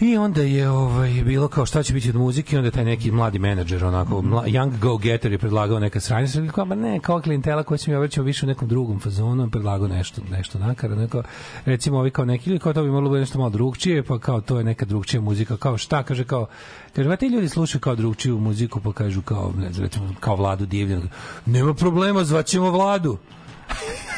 [0.00, 3.38] I onda je ovaj bilo kao šta će biti od muzike, onda taj neki mladi
[3.38, 7.20] menadžer, onako mla, young go getter je predlagao neka sranja, sve kao ma ne, kao
[7.20, 11.22] klijentela koja se mi obraćao više u nekom drugom fazonu, predlagao nešto nešto nakara, neko
[11.64, 14.58] recimo ovi kao neki kao to bi moralo biti nešto malo drugčije, pa kao to
[14.58, 16.46] je neka drugčija muzika, kao šta kaže kao
[16.96, 19.88] Kaže, ma ti ljudi slušaju kao drugčiju muziku, pa kažu kao, ne znam,
[20.20, 21.08] kao Vladu Divljan.
[21.46, 23.18] Nema problema, zvaćemo Vladu.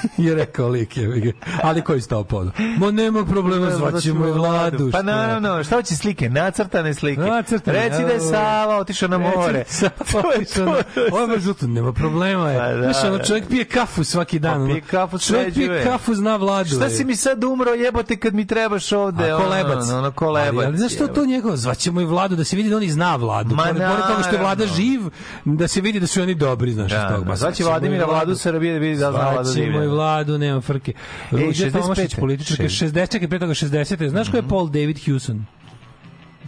[0.18, 1.32] je rekao lik je,
[1.62, 2.50] ali koji stao podo.
[2.78, 4.90] Mo nema problema, zvaćemo i vladu.
[4.92, 6.30] Pa naravno, šta hoće slike?
[6.30, 7.20] Nacrtane slike.
[7.20, 8.20] Nacrtane, Reci da je.
[8.20, 9.64] Sava otišao na more.
[9.66, 9.92] Sava
[10.36, 10.82] otišao na-
[11.12, 12.58] Ovo je žuto, nema problema je.
[12.58, 13.24] Pa da, Znaš, ono, da.
[13.24, 14.60] čovjek pije kafu svaki dan.
[14.60, 16.68] Pa pije kafu, Čovjek pije kafu, zna vladu.
[16.68, 19.30] Šta si mi sad umro, jebote, kad mi trebaš ovde?
[19.30, 19.84] A kolebac.
[19.84, 20.54] Ono, ono, kolebac.
[20.54, 21.56] Ali, ali znaš što to njegovo?
[21.56, 23.54] Zvaćemo i vladu da se vidi da oni zna vladu.
[23.54, 25.00] Ma Pored, pored toga što je vlada živ,
[25.44, 27.24] da se vidi da su oni dobri, znaš, iz Da, toga.
[27.24, 29.78] da, zvaće Vladimira Vladu Srbije da vidi da zna i Divljana.
[29.94, 30.92] Vladu, nema frke.
[31.30, 31.82] Ruđa 65.
[31.82, 34.08] Tomašić, političarka, 60, čekaj, pre toga 60.
[34.08, 35.44] Znaš ko je Paul David Hewson?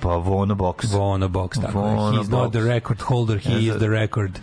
[0.01, 0.93] Pa Vono Box.
[0.93, 1.81] Vono Box, tako.
[1.81, 2.51] Vono He's not Box.
[2.53, 4.39] the record holder, he Ne is the record.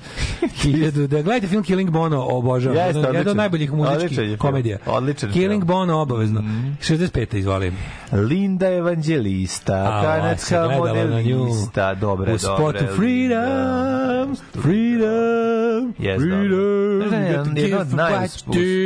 [0.53, 2.77] Hiljadu, da gledajte film Killing Bono, obožavam.
[2.77, 4.77] Jeste, Jedan- Jedan od najboljih muzičkih komedija.
[4.88, 5.67] Odličan Killing film.
[5.69, 6.41] Bono, obavezno.
[6.81, 7.35] 65.
[7.35, 7.73] izvolim.
[8.11, 11.93] Linda Evangelista, A, kanadska na modelista.
[11.93, 12.88] Dobre, U spotu dobre.
[12.88, 17.09] Freedom, Freedom, Yes, Freedom.
[17.09, 17.88] Znaš, jedan- give od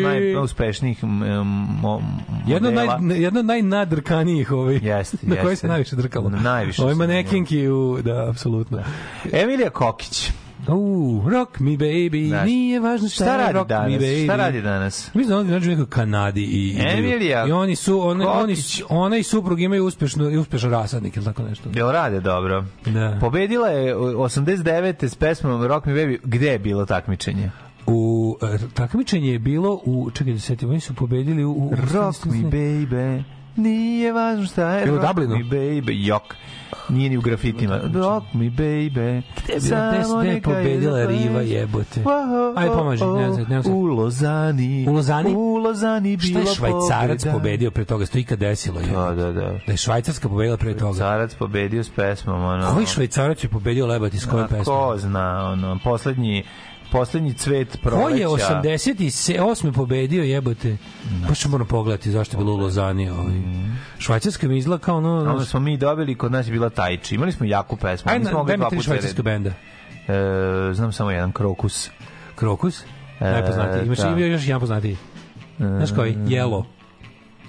[0.03, 2.72] najuspešnijih modela.
[2.72, 5.56] naj, jedno od najnadrkanijih ovaj, Jeste, na koje jeste.
[5.56, 6.30] se najviše drkalo.
[6.57, 8.84] Najviše se manekinki u, da, apsolutno.
[9.31, 10.31] Emilija Kokić.
[10.67, 14.01] Uh, rock me baby, Znaš, nije važno šta, Šta radi rock me danas?
[14.01, 14.23] baby.
[14.23, 15.13] Šta radi danas?
[15.13, 16.77] Mi znamo da nađu nekoj Kanadi i.
[16.79, 18.55] Emilija I oni su oni oni
[18.89, 21.69] ona i suprug imaju uspešno i uspešan rasadnik ili tako nešto.
[21.73, 22.65] Jel rade dobro?
[22.85, 23.17] Da.
[23.21, 25.07] Pobedila je 89.
[25.07, 26.17] s pesmom Rock Me Baby.
[26.23, 27.51] Gde je bilo takmičenje?
[27.88, 28.38] U
[28.73, 33.23] takmičenje je bilo u čekaj da se oni su pobedili u, u Rock Me Baby.
[33.57, 34.85] Nije važno šta je.
[34.85, 35.35] Bilo u Dublinu?
[35.35, 36.05] Me Baby.
[36.05, 36.35] Jok.
[36.89, 37.79] Nije ni u grafitima.
[37.93, 39.21] Rock Me Baby.
[39.38, 39.55] Gde
[40.17, 42.01] gde je- pobedila Riva, jebote?
[42.55, 43.75] Ajde, pomaži, ne znam, ne znam.
[43.75, 44.85] U Lozani.
[44.89, 45.35] U Lozani?
[45.35, 47.31] U Lozani Šta bilo je Švajcarac pobeda.
[47.34, 48.05] pobedio pre toga?
[48.05, 48.79] Što ikad desilo?
[48.79, 48.88] Je?
[48.88, 49.41] Da, da, da.
[49.65, 50.93] Da je Švajcarska pobedila pre toga.
[50.93, 52.43] Švajcarac pobedio s pesmom.
[52.43, 54.63] Ono, Koji Švajcarac je pobedio lebati s kojom A pesmom?
[54.77, 56.43] Ko zna, ono, poslednji
[56.91, 58.27] poslednji cvet proleća.
[58.27, 59.72] Ko je 88.
[59.73, 60.77] pobedio jebote?
[61.27, 63.09] Baš ću moram pogledati zašto je bilo u Lozani.
[63.09, 63.34] Ovaj.
[63.99, 65.31] Švajcarska mi izgleda kao ono...
[65.31, 67.15] Onda smo mi dobili, kod nas je bila Tajči.
[67.15, 68.11] Imali smo jaku pesmu.
[68.11, 69.49] Ajde, daj mi tri švajcarska benda.
[70.07, 71.89] E, znam samo jedan, Krokus.
[72.35, 72.84] Krokus?
[73.19, 73.85] E, Najpoznatiji.
[73.85, 74.09] Imaš da.
[74.09, 74.97] još jedan poznatiji.
[75.57, 76.18] Znaš koji?
[76.27, 76.65] Jelo.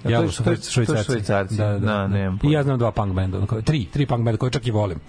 [0.03, 1.03] A to su to je- to su švajcarci.
[1.03, 1.57] Švajcarci.
[1.57, 3.37] Da, nemam I ja znam dva punk benda.
[3.37, 4.99] ono Tri, tri punk benda koje čak i volim.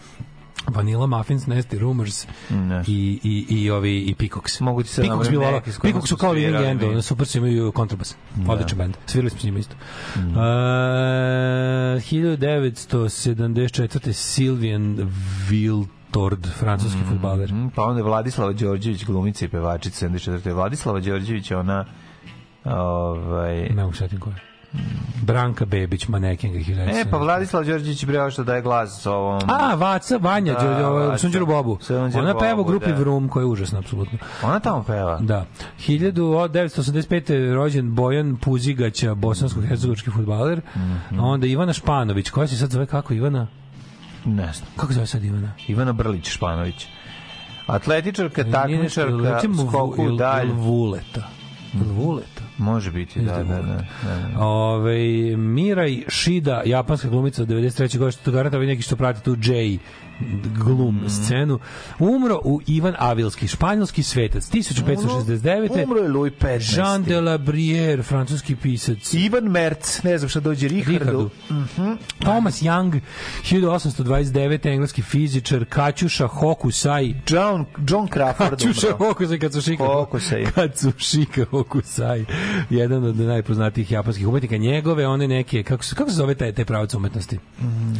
[0.70, 2.84] Vanilla Muffins, Nasty Rumors Ne.
[2.86, 4.60] i, i, i ovi i Peacocks.
[4.60, 7.72] Mogu ti sad Peacocks bilo kojima Peacocks su kao Living End, ono super su imaju
[7.72, 8.16] kontrabas.
[8.48, 8.96] Odličan bend.
[9.06, 9.74] Svirali smo s njima isto.
[10.16, 10.22] Uh,
[12.90, 14.12] 1974.
[14.12, 15.10] Silvian
[15.50, 17.52] Wiltord, francuski fudbaler.
[17.52, 20.52] Mm, Pa onda je Vladislava Đorđević, glumica i pevačica 74.
[20.52, 21.84] Vladislava Đorđević, ona
[22.64, 24.49] ovaj Ne mogu setim koja.
[25.22, 27.00] Branka Bebić, manekenga 1970.
[27.00, 29.40] E, pa Vladislav Đorđević je bre što daje glas ovom...
[29.48, 31.18] A, Vaca, Vanja, Da, Vaca.
[31.18, 31.78] Sunđeru Bobu.
[31.80, 32.94] Sunđer Ona peva u grupi da.
[32.94, 34.18] Vrum, koja je užasna, apsolutno.
[34.42, 35.18] Ona tamo peva.
[35.20, 35.46] Da.
[35.88, 37.54] 1985.
[37.54, 40.60] rođen Bojan Puzigaća, bosansko-hercegovički futbaler.
[40.76, 41.20] Mhm.
[41.20, 43.46] A onda Ivana Španović, koja se sad zove kako Ivana?
[44.24, 44.68] Ne znam.
[44.76, 45.52] Kako zove sad Ivana?
[45.68, 46.86] Ivana Brlić Španović.
[47.66, 50.52] Atletičarka, takmičarka, skoku dalje.
[50.52, 51.28] Vuleta.
[51.74, 52.39] Il Vuleta.
[52.60, 53.62] Može biti, da, da, da.
[53.62, 53.84] da,
[54.34, 54.44] da.
[54.44, 57.98] Ove, Miraj Shida, japanska glumica od 93.
[57.98, 59.78] godine, što to garanta ovi neki što prati tu J
[60.56, 61.08] glum Mhm.
[61.08, 61.58] scenu,
[61.98, 65.84] umro u Ivan Avilski, španjolski svetac, 1569.
[65.84, 66.76] Umro je Louis XV.
[66.76, 69.14] Jean de la Brière, francuski pisac.
[69.14, 70.90] Ivan Merc, ne znam šta dođe, Richardu.
[70.92, 71.30] Richardu.
[72.18, 73.00] Thomas Young,
[73.42, 74.66] 1829.
[74.66, 79.08] engleski fizičar, Kaćuša Hokusai, John, John Crawford Kaćuša umro.
[79.08, 80.46] Hokusai, Katsushika Hokusai.
[80.54, 82.24] Katsushika Hokusai,
[82.70, 84.56] jedan od najpoznatijih japanskih umetnika.
[84.56, 87.38] Njegove, one neke, kako se, kako se zove taj, taj pravac umetnosti?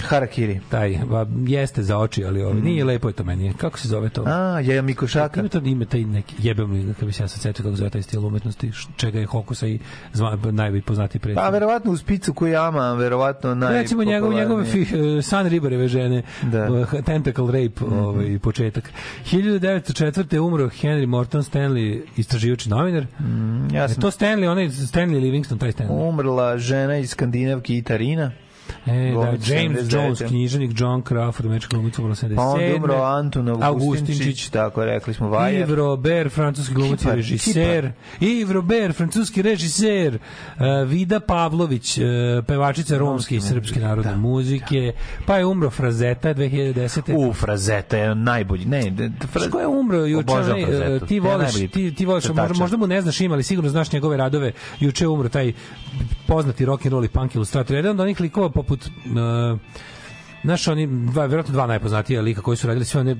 [0.02, 0.60] Harakiri.
[0.70, 3.52] Taj, ba, jeste za oči, ali ovaj, nije lepo je to meni.
[3.54, 4.24] Kako se zove to?
[4.26, 5.40] A, Jaja Mikošaka.
[5.40, 7.90] Ima to ime taj neki jebem li kad bi se ja sad setio kako zove
[7.90, 9.78] taj stil umetnosti, čega je Hokusai
[10.12, 11.46] zva, najpoznatiji predstavnik.
[11.46, 13.74] Pa, verovatno uz picu koju jama, verovatno naj...
[13.74, 14.88] Recimo njegov, njegove fi, uh,
[15.24, 16.68] San Ribareve žene, Da.
[16.72, 18.90] uh, Tentacle Rape, ovaj, početak.
[19.26, 20.38] 1904.
[20.38, 23.06] umro Henry Morton Stanley, istraživač i novinar.
[23.72, 26.08] Ja Je sam to Stanley, onaj Stanley Livingston, taj Stanley.
[26.08, 28.30] umrla žena iz Skandinavke Itarina.
[28.86, 29.94] E, da, Glumica James 79.
[29.94, 32.36] Jones, književnik John Crawford, američka glumica, umrla 77.
[32.36, 35.68] Pa onda umro Anton Augustinčić, tako rekli smo Vajer.
[35.68, 37.92] Yves Robert, francuski glumac i režiser.
[38.20, 40.14] Yves Robert, francuski režiser.
[40.14, 42.04] Uh, Vida Pavlović, uh,
[42.46, 44.92] pevačica romske i srpske narodne muzike.
[45.26, 47.28] Pa je umro Frazeta 2010.
[47.28, 48.64] U, Frazeta je najbolji.
[48.64, 48.92] Ne,
[49.32, 49.60] Fra...
[49.60, 50.26] Je umro juče?
[51.08, 54.16] Ti voliš, ti, ti voliš, možda, možda mu ne znaš ima, ali sigurno znaš njegove
[54.16, 54.52] radove.
[54.80, 55.52] Juče je umro taj
[56.26, 57.76] poznati rock and roll i punk ilustrator.
[57.76, 59.58] Jedan od onih likova poput uh,
[60.42, 63.16] znaš, oni, dva, vjerojatno dva najpoznatija lika koji su radili sve one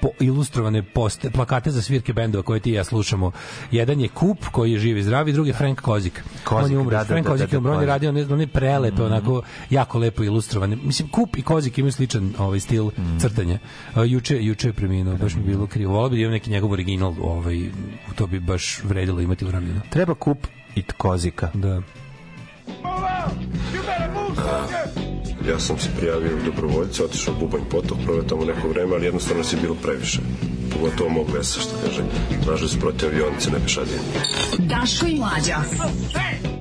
[0.00, 3.32] po, ilustrovane poste, plakate za svirke bendova koje ti i ja slušamo.
[3.70, 6.22] Jedan je Kup koji je živ i zdrav i drugi je Frank Kozik.
[6.44, 6.90] Kozik, on je umro.
[6.90, 9.02] da, da, Frank da, Kozik da, je umro, on je da, radio one, one prelepe,
[9.02, 10.76] onako jako lepo ilustrovane.
[10.76, 12.90] Mislim, Kup i Kozik imaju sličan ovaj stil
[13.20, 13.58] crtanja.
[13.94, 15.92] A, juče, juče je preminuo, baš mi bilo krivo.
[15.92, 17.60] Volao bi da imam neki njegov original, ovaj,
[18.14, 19.80] to bi baš vredilo imati u ramljenu.
[19.90, 21.50] Treba kup i kozika.
[21.54, 21.82] Da.
[25.48, 29.04] Ja sam se prijavio u dobrovoljce, otišao u Bubanj potok, proveo tamo neko vreme, ali
[29.04, 30.18] jednostavno je bilo previše.
[30.72, 32.02] Pogotovo mog vesa, što kaže.
[32.44, 33.98] Tražili su protiv avionice, ne pešadije.
[34.58, 35.56] Daško i Mlađa.
[36.44, 36.59] You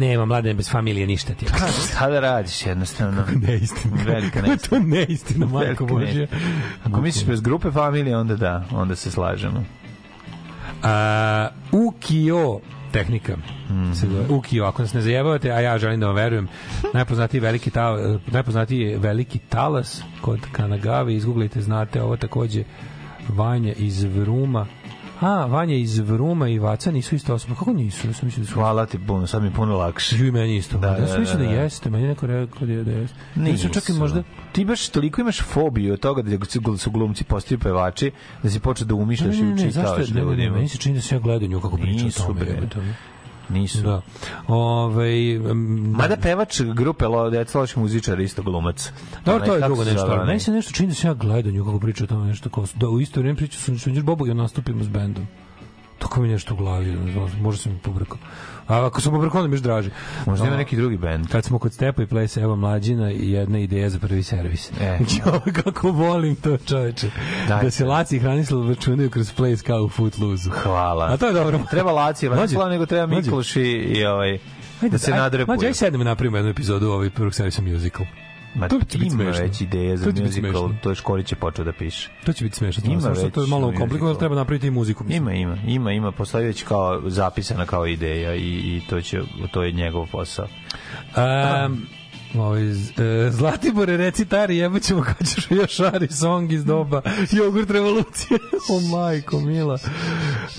[0.00, 1.46] Nema mladen bez familije ništa ti.
[1.46, 3.24] Pa, šta da radiš jednostavno?
[3.46, 3.96] neistina.
[4.06, 4.80] Velika Kako neistina.
[4.80, 6.26] to neistina, majko Božja.
[6.84, 9.64] Ako misliš bez grupe familije, onda da, onda se slažemo.
[10.82, 12.60] A, Ukio
[12.92, 13.36] tehnika.
[13.70, 14.24] Mm se zove.
[14.28, 16.48] Ukio, ako nas ne zajebavate, a ja želim da vam verujem,
[16.94, 17.96] najpoznatiji veliki, ta,
[18.26, 22.64] najpoznatiji veliki talas kod Kanagave, izgooglajte, znate, ovo takođe
[23.28, 24.66] Vanja iz Vruma,
[25.20, 27.54] A, Vanja iz Vruma i Vaca nisu isto osoba.
[27.54, 28.06] Kako nisu?
[28.06, 28.54] Ja sam mislio da su...
[28.54, 30.16] Hvala ti puno, sad mi je puno lakše.
[30.16, 30.78] Ju i meni isto.
[30.78, 31.56] Da, Da, da, ja sam mislio da, da, da.
[31.56, 31.90] jeste.
[31.90, 33.16] Meni neko rekao da je da jeste.
[33.34, 33.68] Nisu.
[33.68, 34.22] Čak i možda...
[34.52, 36.44] Ti baš toliko imaš fobiju od toga da
[36.78, 38.10] su- glumci postaju pevači,
[38.42, 40.14] da si počeo da umišljaš Ne, ne, i ne, zašto?
[40.14, 42.22] Ne, ne, ne, meni se čini da se ja gledam nju kako priča o Nisu,
[42.22, 42.40] tome.
[42.40, 42.68] bre.
[43.50, 43.82] Nisu.
[43.82, 44.00] Da.
[44.48, 48.92] Ove, um, Mada pevač grupe Lo Deca loši muzičar isto glumac.
[49.24, 50.24] Dobro, to je drugo nešto.
[50.26, 52.66] Meni se nešto čini da se ja gledam nju kako priča o tome nešto kao
[52.74, 55.26] da u isto vrijeme priča su Bobo i nastupimo s bendom.
[56.10, 56.96] Tako mi nešto u glavi,
[57.40, 58.18] možda sam mi pobrkao.
[58.66, 59.90] A ako sam pobrkao, onda mi još draži.
[60.26, 61.28] Možda ima neki drugi bend.
[61.28, 64.70] Kad smo kod Stepa i Plesa, evo mlađina i jedna ideja za prvi servis.
[64.80, 64.98] E.
[65.18, 67.10] Jo, kako volim to čoveče.
[67.48, 70.52] Da se Laci i Hranislav računaju kroz Place kao u Footloose-u.
[70.52, 71.04] Hvala.
[71.04, 71.60] A to je dobro.
[71.70, 73.06] Treba Laci Mlađe, Laci, nego treba.
[73.06, 74.38] Mikloš i, i ovaj,
[74.80, 75.56] da se nadrepuje.
[75.56, 78.06] Mlađe, aj sedemo i napravimo jednu epizodu ovaj prvog servisa musical.
[78.54, 79.42] Ma To će biti smešno.
[79.42, 82.10] već ideje za To musical, to je Škorić je počeo da piše.
[82.24, 82.82] To će biti smešno.
[82.86, 85.04] Ima Ima već to je malo komplikovano, treba napraviti i muziku.
[85.04, 85.22] mislim.
[85.22, 89.20] Ima, ima, ima, ima, postoji već kao zapisana kao ideja i, i to će,
[89.52, 90.46] to je njegov posao.
[91.16, 91.86] Um,
[92.34, 92.74] Ovaj, e,
[93.30, 98.38] Zlatibore, reci Tari, jebat ćemo kad ćeš još šari song iz doba jogurt revolucije.
[98.72, 99.78] o majko, mila.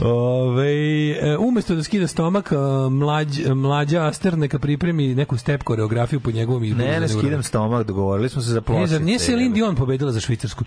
[0.02, 0.72] Ove,
[1.12, 2.56] e, umesto da skida stomak, e,
[2.90, 6.88] mlađ, mlađa Aster neka pripremi neku step koreografiju po njegovom izboru.
[6.88, 8.88] Ne, ne skidam stomak, dogovorili smo se za Ne, pločice.
[8.88, 10.64] zar nije Celine Dion pobedila za Švicarsku?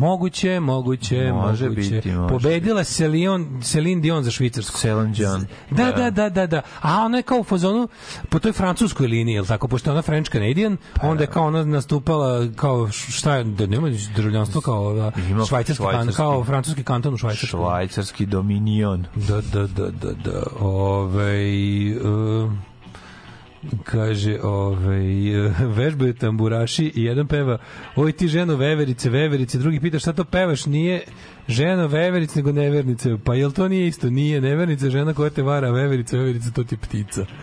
[0.00, 1.90] Moguće, moguće, Može moguće.
[1.90, 4.78] biti, može Pobedila Celine, Celine Dion za Švicarsku.
[4.78, 5.46] Celine Dion.
[5.70, 6.62] Da, da, da, da, da.
[6.80, 7.88] A ona je kao u fazonu
[8.28, 9.68] po toj francuskoj liniji, jel tako?
[9.68, 13.66] Pošto je ona French Canadian, Pa onda je kao ona nastupala kao šta je, da
[13.66, 15.12] nema državljanstvo kao da,
[15.48, 16.16] švajcarski, kan, švajcarski.
[16.16, 17.48] kao francuski kanton u Švajcarskoj.
[17.58, 19.06] Švajcarski dominion.
[19.14, 20.42] Da, da, da, da, da.
[20.60, 22.52] Ovaj, uh,
[23.84, 25.04] kaže, ovaj,
[25.78, 27.58] vežbaju tamburaši i jedan peva,
[27.96, 31.02] oj ti ženo veverice, veverice, drugi pita šta to pevaš, nije
[31.48, 33.16] ženo veverice, nego nevernice.
[33.24, 34.10] Pa jel to nije isto?
[34.10, 37.26] Nije nevernica je žena koja te vara, a veverica, veverica, to ti ptica.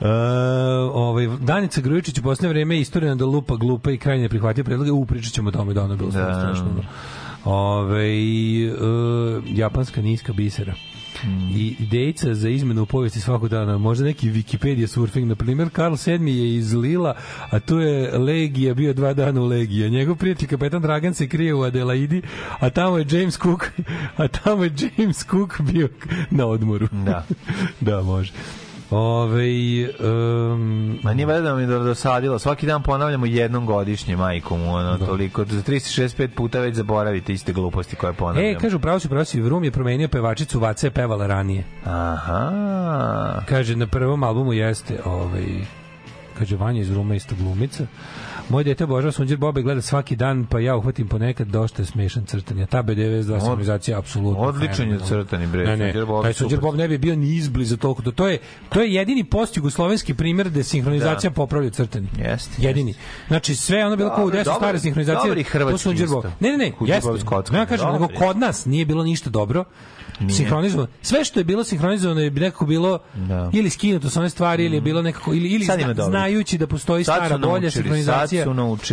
[0.00, 0.06] Uh,
[0.94, 4.90] ovaj, Danica Grujičić u posljednje vreme istorija da lupa glupa i krajnje prihvatio predloge.
[4.90, 6.34] U, pričat ćemo o tome da ono bilo Da.
[6.40, 6.66] strašno.
[6.76, 6.82] Da.
[7.50, 8.08] Ove,
[8.72, 10.74] uh, japanska niska bisera.
[11.54, 15.94] I idejica za izmenu u povijesti svakog dana, možda neki Wikipedia surfing, na primjer, Karl
[16.06, 17.16] VII je iz Lila,
[17.50, 21.28] a tu je Legija, bio dva dana u Legiji, a njegov prijatelj kapetan Dragan se
[21.28, 22.22] krije u Adelaidi,
[22.58, 23.70] a tamo je James Cook,
[24.16, 25.88] a tamo je James Cook bio
[26.30, 26.88] na odmoru.
[26.92, 27.26] Da.
[27.80, 28.32] da, može.
[28.90, 32.38] Ove, um, Ma nije valjda da mi je dosadilo.
[32.38, 35.44] Svaki dan ponavljamo jednom godišnje, majko mu, ono, toliko.
[35.44, 38.48] Za 365 puta već zaboravite iste gluposti koje ponavljamo.
[38.48, 41.64] E, kažu, pravo si, pravo si, Vrum je promenio pevačicu, Vaca je pevala ranije.
[41.84, 43.42] Aha.
[43.48, 45.46] Kaže, na prvom albumu jeste, ovaj,
[46.38, 47.86] kaže, Vanja iz Vruma isto glumica.
[48.50, 52.66] Moj dete obožava Sunđer Bobe gleda svaki dan, pa ja uhvatim ponekad dosta smešan crtanja.
[52.66, 56.32] Ta B92 sinhronizacija je apsolutno odličan je crtani, bre, Ne, ne, Sunđer Bob taj.
[56.32, 58.02] Sunđer Bob ne bi bio ni izbliza toliko.
[58.02, 61.34] To, to je to je jedini post-jugoslovenski primjer da sinhronizacija Da.
[61.34, 62.08] popravlja crtanje.
[62.18, 62.94] Jeste, Jedini.
[63.28, 65.28] Znači sve ono bilo kao u desu stare sinhronizacije.
[65.28, 65.88] dobri hrvatski.
[66.40, 67.08] Ne, ne, ne, jeste.
[67.52, 69.64] Ne, ja kažem, nego kod nas nije bilo ništa dobro
[70.20, 70.30] Nije.
[70.32, 70.88] sinhronizovano.
[71.02, 73.50] Sve što je bilo sinhronizovano je nekako bilo Da.
[73.52, 76.04] ili skinuto sa one stvari ili je bilo nekako ili ili zna- dobro.
[76.04, 78.44] znajući da postoji Sad stara bolja naučili, sinhronizacija.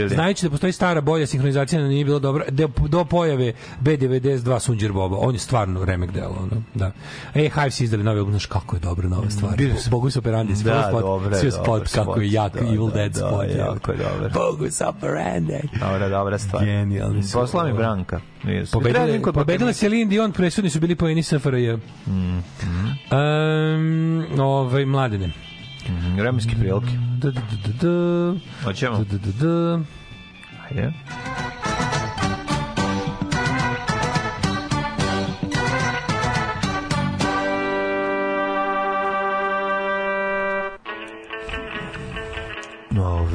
[0.07, 4.27] Znajući da postoji stara bolja sinhronizacija da nije bilo dobro do, do pojave B92
[4.59, 5.17] Sunđer Boba.
[5.17, 6.61] On je stvarno remek delo, ono.
[6.73, 6.91] Da.
[7.35, 9.53] E, Hives izdali novi album, znaš kako je dobra nova stvar.
[9.77, 12.17] sam- Bogus Operandi, Da, da, spot, dobro sve dobar spot, kako spot.
[12.17, 13.45] je jak Da, Evil da, Dead da, spot.
[13.57, 14.31] jako je dobar.
[14.33, 15.53] Bogus Operandi.
[15.73, 16.65] Dobra, dobra stvar.
[16.65, 17.33] Genijalni su.
[17.33, 18.19] Poslala mi Branka.
[18.71, 21.77] Pobedila, pobedila Celine Dion, presudni su bili poeni SFRJ.
[22.07, 22.43] Mm,
[23.11, 25.27] Um, ovaj, mladine.
[25.89, 26.91] mm, Vremenske prilike.
[27.17, 28.39] Da, da, da, da, da.
[28.63, 28.97] Hoćemo?
[28.97, 29.79] Da, da, da, da.
[30.65, 30.93] Ajde.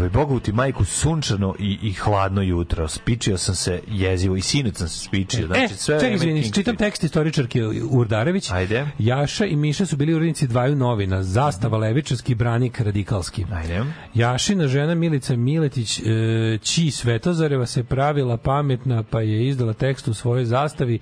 [0.03, 2.89] Ove, Bogu ti majku sunčano i, i hladno jutro.
[2.89, 5.47] Spičio sam se jezivo i sinoć sam se spičio.
[5.47, 7.61] Znači, e, sve čekaj, izvini, čitam tekst istoričarke
[7.91, 8.51] Urdarević.
[8.51, 8.87] Ajde.
[8.99, 13.45] Jaša i Miša su bili urednici dvaju novina, Zastava levičarski, Branik radikalski.
[13.53, 13.85] Ajde.
[14.15, 20.15] Jašina žena Milica Miletić, e, Ći Svetozareva se pravila pametna, pa je izdala tekst u
[20.15, 20.99] svojoj zastavi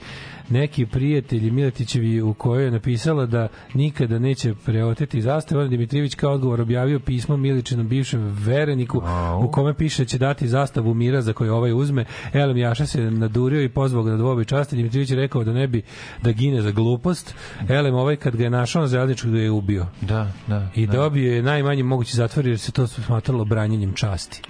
[0.51, 5.61] neki prijatelji Miletićevi u kojoj je napisala da nikada neće preoteti zastavu.
[5.61, 9.03] Ona Dimitrijević kao odgovor objavio pismo Miličinom bivšem vereniku
[9.43, 12.05] u kome piše da će dati zastavu mira za koju ovaj uzme.
[12.33, 14.77] Elem Jaša se nadurio i pozvao ga na dvobi časti.
[14.77, 15.83] Dimitrijević je rekao da ne bi
[16.23, 17.35] da gine za glupost.
[17.69, 19.87] Elem ovaj kad ga je našao na zeleničku ga je ubio.
[20.01, 20.69] Da, da.
[20.75, 20.93] I da.
[20.93, 24.43] dobio je najmanji mogući zatvor jer se to smatralo branjenjem časti.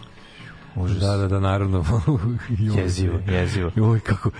[0.76, 0.98] Užas.
[0.98, 1.84] Da, da, da, naravno.
[2.78, 3.70] Jezivo, jezivo.
[3.76, 4.30] Joj, kako...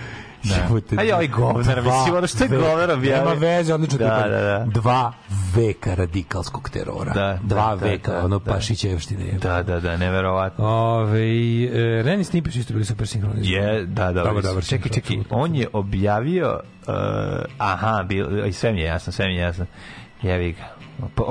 [0.43, 1.01] Da.
[1.01, 3.29] A joj, govnar, dva mislim, ono što je govnar objavio.
[3.29, 4.65] Nema veze, odlično Da, da, da.
[4.65, 5.13] Dva
[5.55, 7.13] veka radikalskog terora.
[7.13, 8.53] Da, Dva da, veka, da, ono da.
[8.53, 9.31] Pašićevštine.
[9.41, 10.65] Da, da, da, neverovatno.
[10.67, 11.21] Ove,
[11.65, 13.51] e, Reni Snipić isto bili super sinhronizovani.
[13.51, 14.23] Je, da, da.
[14.23, 16.93] Dobar, dobar čekaj, čekaj, on je objavio, uh,
[17.57, 19.65] aha, bil, i sve mi je jasno, sve mi je jasno.
[20.21, 20.75] Jevi ga.
[21.15, 21.23] Pa,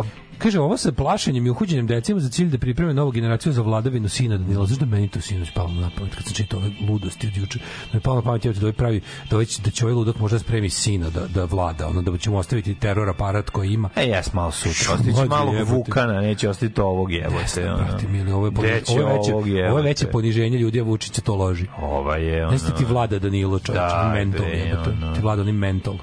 [0.42, 4.08] Kaže, ovo sa plašenjem i uhođenjem decima za cilj da pripreme novu generaciju za vladavinu
[4.08, 4.66] sina Danila.
[4.66, 7.58] Zašto meni to sinoć palo na pamet kad sam čitao ove ludosti od juče?
[7.58, 9.00] Da mi palo na pamet jebote, da ovaj pravi,
[9.30, 12.36] da, ovaj, da će ovaj ludak možda spremi sina da, da vlada, ono da ćemo
[12.36, 13.90] ostaviti teror aparat koji ima.
[13.96, 14.94] E, jes malo sutra.
[14.94, 15.72] Ostići malog jebote.
[15.72, 17.70] Vukana, neće ostiti ovog jebote.
[17.70, 17.76] ono.
[17.76, 19.82] Brate, mili, ovo je, poniž, ovo je veće, ovog ovo je jebote?
[19.82, 21.66] veće poniženje ljudi, a Vučić to loži.
[21.82, 22.52] Ova je, ono...
[22.52, 24.90] Ne ti vlada Danilo, čovječ, Daj, mentol, bre, jebote.
[25.14, 25.96] Ti vlada onim mentol.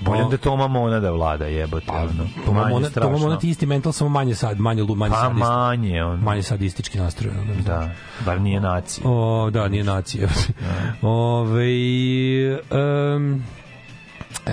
[0.00, 1.86] Bolje da Toma Mona da vlada, jebote.
[1.86, 2.10] Pa, ono.
[2.46, 3.26] to Manje ona, to strašno.
[3.26, 5.40] ona ti isti mental, samo manje sad, manje, lu- manje Pa sadisti.
[5.40, 6.20] manje, on.
[6.20, 7.38] Manje sadistički nastrojen.
[7.40, 7.90] ono, Da,
[8.20, 9.04] bar nije nacija.
[9.06, 10.28] O, da, nije nacija.
[11.02, 11.64] Ove,
[13.16, 13.44] um,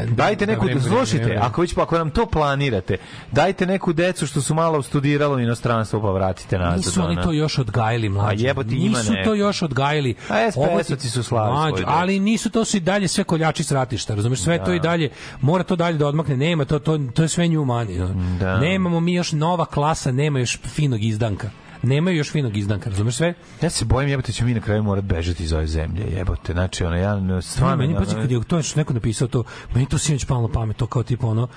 [0.05, 2.97] Dajte neku, vreme, slušajte, ako već ako nam to planirate,
[3.31, 6.77] dajte neku decu što su malo studiralo u inostranstvo pa vratite nazad.
[6.77, 8.45] Nisu oni to još odgajili, mlađe.
[8.45, 10.15] A jebote, ima Nisu to još odgajili.
[10.29, 11.85] A Ovo ti- SPS-ovci su slavi deo.
[11.87, 14.41] Ali nisu to su i dalje sve koljači s ratišta, razumeš?
[14.41, 15.09] Sve to i dalje,
[15.41, 16.37] mora to dalje da odmakne.
[16.37, 17.47] Nema, to, to, to je sve.
[17.47, 18.37] No.
[18.39, 18.59] Da.
[18.59, 21.49] Nemamo mi još nova klasa, nema još finog izdanka.
[21.83, 23.33] Nemaju još finog izdanka, razumeš sve?
[23.61, 26.53] Ja se bojim jebote ćemo mi na kraju morati bežati iz ove zemlje, jebote.
[26.53, 29.43] Znači, ono, ja Stvarno, meni ono, pazi kad je to neko napisao to,
[29.73, 31.47] meni to sinoć palo na pamet, to kao tipa ono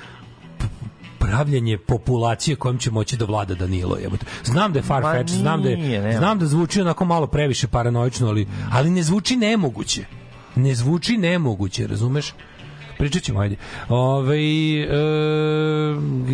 [1.19, 4.27] pravljenje populacije kojom će moći da vlada Danilo jebote.
[4.45, 6.19] Znam da je far fetch, znam da je, nema.
[6.19, 10.05] znam da zvuči onako malo previše paranoično, ali ali ne zvuči nemoguće.
[10.57, 12.35] Ne zvuči nemoguće, razumeš?
[13.01, 13.57] Pričat ćemo, ajde.
[13.89, 14.87] Ove, e,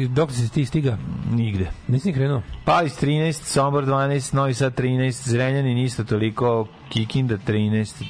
[0.09, 0.99] dok si ti stiga?
[1.31, 1.71] Nigde.
[1.89, 2.43] Nisi ni krenuo?
[2.65, 8.09] Palić 13, Sombor 12, Novi Sad 13, Zrenjanin isto toliko, Kikinda 13, uh,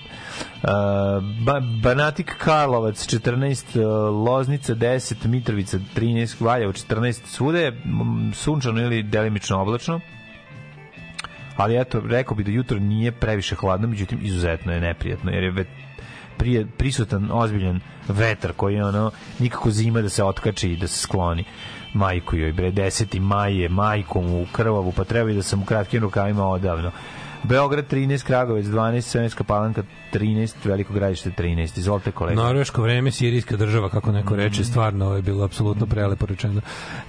[1.44, 3.84] ba Banatik Karlovac 14, uh,
[4.26, 7.82] Loznica 10, Mitrovica 13, Valjevo 14, svude je
[8.34, 10.00] sunčano ili delimično oblačno.
[11.56, 15.85] Ali eto, rekao bi da jutro nije previše hladno, međutim izuzetno je neprijatno, jer je
[16.38, 20.98] prije prisutan ozbiljan vetar koji je ono nikako zima da se otkači i da se
[20.98, 21.44] skloni
[21.94, 23.20] majku joj bre 10.
[23.20, 26.90] maj je majkom u krvavu pa treba i da sam u kratkim rukavima odavno
[27.48, 29.82] Beograd 13, Kragovec 12, Sremska palanka
[30.12, 31.78] 13, Veliko gradište 13.
[31.78, 32.42] Izvolite kolega.
[32.42, 36.60] Norveško vreme, sirijska država, kako neko reče, stvarno ovo je bilo apsolutno prelepo rečeno.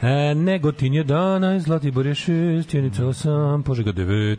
[0.02, 4.38] E, Negotin 11, Zlatibor je 6, Sjenica 8, Požega 9,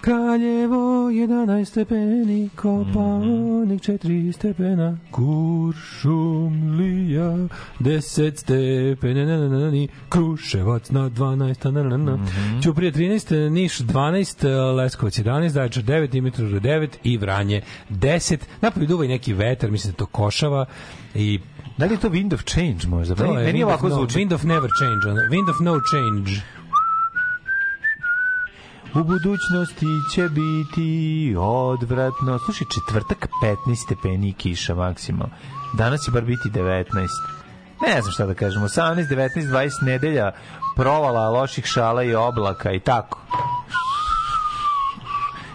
[0.00, 6.68] Kraljevo 11 stepeni, Kopaonik 4 stepena, Kuršumlija
[7.80, 12.18] 10 stepeni, na, na, na, na, ni, Kruševac na 12, na, na, na, na.
[12.62, 18.38] Ćuprije 13, Niš 12, Leskovac 11, Zaječar 9, Dimitrov 9 i Vranje 10.
[18.60, 20.66] Napolju duva i neki vetar, mislim da to košava
[21.14, 21.40] i
[21.78, 23.14] Da li je to Wind of Change možda?
[23.14, 24.18] to Meni, je meni wind of ovako no, zvuči.
[24.18, 26.40] Wind of never change, wind of no change.
[28.94, 32.38] U budućnosti će biti odvratno.
[32.38, 35.34] Slušaj, četvrtak 15 stepeni kiša maksimalno.
[35.74, 36.84] Danas će bar biti 19.
[37.86, 40.32] Ne znam šta da kažem, 18, 19, 20 nedelja
[40.76, 43.20] provala loših šala i oblaka i tako.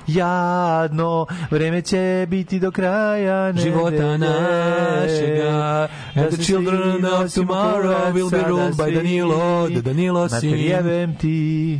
[0.08, 3.72] Jadno, vreme će biti do kraja nedelje.
[3.72, 10.56] života našega and the children of tomorrow will be ruled by Danilo the Danilo sin
[10.56, 11.80] jebem ti.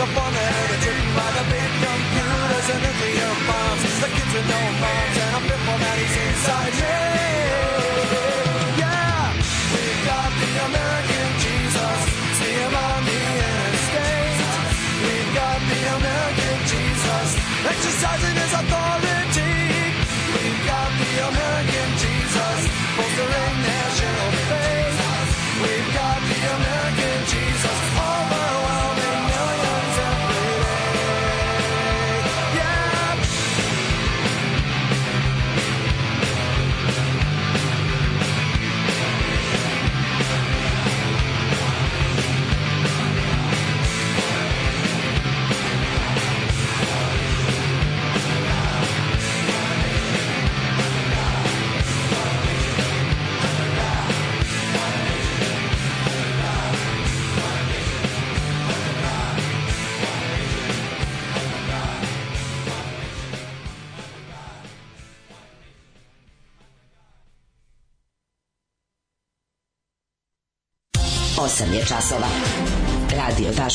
[0.00, 4.60] The formula that's written by the big computers and nuclear bombs, the kids with no
[4.80, 6.69] moms, and a pitfall that he's inside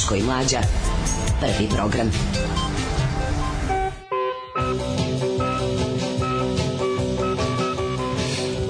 [0.05, 0.59] Daško i Mlađa.
[1.39, 2.11] Prvi program.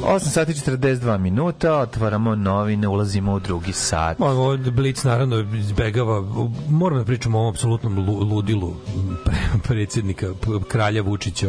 [0.06, 4.18] Osam sati 42 minuta, otvaramo novine, ulazimo u drugi sat.
[4.20, 6.24] Ovo Blic naravno izbegava,
[6.70, 8.74] moram da pričamo o ovom apsolutnom lu- ludilu
[9.26, 10.28] pre- predsjednika
[10.68, 11.48] kralja Vučića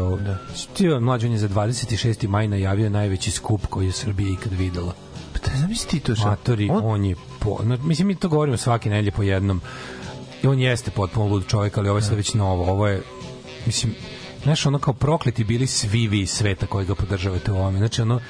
[1.00, 2.28] mlađi on je za 26.
[2.28, 5.05] maj najavio najveći skup koji je Srbija ikad videla.
[5.46, 6.26] Da zamisli ti to šta?
[6.26, 9.60] Matori, on, on je po, no, mislim mi to govorimo svake nedelje po jednom.
[10.42, 12.70] I on jeste potpuno lud čovjek, ali ovo je sve već novo.
[12.70, 13.02] Ovo je
[13.66, 13.94] mislim
[14.42, 17.78] Znaš, ono kao prokleti bili svi vi sveta koji ga podržavate u ovome.
[17.78, 18.20] Znači, ono,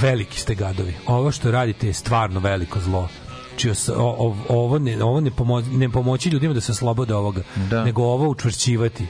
[0.00, 0.94] veliki ste gadovi.
[1.06, 3.08] Ovo što radite je stvarno veliko zlo.
[3.48, 3.90] Znači,
[4.48, 7.84] ovo, ne, ovo ne, pomo ne pomoći ljudima da se oslobode ovoga, Da.
[7.84, 9.06] nego ovo učvrćivati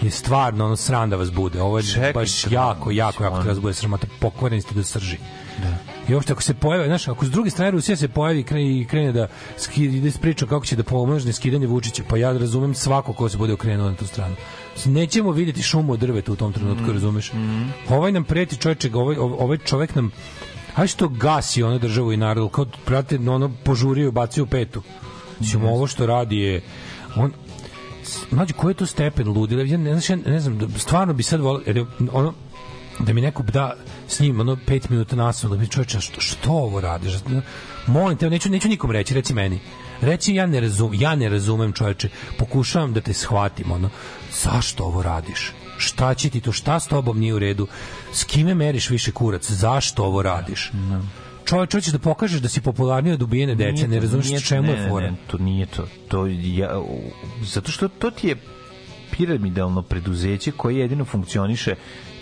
[0.00, 1.62] je stvarno ono sram da vas bude.
[1.62, 3.42] Ovo je Čekajte baš jako, jako, jako ono.
[3.44, 4.06] da vas bude sramota.
[4.20, 5.18] Pokvareni ste do srži.
[5.58, 5.76] Da.
[6.10, 8.84] I uopšte ako se pojavi, znaš, ako s druge strane Rusija se pojavi krene, i
[8.84, 13.12] krene da ski, ide priča kako će da pomogne skidanje Vučića, pa ja razumem svako
[13.12, 14.36] ko se bude okrenuo na tu stranu.
[14.84, 16.92] Nećemo videti šumu od drveta u tom trenutku, Mm.
[16.92, 17.32] razumeš?
[17.88, 20.10] Ovaj nam preti čovječe, ovaj, ovaj čovek nam
[20.74, 24.82] Aj što gasi ono državu i narod, kao prate, ono požurio i bacio petu.
[25.40, 26.62] Mislim, ovo što radi je
[27.16, 27.32] on
[28.30, 31.22] mlađe koji je to stepen ludila ja ne, znaš, ja ne znam da- stvarno bi
[31.22, 32.34] sad volio jer ono
[32.98, 33.76] da mi neko da
[34.10, 37.12] s njim ono 5 minuta nastavno da mi čoveče što, što ovo radiš?
[37.86, 39.58] Molim te neću neću nikom reći reci meni.
[40.00, 42.08] Reci ja ne razum ja ne razumem čoveče
[42.38, 43.90] pokušavam da te shvatim ono.
[44.34, 45.52] Zašto ovo radiš?
[45.78, 46.52] Šta će ti to?
[46.52, 47.66] Šta s tobom nije u redu?
[48.12, 49.50] S kime meriš više kurac?
[49.50, 50.72] Zašto ovo radiš?
[51.44, 54.88] Čovječ hoćeš da pokažeš da si popularniji od ubijene dece ne nije- čemu ne, je
[54.88, 55.86] fora Ne, ne, to nije to.
[56.08, 56.82] to ja,
[57.42, 58.36] zato što to ti je
[59.10, 61.74] piramidalno preduzeće koje jedino funkcioniše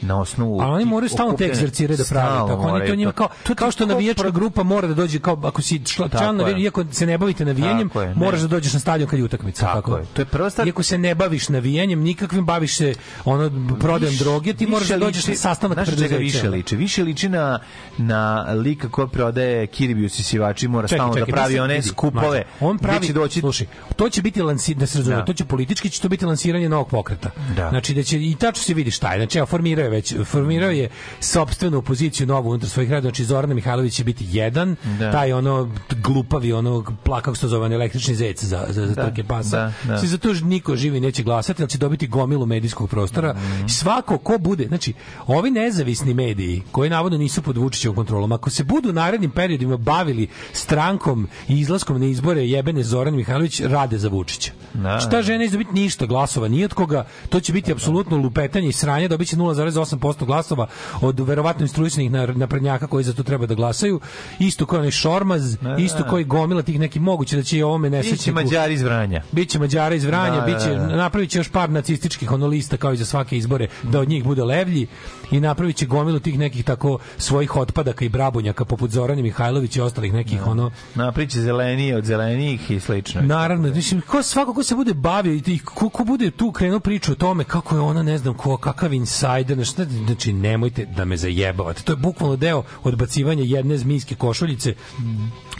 [0.02, 2.28] na osnovu Ali oni moraju stalno te egzercire da prave.
[2.28, 5.40] Tako oni to njima kao, To kao što navijačka pro- grupa mora da dođe kao
[5.44, 8.72] ako si član Tako navijača, iako se ne bavite navijanjem, Tako je, moraš da dođeš
[8.72, 10.04] na stadion kad je utakmica, Tako je.
[10.06, 10.66] To je prva stvar.
[10.66, 12.94] Iako se ne baviš navijanjem, nikakvim baviš se
[13.24, 13.50] ono
[13.80, 16.16] prodajem droge, ti moraš da dođeš na sastanak preduzeća.
[16.16, 16.76] više liči?
[16.76, 17.58] Više liči na,
[17.98, 22.44] na lika ko prodaje kiribijus i sivači, mora stalno da pravi one skupove.
[22.60, 23.66] On pravi, doći slušaj,
[23.96, 25.24] to će biti lansi, da se razume, Da.
[25.24, 27.30] to će politički će to biti lansiranje novog pokreta.
[27.56, 27.68] Da.
[27.68, 29.18] Znači da će i tačno se vidi šta je.
[29.18, 30.88] Znači evo, formirao je već, formirao je
[31.20, 35.12] sopstvenu opoziciju novu unutar svojih rada, znači Zorana Mihajlović će biti jedan, da.
[35.12, 35.70] taj ono
[36.02, 39.56] glupavi, ono plakak što zove električni zec za, za, za da, trke pasa.
[39.56, 39.98] Da, da.
[39.98, 43.32] Svi za to niko živi neće glasati, ali će dobiti gomilu medijskog prostora.
[43.32, 43.68] Mm.
[43.68, 44.92] Svako ko bude, znači,
[45.26, 49.76] ovi nezavisni mediji, koji navodno nisu pod Vučićevom kontrolom, ako se budu u narednim periodima
[49.76, 54.52] bavili strankom i izlaskom na izbore jebene Zoran Mihajlović, rade za Vučića.
[54.74, 55.22] Da, šta da.
[55.22, 57.76] žena izdobiti ništa glasova, ni od koga, to će biti da, da.
[57.76, 60.66] apsolutno lupetanje i sranje, dobit će 0, 98% glasova
[61.00, 64.00] od verovatno instruisanih naprednjaka koji za to treba da glasaju.
[64.38, 68.38] Isto kao onaj Šormaz, isto koji gomila tih neki moguće da će i ovome nesrećniku...
[68.38, 69.22] Biće Mađari iz Vranja.
[69.32, 70.96] Biće Mađari iz Vranja, da, biće, da, da.
[70.96, 74.44] napravit će još par nacističkih onolista kao i za svake izbore, da od njih bude
[74.44, 74.86] levlji
[75.30, 79.80] i napravit će gomilu tih nekih tako svojih otpadaka i brabunjaka poput Zorana Mihajlović i
[79.80, 80.70] ostalih nekih ne, ono...
[80.94, 83.20] Napravit će zelenije od zelenijih i slično.
[83.20, 87.12] Naravno, mislim, ko svako ko se bude bavio i ko, ko bude tu krenuo priču
[87.12, 91.16] o tome kako je ona, ne znam, ko, kakav insider, znači, znači nemojte da me
[91.16, 91.82] zajebavate.
[91.82, 94.74] To je bukvalno deo odbacivanja jedne zmijske košuljice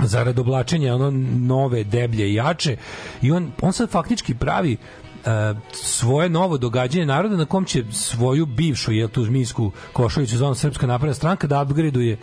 [0.05, 2.77] zarad oblačenja ono nove, deblje i jače.
[3.23, 4.79] I on, on sad faktički pravi e,
[5.73, 10.87] svoje novo događanje naroda na kom će svoju bivšu jel tu zmijsku košuljicu zovem Srpska
[10.87, 12.19] napredna stranka da upgradeuje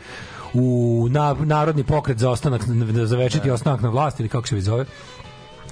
[0.54, 2.62] u na, narodni pokret za ostanak
[2.94, 4.86] za zavečiti ostanak na vlasti ili kako se već zove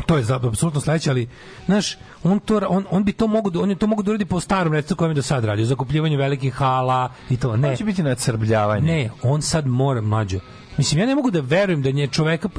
[0.05, 1.27] to je apsolutno sledeće, ali
[1.65, 4.25] znaš, on to on, on bi to mogu da on je to mogu da uradi
[4.25, 7.57] po starom receptu kojem je do sad radio, zakupljivanje velikih hala i to.
[7.57, 7.71] Ne.
[7.71, 8.87] To će biti nacrbljavanje.
[8.87, 10.39] Ne, on sad mora mlađo.
[10.77, 12.49] Mislim ja ne mogu da verujem da nje čoveka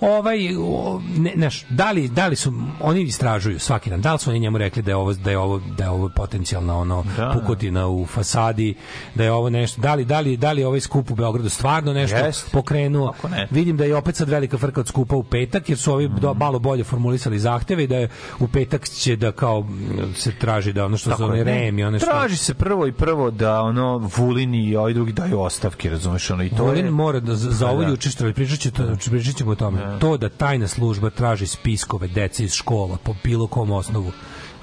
[0.00, 4.18] ovaj o, ne, znaš, da li, da li su oni istražuju svaki dan da li
[4.18, 7.04] su oni njemu rekli da je ovo da je ovo da je ovo potencijalna ono
[7.16, 7.30] Da.
[7.32, 8.74] pukotina u fasadi
[9.14, 11.92] da je ovo nešto da li da li da li ovaj skup u Beogradu stvarno
[11.92, 12.52] nešto Jest.
[12.52, 13.48] pokrenuo ne?
[13.50, 16.30] vidim da je opet sad velika frka od skupa u petak jer su ovi do,
[16.30, 16.38] Mhm.
[16.38, 18.08] malo bolje formulisali zahteve i da je
[18.40, 19.66] u petak će da kao
[20.14, 22.92] se traži da ono što Tako zove rem i ono što Traži se prvo i
[22.92, 26.90] prvo da ono Vulin i ovi drugi daju ostavke, razumeš, ono i to Vulin je...
[26.90, 27.88] mora da za, za Da, ovo da.
[27.88, 29.85] juče što pričat će to pričat ćemo o tome.
[30.00, 34.12] To da tajna služba traži spiskove dece iz škola po bilo kom osnovu.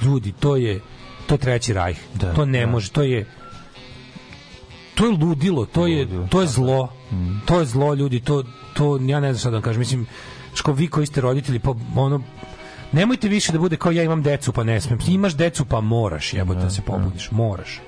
[0.02, 0.82] Ljudi, to je
[1.28, 1.98] to treći rajh.
[2.14, 2.72] Da, to ne da.
[2.72, 3.26] može, to je
[4.96, 6.94] to je ludilo, to je to je zlo.
[7.12, 7.40] Mm.
[7.46, 8.44] To je zlo ljudi, to
[8.74, 9.80] to ja ne znam šta da kažem.
[9.80, 10.08] Mislim
[10.54, 12.22] ško vi koji ste roditelji pa ono
[12.94, 15.00] Nemojte više da bude kao ja imam decu pa ne smem.
[15.08, 17.82] Imaš decu pa moraš, jebote da se pobudiš, moraš.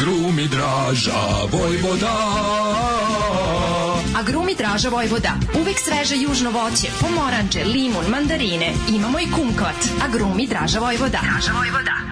[0.00, 2.16] Grumi Draža Vojvoda.
[4.16, 5.34] A grumi Draža Vojvoda.
[5.60, 8.72] Uvek sveže južno voće, pomoranđe, limun, mandarine.
[8.88, 9.76] Imamo i kumkvat.
[10.04, 11.20] A grumi Draža Vojvoda.
[11.22, 12.09] Draža Vojvoda.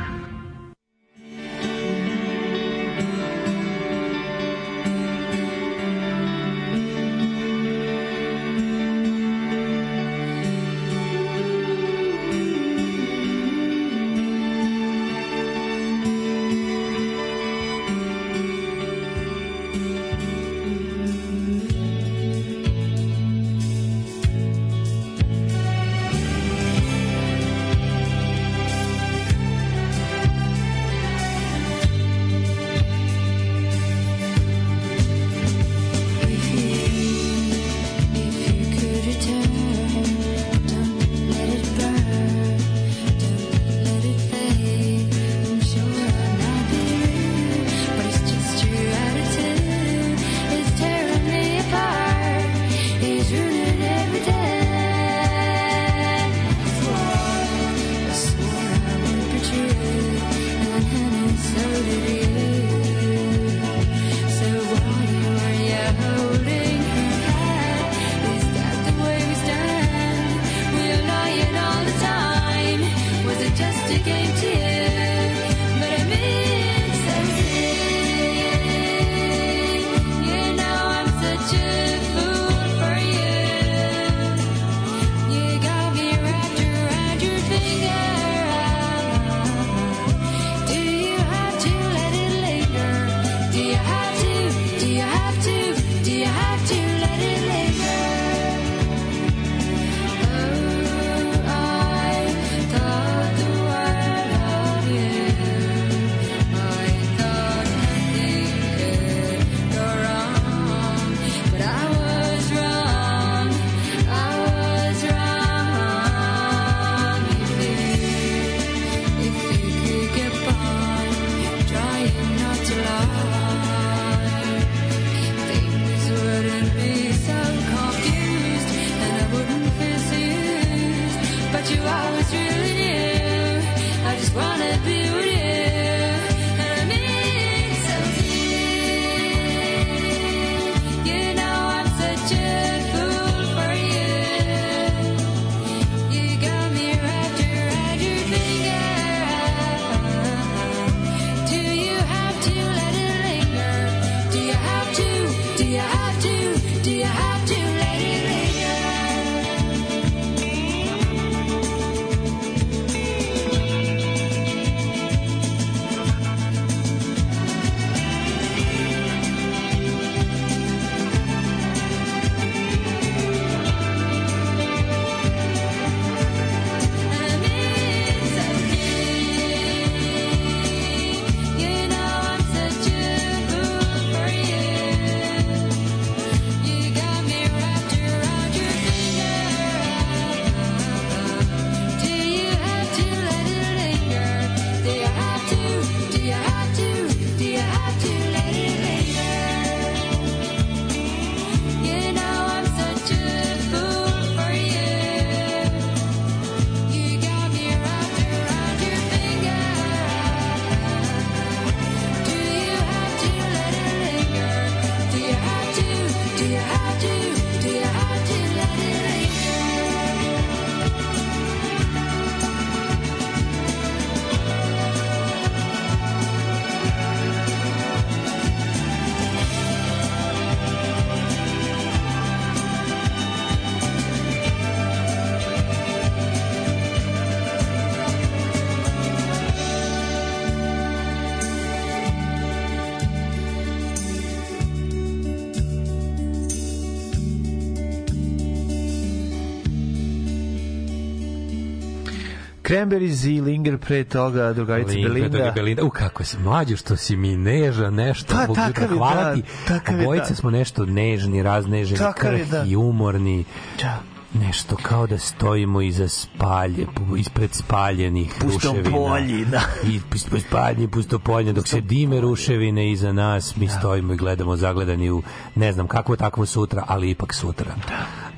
[252.69, 255.53] Cranberries i Linger pre toga, drugarica Linger, Belinda.
[255.55, 255.85] Belinda.
[255.85, 258.35] U, kako si mlađo što si mi neža, nešto.
[258.35, 259.43] Pa, Ta, takav je, hvala da.
[259.69, 260.35] Takav Obojice da.
[260.35, 262.79] smo nešto nežni, razneženi, takav krhki, da.
[262.79, 263.45] umorni.
[263.83, 264.03] Da
[264.35, 266.87] nešto kao da stojimo iza spalje,
[267.19, 268.83] ispred spaljenih pusto ruševina.
[268.83, 269.63] Pustopolji, da.
[269.85, 270.01] I
[270.41, 273.73] spaljenje pustopolje, dok se dime ruševine iza nas, mi da.
[273.73, 275.23] stojimo i gledamo zagledani u,
[275.55, 277.75] ne znam kako je takvo sutra, ali ipak sutra.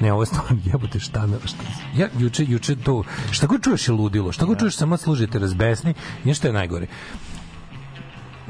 [0.00, 1.62] Ne, ovo je stvarno jebote šta na šta.
[1.96, 4.60] Ja juče juče to šta god čuješ je ludilo, šta god da.
[4.60, 5.94] čuješ samo služite razbesni,
[6.24, 6.86] ništa je najgore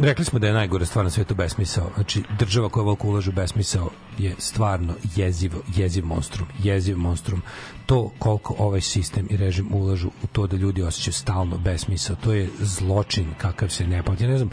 [0.01, 1.91] rekli smo da je najgore stvar na svetu besmisao.
[1.95, 7.43] Znači, država koja ovako ulaže besmisao je stvarno jezivo, jeziv monstrum, jeziv monstrum.
[7.87, 12.33] To koliko ovaj sistem i režim ulažu u to da ljudi osjećaju stalno besmisao, to
[12.33, 14.25] je zločin kakav se ne pamti.
[14.25, 14.51] Ja ne znam,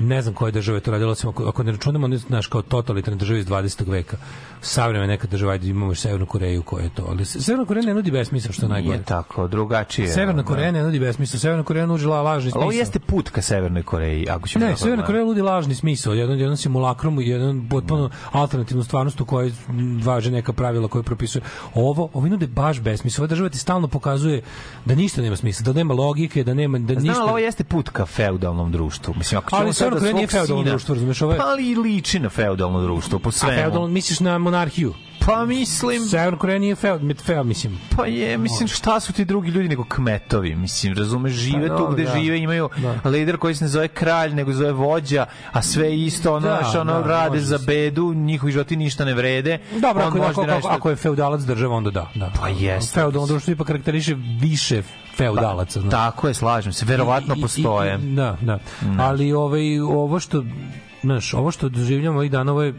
[0.00, 3.18] ne znam koje države to radilo, osim ako, ako ne računamo, ne znaš, kao totalitarne
[3.18, 3.88] države iz 20.
[3.88, 4.16] veka,
[4.60, 7.94] savremena neka država, ajde imamo još Severnu Koreju koja je to, ali Severna Koreja ne
[7.94, 8.96] nudi besmisao, što je najgore.
[8.96, 10.08] Nije tako, drugačije.
[10.08, 10.48] Severna da.
[10.48, 12.62] Koreja ne nudi besmisao, Severna Koreja nudi la- lažni Ali smisao.
[12.62, 15.74] ovo jeste put ka Severnoj Koreji, ako ćemo Ne, tako Severna da- Koreja nudi lažni
[15.74, 19.52] smisao, jedan jedan simulakrum, jedan potpuno alternativnu stvarnost u kojoj
[19.98, 21.42] važe neka pravila koje propisuje.
[21.74, 23.22] Ovo, ovi nude baš besmisao.
[23.22, 24.42] Ova država ti stalno pokazuje
[24.84, 27.20] da ništa nema smisla, da nema logike, da nema da Znam, ništa.
[27.20, 29.14] ali ovo jeste put ka feudalnom društvu.
[29.18, 31.32] Mislim, ako ćemo Ali sad Severna da Koreja nije svog feudalno sina- društvo, razumeš, ovo
[31.32, 33.58] je- Pa ali liči na feudalno društvo, po A svemu.
[33.58, 34.94] feudalno misliš na monarhiju?
[35.20, 36.00] Pa mislim...
[36.02, 37.78] Severna Koreja nije feud, mit feud, mislim.
[37.90, 40.54] Pa je, mislim, šta su ti drugi ljudi nego kmetovi?
[40.56, 42.12] Mislim, razumeš, žive Pa tu gde da.
[42.14, 42.68] žive, imaju
[43.02, 43.10] Da.
[43.10, 46.74] lider koji se ne zove kralj, nego zove vođa, a sve isto, ono, Da, znaš,
[46.74, 49.58] ono, da, rade za bedu, njihovi životi ništa ne vrede.
[49.72, 52.10] Dobro, ako, ako, ako, ako je feudalac država, onda da.
[52.14, 52.30] da.
[52.40, 52.94] Pa jeste.
[52.94, 54.82] Feudalno društvo ipak karakteriše više
[55.18, 55.80] feudalaca.
[55.80, 55.90] znaš.
[55.90, 57.98] Tako je, slažem se, verovatno I- i- postoje.
[58.02, 58.58] i- da, da.
[58.98, 60.44] Ali ovaj, ovo što,
[61.02, 62.74] znaš, ovo što doživljamo ovih dana, ovo je,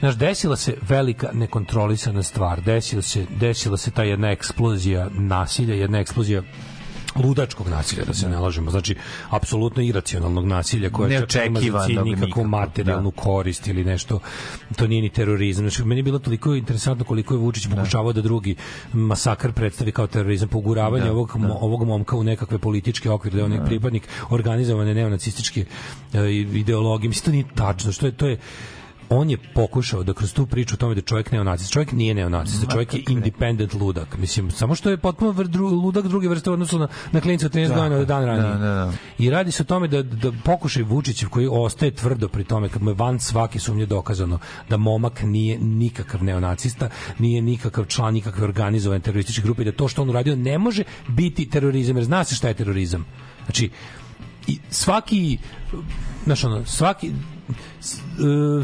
[0.00, 2.60] Znaš, desila se velika nekontrolisana stvar.
[2.60, 6.42] Desila se, desila se ta jedna eksplozija nasilja, jedna eksplozija
[7.16, 8.70] ludačkog nasilja, da se ne lažemo.
[8.70, 8.94] Znači,
[9.30, 14.20] apsolutno iracionalnog nasilja koje Neočekivanog nikakvu nikako, materijalnu korist ili nešto.
[14.76, 15.64] To nije ni terorizam.
[15.64, 18.56] Znači, meni je bilo toliko interesantno koliko je Vučić pokušavao da drugi
[18.92, 21.52] masakr predstavi kao terorizam, poguravanje Da, ovog, da.
[21.60, 25.64] ovog momka u nekakve političke okvire, da je on je pripadnik organizovane neonacističke
[26.12, 27.08] e, ideologije.
[27.08, 27.92] Mislim, to nije tačno.
[27.92, 28.38] Što je, to je
[29.10, 32.64] on je pokušao da kroz tu priču o tome da čovjek neonacist, čovjek nije neonacist,
[32.72, 34.18] čovjek je independent ludak.
[34.18, 37.46] Mislim, samo što je potpuno vr, dru, ludak druge vrste u odnosu na, na klinca
[37.46, 38.52] od 13 godina od dan ranije.
[38.52, 38.92] Da, da, da.
[39.18, 42.82] I radi se o tome da, da pokušaj Vučićev koji ostaje tvrdo pri tome kad
[42.82, 44.38] mu je van svake sumnje dokazano
[44.68, 46.88] da momak nije nikakav neonacista,
[47.18, 50.84] nije nikakav član nikakve organizovane terorističke grupe i da to što on uradio ne može
[51.08, 53.06] biti terorizam, jer zna se šta je terorizam.
[53.44, 53.70] Znači,
[54.46, 55.38] i svaki
[56.24, 57.12] znaš ono, svaki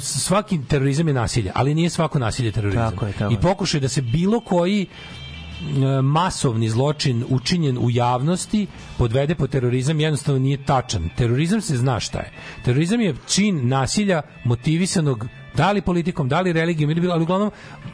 [0.01, 2.91] svaki terorizam je nasilje, ali nije svako nasilje terorizam.
[2.91, 3.41] Tako je, tako I je.
[3.41, 8.67] pokušaj da se bilo koji e, masovni zločin učinjen u javnosti
[8.99, 11.11] podvede po terorizam jednostavno nije tačan.
[11.17, 12.33] Terorizam se zna šta je.
[12.65, 15.27] Terorizam je čin nasilja motivisanog
[15.57, 17.51] da li politikom, da li religijom, ili bilo, ali uglavnom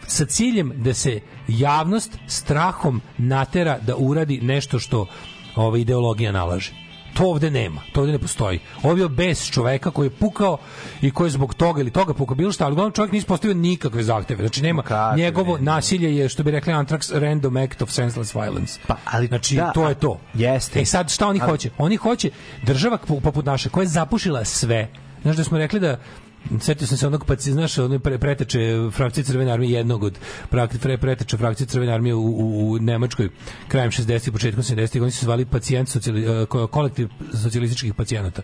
[0.06, 5.06] sa ciljem da se javnost strahom natera da uradi nešto što
[5.56, 6.72] ova ideologija nalaže.
[7.14, 8.60] To ovde nema, to ovde ne postoji.
[8.82, 10.58] Ovo je bes čoveka koji je pukao
[11.02, 13.54] i koji je zbog toga ili toga pukao bilo šta, ali uglavnom čovjek nije ispostavio
[13.54, 14.42] nikakve zahteve.
[14.42, 18.34] Znači nema Kakve, njegovo ne, nasilje je što bi rekli Anthrax random act of senseless
[18.34, 18.80] violence.
[18.86, 20.20] Pa, ali znači da, to je to.
[20.34, 20.80] jeste.
[20.80, 21.70] E sad šta oni Ali- hoće?
[21.78, 22.30] Oni hoće
[22.62, 24.88] država po- poput naše koja je zapušila sve.
[25.22, 25.98] Znaš da smo rekli da
[26.60, 28.58] Setio sam se onog pa znaš, ono pre, preteče
[28.92, 30.18] frakcije Crvene armije jednog od
[30.50, 33.28] prakti, pre, preteče frakcije Crvene armije u, u, u Nemačkoj
[33.68, 37.08] krajem 60 i početkom 70 oni su zvali pacijent socijali, eh, ko- kolektiv
[37.42, 38.42] socijalističkih pacijenata.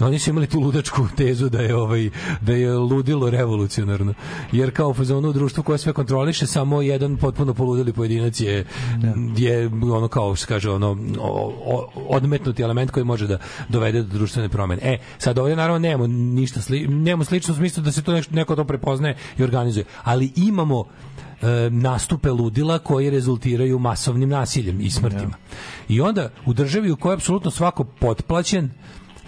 [0.00, 2.10] Oni su imali tu ludačku tezu da je ovaj
[2.40, 4.14] da je ludilo revolucionarno.
[4.52, 8.64] Jer kao fazonu društvo koje sve kontroliše samo jedan potpuno poludeli pojedinac je
[9.36, 13.38] je ono kao što se kaže ono o- o- odmetnuti element koji može da
[13.68, 14.82] dovede do društvene promene.
[14.84, 18.34] E, sad ovdje naravno nemamo ništa sli, nemamo slično u smislu da se to nešto,
[18.34, 20.84] neko to prepoznaje i organizuje, ali imamo
[21.42, 25.34] e, nastupe ludila koji rezultiraju masovnim nasiljem i smrtima.
[25.88, 28.70] I onda u državi u kojoj je apsolutno svako potplaćen,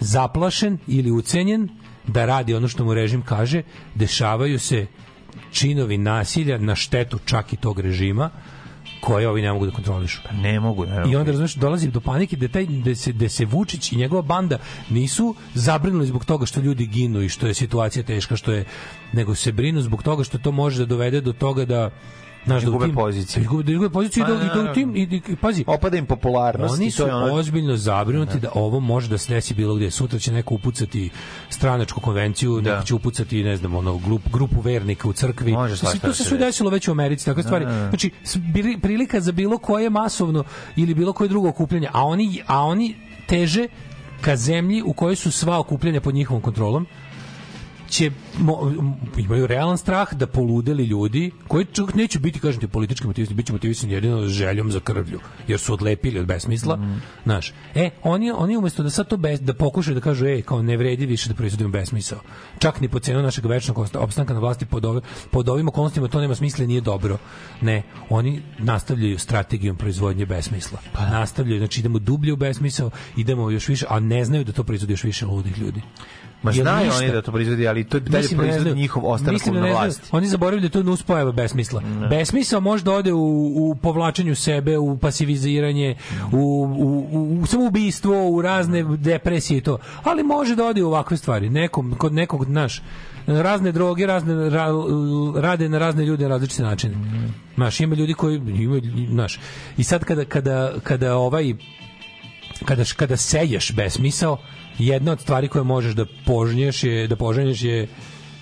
[0.01, 1.69] zaplašen ili ucenjen
[2.07, 3.63] da radi ono što mu režim kaže,
[3.95, 4.87] dešavaju se
[5.51, 8.29] činovi nasilja na štetu čak i tog režima
[9.01, 10.21] koje ovi ne mogu da kontrolišu.
[10.33, 11.11] Ne mogu, ne mogu.
[11.11, 14.21] I onda razumeš dolazi do panike da taj da se da se Vučić i njegova
[14.21, 14.57] banda
[14.89, 18.65] nisu zabrinuli zbog toga što ljudi ginu i što je situacija teška što je
[19.13, 21.89] nego se brinu zbog toga što to može da dovede do toga da
[22.45, 23.41] znaš da tim- poziciju.
[23.41, 25.97] izgube, da izgube poziciju i da, i da u tim i, i, i pazi Opada
[25.97, 27.33] im popularnost oni su ono...
[27.33, 29.91] ozbiljno zabrinuti da ovo može da se desi bilo gde.
[29.91, 31.09] Sutra će neko upucati
[31.49, 32.71] stranačku konvenciju, Da.
[32.71, 35.51] neko će upucati, ne znam, ono, grup, grupu vernika u crkvi.
[35.51, 36.45] Može svašta to da se sve desi.
[36.45, 37.65] desilo već u Americi, takve stvari.
[37.65, 37.89] da, da.
[37.89, 40.43] Znači, s- bili- prilika za bilo koje masovno
[40.75, 42.95] ili bilo koje drugo okupljanje, a oni, a oni
[43.27, 43.67] teže
[44.21, 46.85] ka zemlji u kojoj su sva okupljanja pod njihovom kontrolom,
[47.91, 48.71] će mo,
[49.17, 53.53] imaju realan strah da poludeli ljudi koji čak neće biti kažem ti politički motivisani, biće
[53.53, 56.79] motivisani jedino željom za krvlju, jer su odlepili od besmisla.
[57.23, 60.61] Znaš, e, oni oni umesto da sad to bes, da pokušaju da kažu ej, kao
[60.61, 62.19] ne vredi više da proizvodimo besmisao.
[62.59, 65.01] Čak ni po cenu našeg večnog opstanka na vlasti pod, ove,
[65.31, 67.17] pod ovim okolnostima to nema smisla nije dobro.
[67.61, 70.79] Ne, oni nastavljaju strategijom proizvodnje besmisla.
[70.93, 74.63] Pa nastavljaju, znači idemo dublje u besmisao, idemo još više, a ne znaju da to
[74.63, 75.81] proizvodi još više ludih ljudi.
[76.43, 78.61] Ma Jer znaju ništa- oni da to proizvodi, ali to je dalje da ne proizvodi
[78.61, 78.75] znaju.
[78.75, 80.09] njihov ostanak Mislim da na ne vlasti.
[80.11, 81.81] Oni zaboravljaju da je to nuspojava besmisla.
[82.09, 83.19] Besmisao može da ode u,
[83.55, 85.95] u povlačenju sebe, u pasiviziranje,
[86.31, 89.77] u, u, u, u samoubistvo, u razne depresije i to.
[90.03, 91.49] Ali može da ode u ovakve stvari.
[91.49, 92.81] Nekom, kod nekog, znaš,
[93.27, 94.67] razne droge razne, ra,
[95.35, 96.95] rade na razne ljude na različite načine.
[97.55, 98.81] Znaš, ima ljudi koji imaju,
[99.11, 99.39] znaš,
[99.77, 101.53] i sad kada, kada, kada ovaj
[102.65, 104.37] kada kada seješ besmisao,
[104.87, 107.87] jedna od stvari koje možeš da požnješ je da poženješ je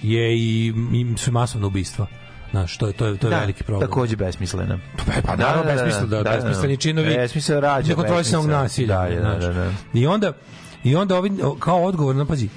[0.02, 2.08] je i, i su masovna ubistva.
[2.52, 3.90] Znaš, to je to je to je veliki problem.
[3.90, 4.80] Takođe besmislena.
[5.26, 8.88] Pa naravno besmisleno da, da, besmisleni činovi Besmisao rađa nekontrolisanog nasilja.
[8.88, 9.44] Da, da, znaš.
[9.44, 9.72] da, da.
[9.94, 10.34] I onda
[10.84, 12.50] i onda ovi, kao odgovor na pazi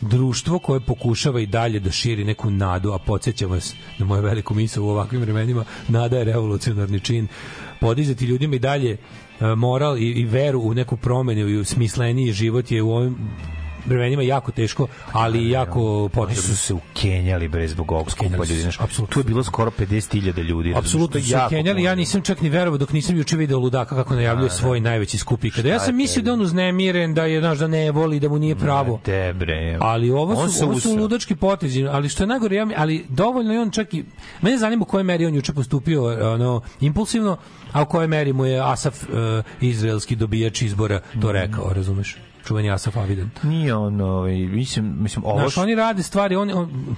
[0.00, 4.54] društvo koje pokušava i dalje da širi neku nadu, a podsjećam vas na moju veliku
[4.54, 7.28] misao u ovakvim vremenima, nada je revolucionarni čin,
[7.80, 8.96] podizati ljudima i dalje
[9.56, 13.16] moral i, i veru u neku promenu i u smisleniji život je u ovim
[13.88, 16.42] vremenima jako teško, ali jako potrebno.
[16.42, 18.62] su se ukenjali bre zbog ovog skupa Ukenjali ljudi.
[18.62, 19.14] Znaš, apsolutno.
[19.14, 20.74] tu je bilo skoro 50.000 ljudi.
[20.76, 23.58] Apsolutno su to je jako kenjali, ja nisam čak ni verovao dok nisam juče video
[23.58, 25.68] ludaka kako najavljuje svoj najveći skup ikada.
[25.68, 28.56] Ja sam mislio da on uznemiren, da je znaš da ne voli, da mu nije
[28.56, 29.00] pravo.
[29.04, 29.78] Te bre.
[29.80, 33.60] Ali ovo su, ovo su ludački potezi, ali što je najgore, ja, ali dovoljno je
[33.60, 34.04] on čak i...
[34.42, 37.36] Mene zanima u kojoj meri on juče postupio ono, impulsivno,
[37.72, 39.08] a u kojoj meri mu je Asaf, uh,
[39.60, 42.16] izraelski dobijač izbora, to rekao, razumeš?
[42.48, 43.30] Čuveni Asaf Avidan.
[43.42, 45.38] Nije on, ovaj, mislim, mislim, ovo...
[45.38, 46.96] Znaš, oni rade stvari, on, on,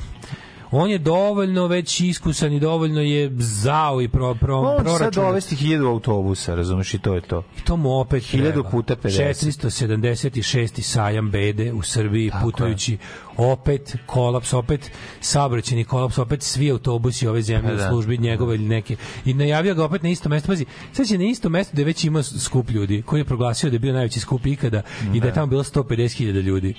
[0.71, 4.99] on je dovoljno već iskusan i dovoljno je zao i pro, pro, On će sad
[4.99, 5.25] proračun.
[5.25, 7.43] dovesti hiljadu autobusa, razumeš, i to je to.
[7.59, 8.71] I to mu opet Hiljadu treba.
[8.71, 9.71] puta 50.
[9.71, 10.81] 476.
[10.81, 12.99] sajam bede u Srbiji putujući
[13.37, 14.91] opet kolaps, opet
[15.21, 17.89] saobraćajni kolaps, opet svi autobusi ove zemlje Pa u da.
[17.89, 18.97] službi njegove ili neke.
[19.25, 20.47] I najavio ga opet na isto mesto.
[20.47, 23.71] Pazi, sad će na isto mesto da je već imao skup ljudi, koji je proglasio
[23.71, 24.83] da je bio najveći skup ikada
[25.15, 26.75] i da je tamo bilo 150.000 ljudi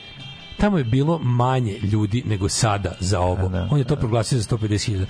[0.62, 3.52] tamo je bilo manje ljudi nego sada za ovo.
[3.72, 5.06] On je to proglasio za 150.000.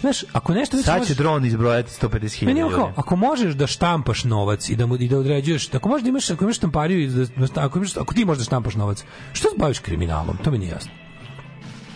[0.00, 2.74] Znaš, ako nešto već Sad će možeš- dron izbrojati 150.000 meni je ljudi.
[2.74, 6.08] kao, ako možeš da štampaš novac i da mu i da određuješ, ako možeš da
[6.08, 9.04] imaš, ako imaš štampariju i da, da- ako, imaš, ako ti možeš da štampaš novac,
[9.32, 10.36] što se baviš kriminalom?
[10.36, 10.90] To mi nije jasno.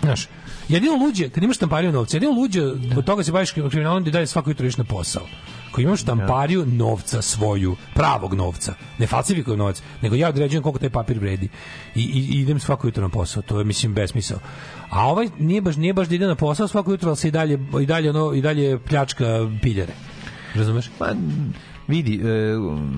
[0.03, 0.29] Znaš,
[0.69, 2.63] jedino luđe, kad imaš štampariju novca, jedino luđe
[2.97, 5.27] od toga se baviš kriminalom da dalje svako jutro ideš na posao.
[5.73, 10.91] Ako imaš štampariju novca svoju, pravog novca, ne falsifikujem novac, nego ja određujem koliko taj
[10.91, 11.49] papir vredi
[11.95, 14.39] i, i, i idem svako jutro na posao, to je mislim besmisao.
[14.91, 17.31] A ovaj nije baš nije baš da ide na posao svako jutro, ali se i
[17.31, 19.25] dalje i dalje ono i dalje pljačka
[19.63, 19.93] piljare.
[20.55, 20.91] Razumeš?
[20.99, 21.07] Pa
[21.89, 22.55] vidi, e,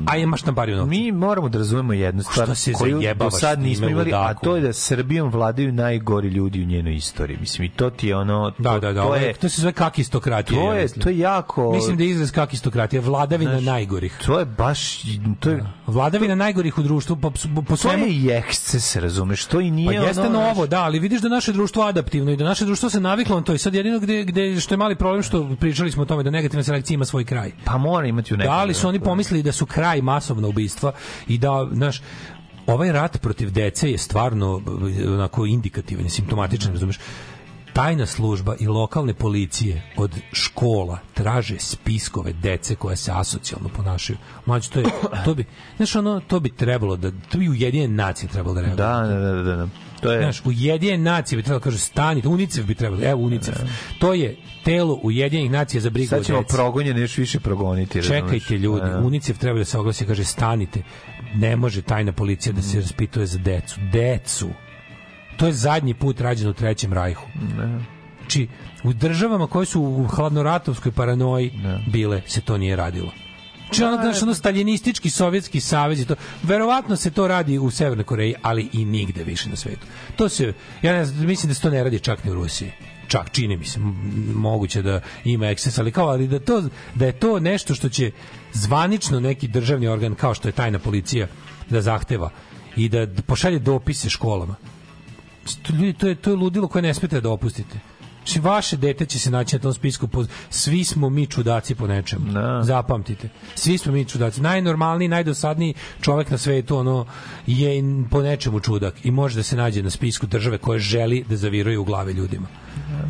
[0.06, 0.90] a imaš štampariju novca.
[0.90, 4.62] Mi moramo da razumemo jednu stvar se koju do sad nismo imali, a to je
[4.62, 7.39] da Srbijom vladaju najgori ljudi u njenoj istoriji.
[7.40, 8.51] Mislim, i to ti je ono...
[8.51, 10.61] To, Da, da, da, to je, je, to se zove kakistokratija.
[10.61, 11.02] to ja je, mislim.
[11.02, 11.73] to je jako...
[11.73, 14.16] Mislim da je izraz kakistokratija, vladavina Znaš, najgorih.
[14.27, 15.02] To je baš...
[15.40, 19.44] To je, Vladavina najgorih u društvu po, po, po to svemu je i eksces, razumeš?
[19.44, 22.31] To i nije Pa jeste ono, novo, da, ali vidiš da je naše društvo adaptivno
[22.31, 24.78] i da naše društvo se naviklo na to i sad jedino gde, gde što je
[24.78, 27.52] mali problem što pričali smo o tome da negativna selekcija ima svoj kraj.
[27.65, 28.55] Pa mora imati u nekom...
[28.55, 30.93] Da li su oni pomislili da su kraj masovna ubistva
[31.28, 32.02] i da, znaš,
[32.66, 34.61] ovaj rat protiv dece je stvarno
[35.01, 36.98] eh, onako indikativan simptomatičan, razumeš?
[37.75, 44.19] Tajna služba i lokalne policije od škola traže spiskove dece koja se asocijalno ponašaju.
[44.47, 44.87] Mlađe, to je,
[45.25, 45.45] to bi,
[45.77, 48.77] znaš, ono, to bi trebalo da, to bi ujedinjene nacije trebalo da reaguju.
[48.77, 49.69] Da, da, da, da, da.
[50.01, 50.19] To je...
[50.19, 53.57] Znaš, Ujedinjene nacije bi trebalo da kažu stanite, UNICEF bi trebalo, evo UNICEF.
[53.99, 56.55] To je telo Ujedinjenih nacija za brigu o Sad ćemo deci.
[56.55, 58.03] progonjene još više progoniti.
[58.03, 58.99] Čekajte ljudi, Da.
[58.99, 60.83] UNICEF treba da se oglasi kaže stanite.
[61.35, 63.81] Ne može tajna policija da se raspituje za decu.
[63.93, 64.49] Decu.
[65.36, 67.27] To je zadnji put rađeno u Trećem rajhu.
[68.19, 68.48] Znači,
[68.85, 71.52] u državama koje su u hladnoratovskoj paranoji
[71.86, 73.12] bile, se to nije radilo.
[73.65, 78.05] Znači, ono, znaš, ono staljinistički sovjetski savez i to, verovatno se to radi u Severnoj
[78.05, 79.86] Koreji, ali i nigde više na svetu.
[80.16, 80.52] To se,
[80.82, 82.73] ja ne znam, mislim da se to ne radi čak ni u Rusiji.
[83.09, 83.81] Čak čini mi se
[84.35, 86.62] moguće da ima ekses, ali kao ali da to
[86.94, 88.11] da je to nešto što će
[88.52, 91.27] zvanično neki državni organ kao što je tajna policija
[91.70, 92.31] da zahteva
[92.77, 94.55] i da pošalje dopise školama.
[95.71, 97.79] Ljudi, to je to je ludilo koje ne smete da opustite.
[98.25, 100.09] Znači, vaše dete će se naći na tom spisku.
[100.09, 102.27] Po, svi smo mi čudaci po nečemu.
[102.62, 103.29] Zapamtite.
[103.55, 104.41] Svi smo mi čudaci.
[104.41, 107.07] Najnormalniji, najdosadniji čovek na svetu ono,
[107.47, 111.37] je po nečemu čudak i može da se nađe na spisku države koje želi da
[111.37, 112.47] zaviraju u glave ljudima.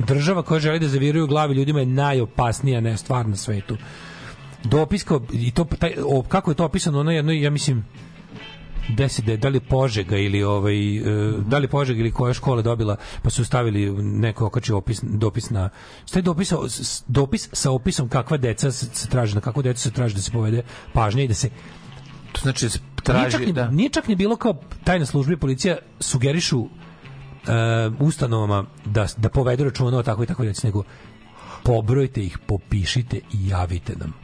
[0.06, 3.76] Država koja želi da zaviraju u glave ljudima je najopasnija ne stvar na svetu.
[4.64, 7.84] Dopis kao, i to, taj, o, kako je to opisano, ono jedno, ja mislim,
[8.88, 11.02] gde se da, da li Požega ili ovaj e,
[11.46, 15.70] da li Požega ili koja škola dobila pa su stavili neko okači opis dopis na
[16.06, 16.52] šta je dopis
[17.06, 20.62] dopis sa opisom kakva deca se traži na kakvu decu se traži da se povede
[20.92, 21.50] pažnja i da se
[22.34, 24.54] To znači se nije traži čak, ni, da nije čak ni bilo kao
[24.84, 26.68] tajna služba i policija sugerišu e,
[28.00, 30.82] ustanovama da, da povedu računa o tako i tako deci, nego
[31.64, 34.23] pobrojte ih, popišite i javite nam.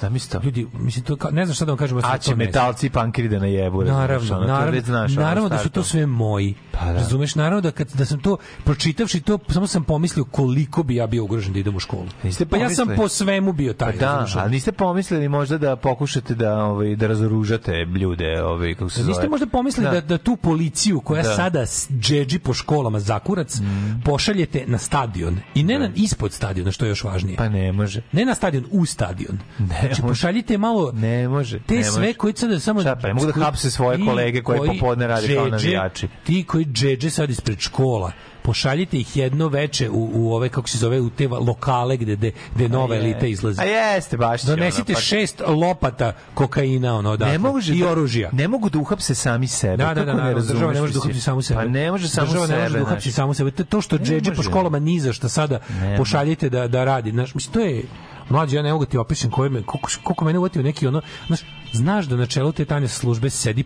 [0.00, 0.38] Zamislite.
[0.44, 1.98] Ljudi, mislim, to, ne znam šta da vam kažem.
[2.02, 3.82] A će metalci i pankiri da najebu.
[3.82, 6.54] Naravno, ono, to naravno, znaš, ono, naravno da su to sve moji.
[6.72, 6.92] Pa da.
[6.92, 11.06] Razumeš, naravno da kad da sam to pročitavši to samo sam pomislio koliko bi ja
[11.06, 12.06] bio ugrožen da idem u školu.
[12.22, 13.92] Niste pa ja sam po svemu bio taj.
[13.92, 18.90] Pa da, ali niste pomislili možda da pokušate da ovaj da razoružate ljude, ovaj kako
[18.90, 19.08] se zove.
[19.08, 20.00] Niste možda pomislili da.
[20.00, 21.32] da, tu policiju koja Da.
[21.32, 21.36] Mm.
[21.36, 21.64] sada
[22.00, 23.60] džedži po školama za kurac
[24.04, 27.36] pošaljete na stadion i ne na ispod stadiona što je još važnije.
[27.36, 28.02] Pa ne može.
[28.12, 29.33] Ne na stadion, u stadion.
[29.58, 30.02] Znači može.
[30.04, 31.58] pošaljite malo Ne može.
[31.58, 32.12] te ne sve može.
[32.12, 35.44] koji sada samo Šta, pa ne mogu da hapse svoje kolege koji popodne rade kao
[35.46, 36.08] džedže- navijači.
[36.24, 38.12] Ti koji džedže sad ispred škola
[38.42, 42.32] pošaljite ih jedno veče u, u ove kako se zove u te lokale gde gde,
[42.54, 43.60] gde nova elita izlazi.
[43.60, 44.42] A jeste baš.
[44.42, 48.30] Donesite ono, pa- šest lopata kokaina ono odatle ne može i da- oružja.
[48.32, 49.76] Ne mogu da uhapse sami sebe.
[49.76, 51.60] Da, da, da, ne država ne može da uhapsi samu sebe.
[51.60, 52.56] Pa ne može samu država sebe.
[52.56, 53.14] ne može da uhapsi znaš.
[53.16, 53.50] samu sebe.
[53.50, 56.84] To- To što Ne džedže po školama ni za šta sada Ne pošaljite da, da
[56.84, 57.10] radi.
[57.10, 57.82] Znaš, mislim, to je
[58.28, 61.40] mlađi, ja ne mogu ti opišem koje me, koliko, koliko mene uvatio neki ono, znaš,
[61.72, 63.64] znaš da na čelu te tajne službe sedi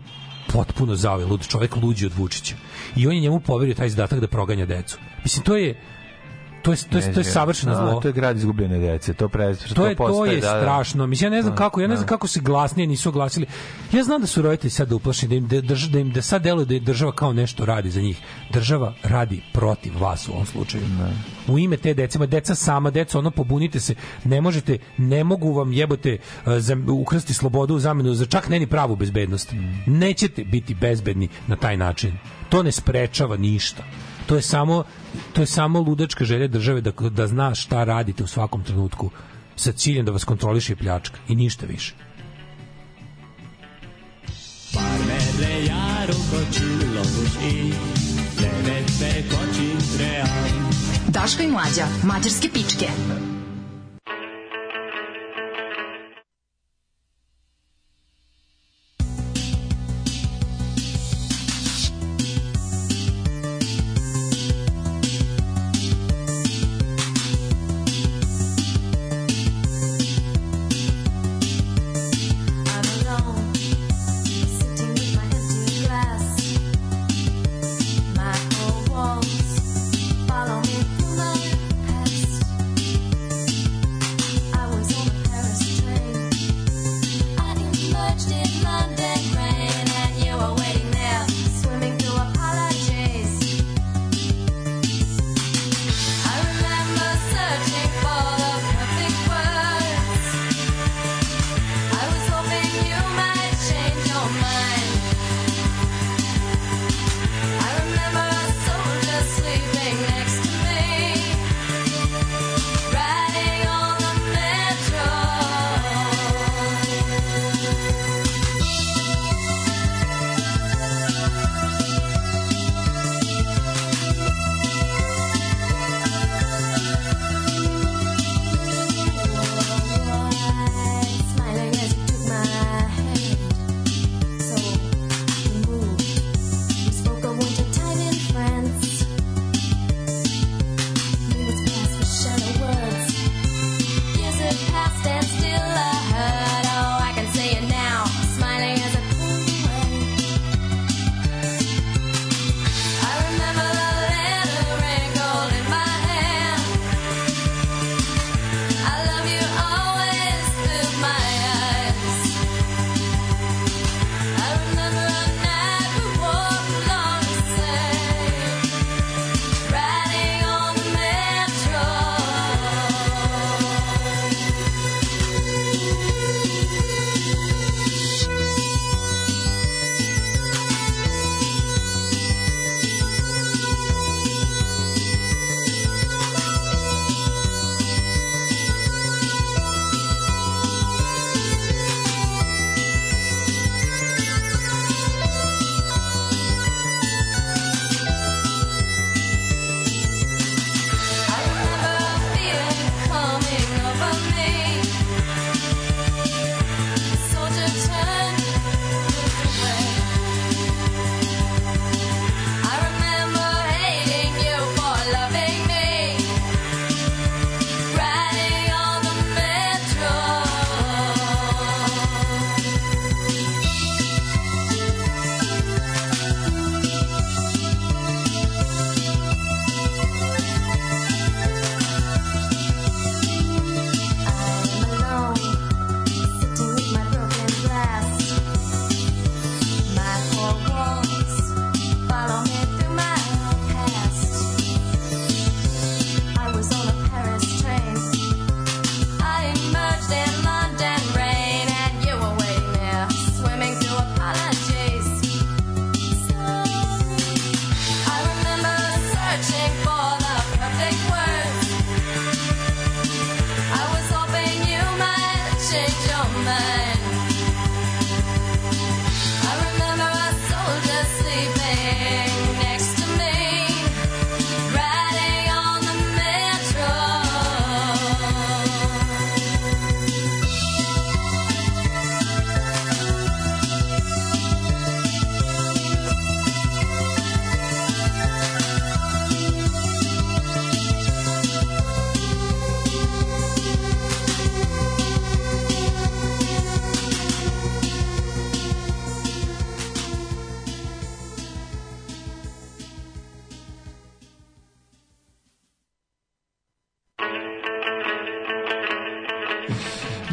[0.53, 2.55] potpuno zao lud čovjek luđi od Vučića.
[2.95, 4.97] I on je njemu poverio taj zadatak da proganja decu.
[5.23, 5.81] Mislim, to je
[6.61, 7.99] to je, to je, to je savršeno zlo.
[8.01, 9.13] To je grad izgubljene dece.
[9.13, 10.59] To pre To je to je da, da.
[10.61, 11.07] strašno.
[11.07, 12.09] Mislim ja ne znam Da, kako, ja ne znam da.
[12.09, 13.45] kako se glasnije nisu oglasili.
[13.91, 16.41] Ja znam da su roditelji sad uplašeni da im da, drž, da im da sad
[16.43, 18.21] deluje da je država kao nešto radi za njih.
[18.53, 20.83] Država radi protiv vas u ovom slučaju.
[21.47, 23.95] U ime te dece, ma deca sama, deca, ono pobunite se.
[24.23, 28.59] Ne možete, ne mogu vam jebote uh, za, ukrsti slobodu u zamenu za čak ne
[28.59, 29.53] ni pravu bezbednost.
[29.85, 32.17] Nećete biti bezbedni na taj način.
[32.49, 33.83] To ne sprečava ništa.
[34.25, 34.83] To je samo
[35.33, 39.09] to je samo ludačka želja države da da zna šta radite u svakom trenutku
[39.55, 41.93] sa ciljem da vas kontroliše i pljačka i ništa više.
[44.73, 47.73] Parmele járókat csillagos ég,
[48.41, 50.69] levetve kacsint reám.
[51.07, 52.87] Daško i mlađa, mađarske pičke.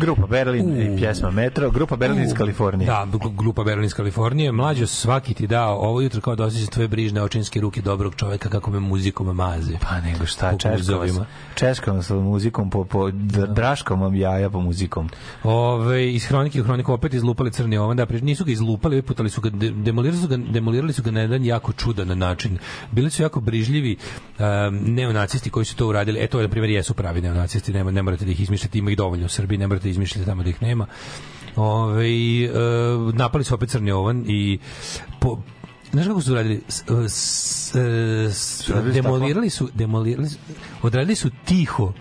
[0.06, 0.25] micrófono.
[0.26, 2.86] Grupa Berlin i pjesma Metro, grupa Berlin iz Kalifornije.
[2.86, 4.52] Da, gru- grupa Berlin iz Kalifornije.
[4.52, 8.48] Mlađo, svaki ti dao ovo jutro kao da osjećam tvoje brižne očinske ruke dobrog čoveka
[8.48, 9.72] kako me muzikom maze.
[9.80, 11.24] Pa nego šta, češkom
[11.54, 13.10] češkom sa muzikom, po, po
[13.48, 15.08] draškom vam jaja po muzikom.
[15.44, 19.20] Ove, iz hronike u hroniku opet izlupali crni ovan, da, nisu ga izlupali, ovaj put,
[19.20, 22.58] ali su ga, de- demolirali su ga, demolirali su ga na jedan jako čudan način.
[22.92, 23.96] Bili su jako brižljivi
[24.38, 24.44] um,
[24.94, 26.18] neonacisti koji su to uradili.
[26.24, 29.26] Eto, na primjer, jesu pravi neonacisti, ne, ne morate da ih izmišljate, ima ih dovoljno
[29.26, 30.86] u Srbiji, ne morate da izmišljate tamo da ih nema.
[31.56, 32.50] Ove, e,
[33.12, 34.58] napali su opet crni ovan i
[35.20, 35.38] po,
[35.92, 36.62] Znaš kako su uradili?
[36.68, 37.74] S, s,
[38.30, 40.38] s, Uradili su demolirali su, demolirali su,
[40.82, 41.92] odradili su tiho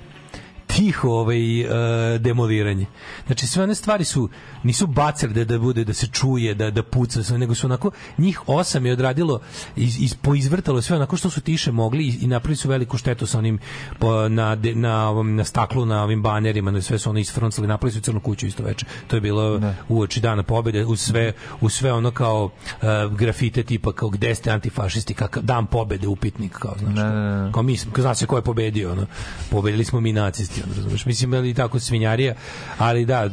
[0.68, 2.86] tiho ovaj e, demoliranje.
[3.28, 4.30] Znači sve one stvari su
[4.66, 7.92] nisu bacali da da bude da se čuje, da da puca sve, nego su onako
[8.18, 9.40] njih osam je odradilo
[9.76, 13.28] iz, iz poizvrtalo sve onako što su tiše mogli i, i napravili su veliku štetu
[13.28, 13.60] sa onim
[14.00, 17.68] po, na de, na ovom na staklu na ovim banerima, na sve su ono isfroncali,
[17.68, 18.86] napravili su crnu kuću isto veče.
[19.08, 19.60] To je bilo
[19.90, 21.32] uoči dana pobede uz sve
[21.62, 26.52] uz sve ono kao e, grafite tipa kao gde ste antifašisti, kakav dan pobede upitnik
[26.54, 26.96] kao znaš.
[26.96, 27.06] kao-
[27.52, 29.06] Kao mi, kao zna se ko je pobedio, ono.
[29.50, 31.06] Pobedili smo mi nacisti, ono, razumeš.
[31.06, 32.36] Mislim, ali tako svinjarija,
[32.78, 33.30] ali da,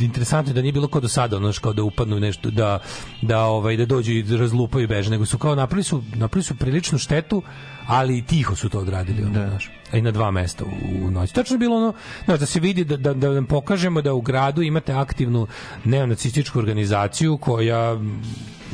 [0.00, 2.78] interesantno je da nije bilo ko do sada, ono, kao da upadnu nešto, da,
[3.22, 6.56] da, ovaj, da dođu i razlupaju i beže, nego su kao napravili su, napravili su
[6.56, 7.42] priličnu štetu,
[7.86, 9.70] ali tiho su to odradili, ono, znaš.
[9.92, 11.34] A i na dva mesta u, u noći.
[11.34, 11.92] Tačno je bilo ono,
[12.24, 15.46] znaš, da se vidi da, da, da vam pokažemo da u gradu imate aktivnu
[15.84, 17.92] neonacističku organizaciju koja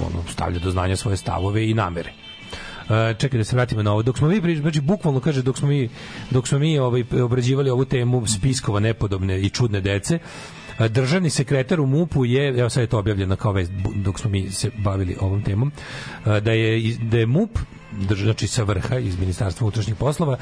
[0.01, 2.12] ono, stavlja do znanja svoje stavove i namere.
[2.85, 4.03] Uh, čekaj da se vratimo na ovo.
[4.03, 5.89] Dok smo mi prič- znači bukvalno kaže dok smo mi
[6.31, 11.80] dok smo mi ovaj obrađivali ovu temu spiskova nepodobne i čudne dece, a, državni sekretar
[11.80, 15.16] u MUP-u je, evo sad je to objavljeno kao bu- dok smo mi se bavili
[15.20, 15.72] ovom temom,
[16.24, 17.59] a, da je da je MUP
[18.01, 20.36] znači sa vrha iz Ministarstva unutrašnjih poslova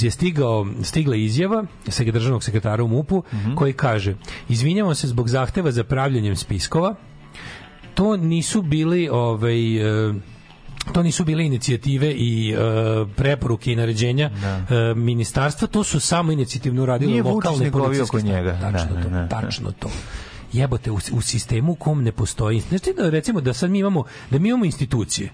[0.00, 3.22] je stigao stigla izjava sa državnog sekretara u MUP-u
[3.56, 4.14] koji kaže
[4.48, 6.94] izvinjavamo se zbog zahteva za pravljenjem spiskova.
[7.94, 9.76] To nisu bili ovaj
[10.08, 10.14] e,
[10.92, 12.56] to nisu bile inicijative i e,
[13.16, 18.58] preporuke i naređenja e, ministarstva, to su samo inicijativno uradile Nije lokalne policijske oko njega.
[18.60, 19.28] Tačno Da, to, da, da.
[19.28, 19.90] tačno to.
[20.52, 24.04] Jebote, u, u sistemu u kom ne postoji, znači da recimo da sad mi imamo,
[24.30, 25.30] da mi imamo institucije,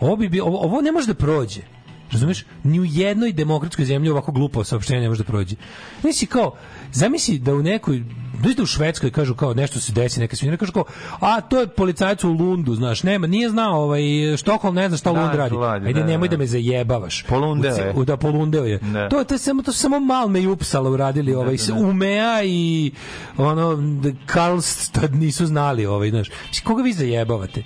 [0.00, 1.60] ovo, bi, ovo, ovo ne može da prođe.
[2.12, 2.44] Razumeš?
[2.62, 5.56] Ni u jednoj demokratskoj zemlji ovako glupo saopštenje ne može da prođe.
[6.02, 6.56] Nisi kao,
[6.92, 8.02] zamisli da u nekoj,
[8.56, 10.84] da u Švedskoj kažu kao nešto se desi, neka svinja, kažu kao,
[11.20, 14.02] a to je policajac u Lundu, znaš, nema, nije znao, ovaj,
[14.36, 15.56] Štokholm ne zna šta Da, Lund radi.
[15.86, 16.36] Ajde, da, nemoj da.
[16.36, 17.22] da me zajebavaš.
[17.22, 17.92] Polundeo ce- je.
[17.96, 18.78] u- Da, polundeo je.
[18.78, 19.08] Da.
[19.08, 21.80] To, to, je samo, to su samo Malme i Upsala uradili, ovaj, da, da.
[21.80, 22.90] Umea i
[23.36, 23.78] ono,
[24.26, 26.28] Karlstad nisu znali, ovaj, znaš.
[26.64, 27.62] Koga vi zajebavate?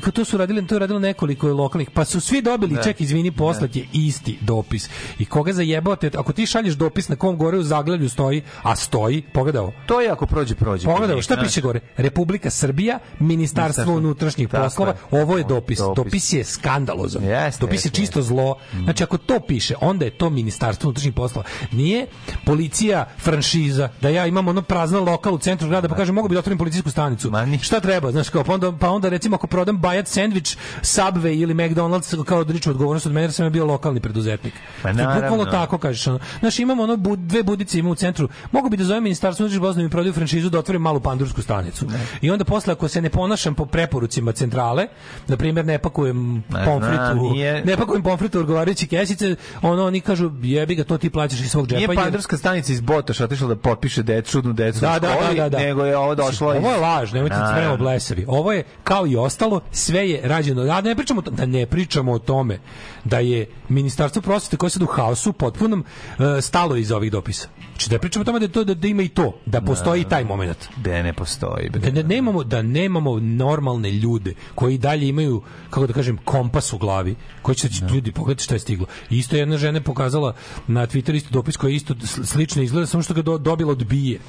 [0.00, 2.82] Kao to su radili, to je radilo nekoliko lokalnih, pa su svi dobili, Da.
[2.82, 4.88] ček, izvini, poslat je isti dopis.
[5.18, 9.22] I koga zajebavate, ako ti šalješ dopis na kom gore u zaglavlju stoji, a stoji,
[9.22, 10.84] pogledao, To je ako prođe, prođe.
[10.84, 11.80] Pogledaj, šta piše gore?
[11.96, 14.90] Republika Srbija, Ministarstvo unutrašnjih poslova.
[15.12, 15.22] je.
[15.22, 15.78] Ovo je dopis.
[15.78, 15.96] Dopis.
[15.96, 17.24] Dopis je skandalozan.
[17.24, 18.56] Jeste, Dopis je jeste, čisto zlo.
[18.84, 21.46] Znači, ako to piše, onda je to Ministarstvo unutrašnjih poslova.
[21.72, 22.06] Nije
[22.44, 26.34] policija franšiza, da ja imam ono prazno lokal u centru grada, pa kažem, mogu bi
[26.34, 27.30] da otvorim policijsku stanicu.
[27.62, 28.10] Šta treba?
[28.12, 32.38] Znaš, kao, pa onda, pa onda recimo, ako prodam bajat sandvič, Subway ili McDonald's, kao
[32.38, 34.54] odriču odgovornost od mene, jer sam ja bio lokalni preduzetnik.
[34.82, 34.92] Pa.
[34.92, 36.06] Bukvalno tako kažeš.
[36.06, 36.18] Ono.
[36.40, 38.28] Znaš, imamo ono bud, dve budice ima u centru.
[38.52, 41.42] Mogu bi da zovem ministarstvo unutrašnjih poslova da mi prodaju franšizu da otvorim malu pandursku
[41.42, 41.86] stanicu.
[42.20, 44.86] I onda posle ako se ne ponašam po preporucima centrale,
[45.28, 49.84] na primjer ne pakujem Ne pomfrit u, nije- ne pakujem pomfrit u odgovarajuće kesice, ono
[49.84, 51.78] oni kažu jebi ga to ti plaćaš iz svog džepa.
[51.78, 55.08] Nije jer- pandurska stanica iz Botoša otišla da potpiše decu, čudnu decu da, u da,
[55.10, 55.58] školi, da, da, da.
[55.58, 57.56] nego je ovo došlo Ovo je laž, nemojte se Naravno.
[57.56, 58.24] spremamo blesavi.
[58.28, 60.64] Ovo je kao i ostalo, sve je rađeno.
[60.64, 62.58] Da ne pričamo da ne pričamo o tome
[63.04, 65.84] da je ministarstvo prosvete koje je sad u haosu potpunom
[66.18, 67.48] e, stalo iz ovih dopisa.
[67.70, 70.04] Znači da pričamo o tome da to da, da ima i to, da postoji i
[70.04, 70.58] taj moment.
[70.76, 71.68] Da ne postoji.
[71.68, 76.78] Da ne, nemamo da nemamo normalne ljude koji dalje imaju kako da kažem kompas u
[76.78, 77.86] glavi koji će Da.
[77.94, 78.86] ljudi pogledati šta je stiglo.
[79.10, 80.34] I isto jedna žena je pokazala
[80.66, 83.72] na Twitteru isto dopis koji je isto sl- slično izgleda samo što ga do, dobila
[83.72, 84.20] od bije.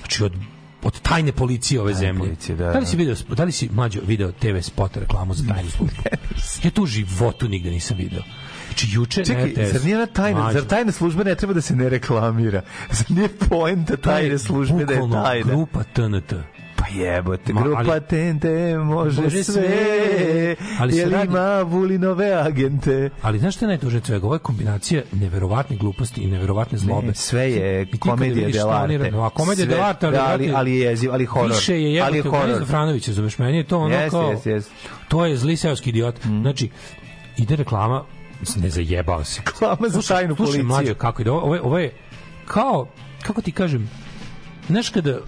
[0.00, 0.32] Znači od
[0.82, 2.18] od tajne policije ove zemlje.
[2.18, 5.70] policije, da, li si video, da li si mlađo video TV spot reklamu za tajnu
[5.70, 6.02] službu?
[6.64, 8.22] ja to u životu nigde nisam video.
[8.66, 11.60] Znači juče Čekaj, na RTS, zar nije tajna, mlađo, zar tajna služba ne treba da
[11.60, 12.62] se ne reklamira?
[12.90, 15.52] Zar nije poenta je tajne službe da je bukvalno tajna?
[15.52, 16.32] Grupa TNT.
[16.82, 19.54] Pa jebote, Ma, grupa ali- Tente može, Može sve.
[19.54, 23.10] sve, Ali se jer radi- ima Vulinove agente.
[23.22, 24.26] Ali znaš što je najtužnije svega?
[24.26, 27.06] Ovo je kombinacija neverovatne gluposti i neverovatne zlobe.
[27.06, 28.98] Ne, sve je I komedija dell'arte.
[28.98, 31.48] rade- A komedija dell'arte, ali, da, ali, ali je jeziv, ali horor.
[31.48, 32.52] Više je ali je jebote horor.
[32.52, 32.68] Horor.
[32.68, 34.30] Franović, razumeš, meni je to ono Jeste, kao...
[34.30, 34.70] jeste, jeste.
[35.08, 36.14] To je zli seoski idiot.
[36.40, 36.70] Znači,
[37.36, 38.04] ide reklama,
[38.56, 39.40] ne zajebao se.
[39.46, 40.64] Reklama za tajnu Slušaj, policiju.
[40.64, 41.92] mlađo, kako ide, ovo, ovo, je- ovo je
[42.46, 42.88] kao,
[43.22, 43.90] kako ti kažem,
[44.68, 45.18] znaš kada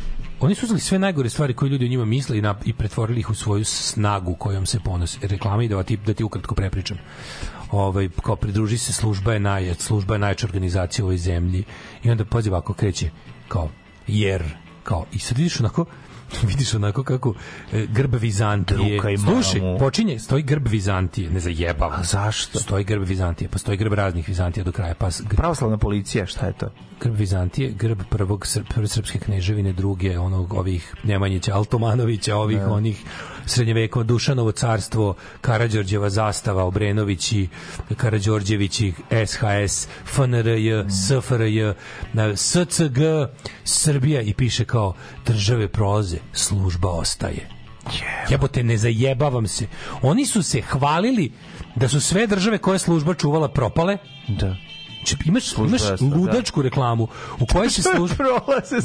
[0.44, 3.20] oni su uzeli sve najgore stvari koje ljudi o njima misle i, na, i pretvorili
[3.20, 5.18] ih u svoju snagu kojom se ponose.
[5.22, 6.98] Reklama i da ti, da ti ukratko prepričam.
[7.70, 11.64] Ovaj, kao pridruži se služba je naj, služba je najjača organizacija u ovoj zemlji
[12.02, 13.10] i onda pazi ovako kreće
[13.48, 13.70] kao
[14.06, 14.42] jer
[14.82, 15.84] kao i sad vidiš onako
[16.50, 17.34] vidiš onako kako
[17.72, 19.00] e, grb Vizantije.
[19.24, 22.00] Slušaj, počinje, stoji grb Vizantije, ne zajebavam.
[22.00, 22.58] A zašto?
[22.58, 26.46] Stoji grb Vizantije, pa stoji grb raznih Vizantija do kraja, pa grb Pravoslavna policija, šta
[26.46, 26.70] je to?
[27.00, 33.04] grb Vizantije, grb prvog sr, prve srpske kneževine, druge onog ovih Nemanjića, Altomanovića, ovih onih
[33.46, 37.48] srednjevekova Dušanovo carstvo, Karađorđeva zastava, Obrenovići,
[37.96, 38.92] Karađorđevići,
[39.26, 41.72] SHS, FNRJ, SFRJ,
[42.12, 42.98] na SCG,
[43.64, 44.94] Srbija i piše kao
[45.26, 47.48] države prolaze, služba ostaje.
[48.30, 49.66] Jebote, ne zajebavam se.
[50.02, 51.32] Oni su se hvalili
[51.76, 53.98] da su sve države koje je služba čuvala propale,
[54.28, 54.56] Da.
[55.24, 56.16] Imaš, imaš jasno, da.
[56.16, 57.08] ludačku reklamu
[57.40, 58.24] u kojoj se služba.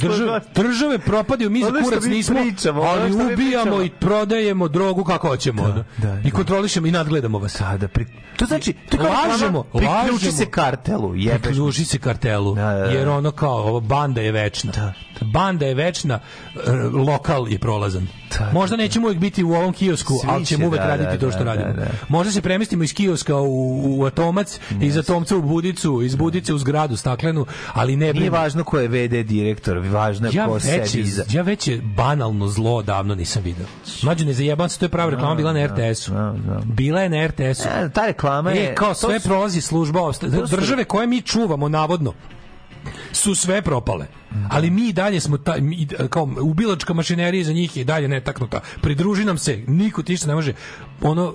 [0.02, 5.64] države, države propadaju, mi za kurac nismo, pričamo, ali ubijamo i prodajemo drogu kako hoćemo.
[5.64, 5.84] ono.
[5.98, 7.56] da, I kontrolišemo i nadgledamo vas.
[7.60, 8.06] Da, da, pri...
[8.38, 11.42] To znači, to kao lažemo, reklama, priključi se kartelu, jebeš.
[11.42, 12.86] Priključi se kartelu, Da, da, da.
[12.86, 14.72] jer ono kao, ova banda je večna.
[14.72, 14.94] Da.
[15.22, 16.20] Banda je večna,
[16.94, 18.08] lokal je prolazan.
[18.40, 20.88] Da, Možda da, nećemo uvijek biti u ovom kiosku, Svi ali ćemo će, uvek da,
[20.88, 21.74] raditi da, to što da, radimo.
[21.74, 21.92] da, da.
[22.08, 26.58] Možda se premestimo iz kioska u, u Atomac, iz Atomca u Budicu, iz Budice u
[26.58, 30.64] zgradu staklenu, ali ne Nije važno ko je VD direktor, važno je ja ko već,
[30.64, 31.24] sedi iza.
[31.32, 33.66] ja već je banalno zlo davno nisam video.
[34.04, 36.12] Mlađe ne zajebam se, to je prava reklama bila na RTS-u.
[36.12, 36.62] da, da.
[36.66, 37.68] Bila je na RTS-u.
[37.70, 38.72] E, ta reklama je...
[38.72, 40.00] E, kao sve su- prolazi služba
[40.50, 42.14] države koje mi čuvamo navodno
[43.12, 44.06] su sve propale.
[44.50, 48.60] Ali mi i dalje smo ta, mi, kao ubilačka mašinerija za njih je dalje netaknuta.
[48.82, 50.54] Pridruži nam se, niko ti ne može.
[51.02, 51.34] Ono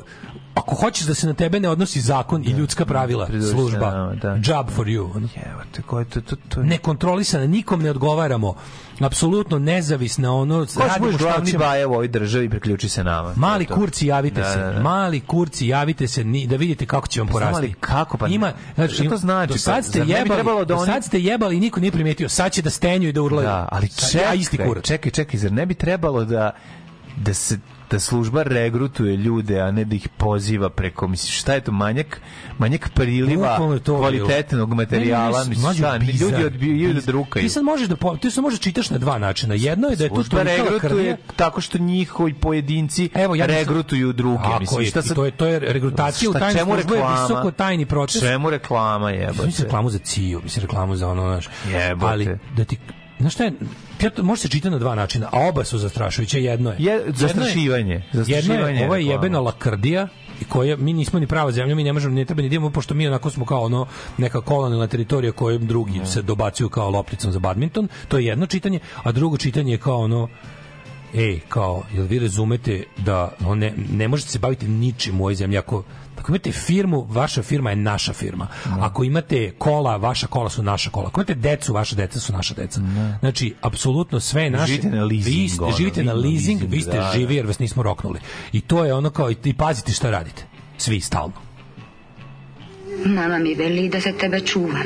[0.54, 4.34] ako hoćeš da se na tebe ne odnosi zakon i ljudska pravila, se služba, da.
[4.34, 5.10] job for you.
[5.16, 5.28] ono.
[5.46, 6.62] Evo te, ko je to, to, to...
[6.62, 8.54] Nekontrolisana, nikom ne odgovaramo.
[9.00, 11.58] Apsolutno nezavisna, ono, Ko radimo budeš glavni ćemo.
[11.60, 13.32] baje u ovoj državi, priključi se nama.
[13.36, 13.74] Mali To je to.
[13.76, 14.58] kurci javite Da, se.
[14.58, 14.80] da, da.
[14.80, 17.54] Mali kurci javite se ni, da vidite kako će vam porasti.
[17.56, 18.18] ali kako?
[18.18, 19.52] Pa Ima, znači, šta to znači?
[19.52, 21.60] Do sad Pa, ste zar ne bi jebali, da do oni- sad ste jebali i
[21.60, 22.28] niko nije primetio.
[22.28, 23.46] Sad će da stenju i da urlaju.
[23.46, 24.84] Da, ali Sad- čekaj, ja isti kurac.
[24.84, 26.50] čekaj, čekaj, zar ne bi trebalo da
[27.16, 27.58] da se
[27.90, 32.20] da služba regrutuje ljude, a ne da ih poziva preko, misliš, šta je to, manjak,
[32.58, 37.42] manjak priliva to kvalitetnog materijala, Ne, ne, misliš, mlađo, šta, bizar, ljudi odbijaju da drukaju.
[37.42, 39.54] Ti sad možeš da po- ti sad možeš čitaš na dva načina.
[39.54, 44.12] Jedno je da je tu tolika regrutuje tako što njihovi pojedinci Evo, ja mislim- regrutuju
[44.12, 44.42] druge.
[44.42, 46.94] Tako mislim, je, šta sad, to je to je regrutacija u šta, tajnu čemu službu
[46.94, 48.22] je visoko tajni proces.
[48.22, 49.46] Čemu reklama jebote?
[49.46, 51.48] Mislim reklamu za CIO, mislim reklamu za ono, znaš.
[51.66, 52.12] Jebote.
[52.12, 52.78] Ali da ti
[53.20, 53.52] Znaš šta je,
[54.02, 56.76] ja to, može se čitati na dva načina, a oba su zastrašujuće, jedno je.
[56.78, 57.94] Je, Jedno je- zastrašivanje.
[57.94, 60.08] Jedno Zastrašivanje je, ovo je jebena lakrdija
[60.40, 62.70] i koja mi nismo ni prava zemlja, mi ne možemo ne treba ni da imamo
[62.70, 63.86] pošto mi onako smo kao ono
[64.18, 67.88] neka kolonijalna teritorija kojom drugi se dobacuju kao lopticom za badminton.
[68.08, 70.28] To je jedno čitanje, a drugo čitanje je kao ono
[71.14, 75.34] ej, kao, jel vi razumete da no, ne, ne možete se baviti ničim u ovoj
[75.34, 75.82] zemlji ako
[76.24, 78.46] Ako imate firmu, vaša firma je naša firma.
[78.64, 81.08] Ako imate kola, vaša kola su naša kola.
[81.08, 82.80] Ako imate decu, vaša deca su naša deca.
[83.20, 84.72] Znači, apsolutno sve je naše.
[84.72, 87.12] Živite na leasing, Vi ste, živite na leasing, vi ste da, da.
[87.14, 88.20] živi jer vas nismo roknuli.
[88.52, 90.42] I to je ono kao, i, i pazite šta radite.
[90.78, 91.34] Svi, stalno.
[93.04, 94.82] Mama mi veli da se tebe čuvam.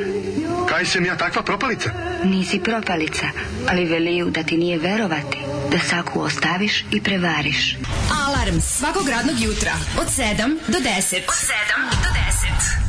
[0.69, 1.91] Kaj sam ja takva propalica?
[2.25, 3.27] Nisi propalica,
[3.69, 5.39] ali veliju da ti nije verovati,
[5.73, 7.77] da saku ostaviš i prevariš.
[8.27, 11.17] Alarm svakog radnog jutra od 7 do 10.
[11.29, 12.89] Od 7 do 10.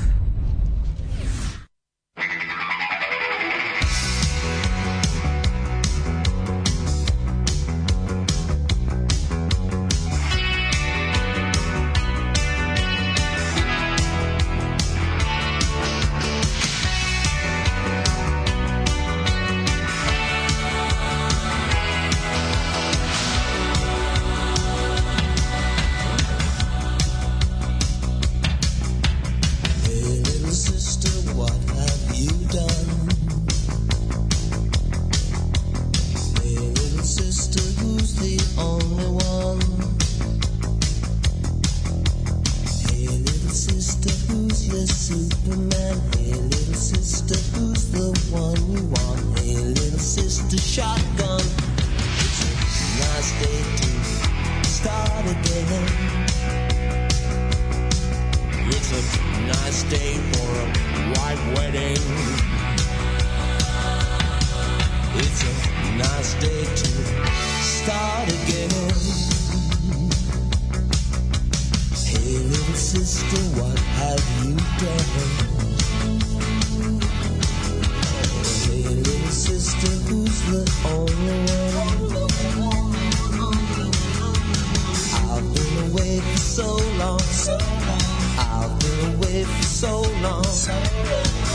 [88.39, 90.45] I've been away for so long.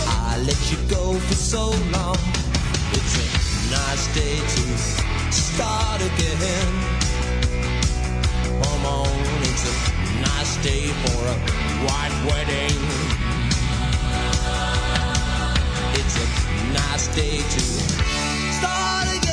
[0.06, 2.16] I let you go for so long.
[2.92, 3.26] It's a
[3.70, 4.64] nice day to
[5.32, 6.72] start again.
[8.62, 9.08] Come on,
[9.42, 9.74] it's a
[10.22, 11.36] nice day for a
[11.86, 12.78] white wedding.
[16.00, 16.26] It's a
[16.72, 17.60] nice day to
[18.58, 19.23] start again.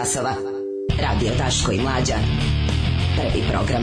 [0.00, 0.34] Časova.
[1.02, 2.14] Radio Daško i Mlađa.
[3.16, 3.82] Prvi program.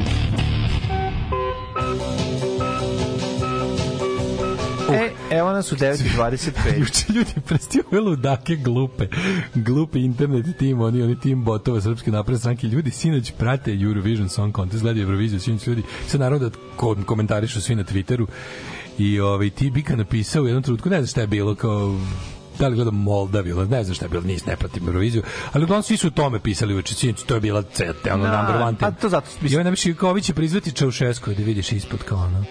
[4.91, 6.79] E, evo nas u 9.25.
[6.79, 9.07] Juče ljudi presti ove ludake glupe.
[9.55, 12.67] Glupi internet tim, oni, oni tim botova srpske napredne stranke.
[12.67, 15.83] Ljudi sinoć prate Eurovision Song Contest, gledaju Euroviziju, sinoć ljudi.
[16.07, 18.27] Sad naravno da ko- komentarišu svi na Twitteru.
[18.97, 21.99] I ovaj, ti Bika napisao u jednom trenutku, ne znam šta je bilo, kao
[22.59, 25.83] da li gledam Moldaviju, ne znam šta je bilo, nis ne pratim Euroviziju, ali uglavnom
[25.83, 28.77] svi su o tome pisali uveče, sinoć, to je bila ceta, ono, Da, number one
[28.77, 29.01] pa thing.
[29.01, 32.43] to zato- I napiše kao ovi će prizvati Čaušesku, da vidiš ispod kao ono.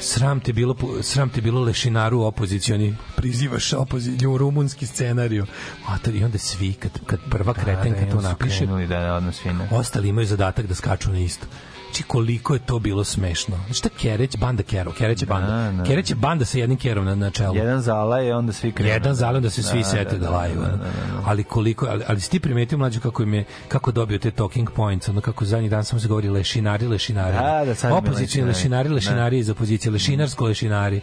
[0.00, 5.46] Sram te bilo sram te bilo lešinaru opozicioni prizivaš opoziciju rumunski scenarijo.
[5.86, 9.68] A to i onda svi kad kad prva kretenka da, to napiše, da, da, na-
[9.70, 11.46] ostali imaju zadatak da skaču na isto.
[11.86, 13.56] Znači koliko je to bilo smešno.
[13.66, 15.46] Znači ta Kereć, banda Kero, Kereć je banda.
[15.46, 15.84] Da, da.
[15.84, 17.56] Kereć je banda sa jednim Kerom na, na čelu.
[17.56, 18.90] Jedan zala je onda svi krenu.
[18.90, 20.58] Jedan zalem da se svi sete da, laju.
[20.58, 20.78] ono.
[21.24, 24.70] Ali koliko ali, ali si ti primetio mlađe kako im je kako dobio te talking
[24.70, 27.36] points, ono kako zadnji dan samo se govori lešinari, lešinari.
[27.36, 28.88] Da, da, sad mi Opozicioni lešinari.
[28.88, 31.00] lešinari, lešinari iz opozicije, lešinarsko lešinari.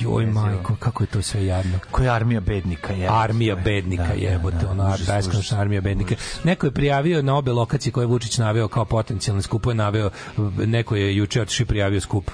[0.00, 1.78] Joj majko, kako je to sve jadno.
[1.90, 3.08] Koja armija bednika je.
[3.10, 6.14] Armija bednika jebote, ono užas, beskonačna armija bednika.
[6.44, 10.10] Neko je prijavio na obe lokacije koje je Vučić naveo kao potencijalne skupove, naveo
[10.56, 12.30] neko je juče otišao i prijavio skup.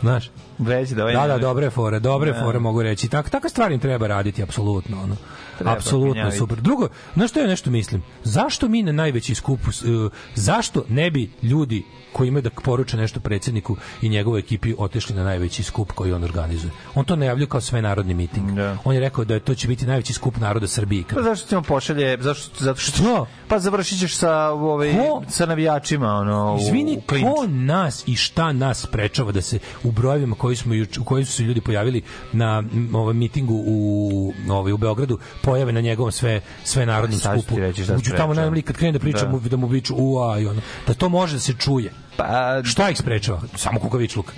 [0.00, 0.30] Znaš?
[0.58, 2.40] Već da ovaj Da, da, ne- dobre fore, dobre Da.
[2.40, 3.08] fore mogu reći.
[3.08, 5.02] Tak, takve stvari treba raditi, apsolutno.
[5.02, 5.16] Ono.
[5.60, 6.60] Treba Apsolutno super.
[6.60, 8.02] Drugo, na što ja nešto mislim?
[8.24, 11.82] Zašto mi na najveći skup, uh, zašto ne bi ljudi
[12.12, 16.24] koji imaju da poruče nešto predsjedniku i njegovoj ekipi otišli na najveći skup koji on
[16.24, 16.72] organizuje.
[16.94, 18.50] On to najavljuje kao sve narodni miting.
[18.50, 18.76] Da.
[18.84, 21.04] On je rekao da je to će biti najveći skup naroda Srbije.
[21.14, 23.26] Pa zašto ti on pošalje, zašto, zato što, Što?
[23.48, 25.22] Pa završit ćeš sa, ovaj, Ko?
[25.28, 27.26] sa navijačima, ono, Izvini, u klinču.
[27.36, 31.32] ko nas i šta nas sprečava da se u brojevima koji smo u kojim su
[31.32, 35.18] se ljudi pojavili na m, ovaj mitingu u ovaj u Beogradu
[35.50, 37.54] pojave na njegovom sve sve narodnom skupu.
[37.96, 39.28] Uđu tamo najbolje kad krene da priča Da.
[39.28, 41.92] mu da mu viču ua i ono da to može da se čuje.
[42.16, 42.26] Pa,
[42.64, 43.40] Šta ih sprečava?
[43.56, 44.32] Samo kukavičluk.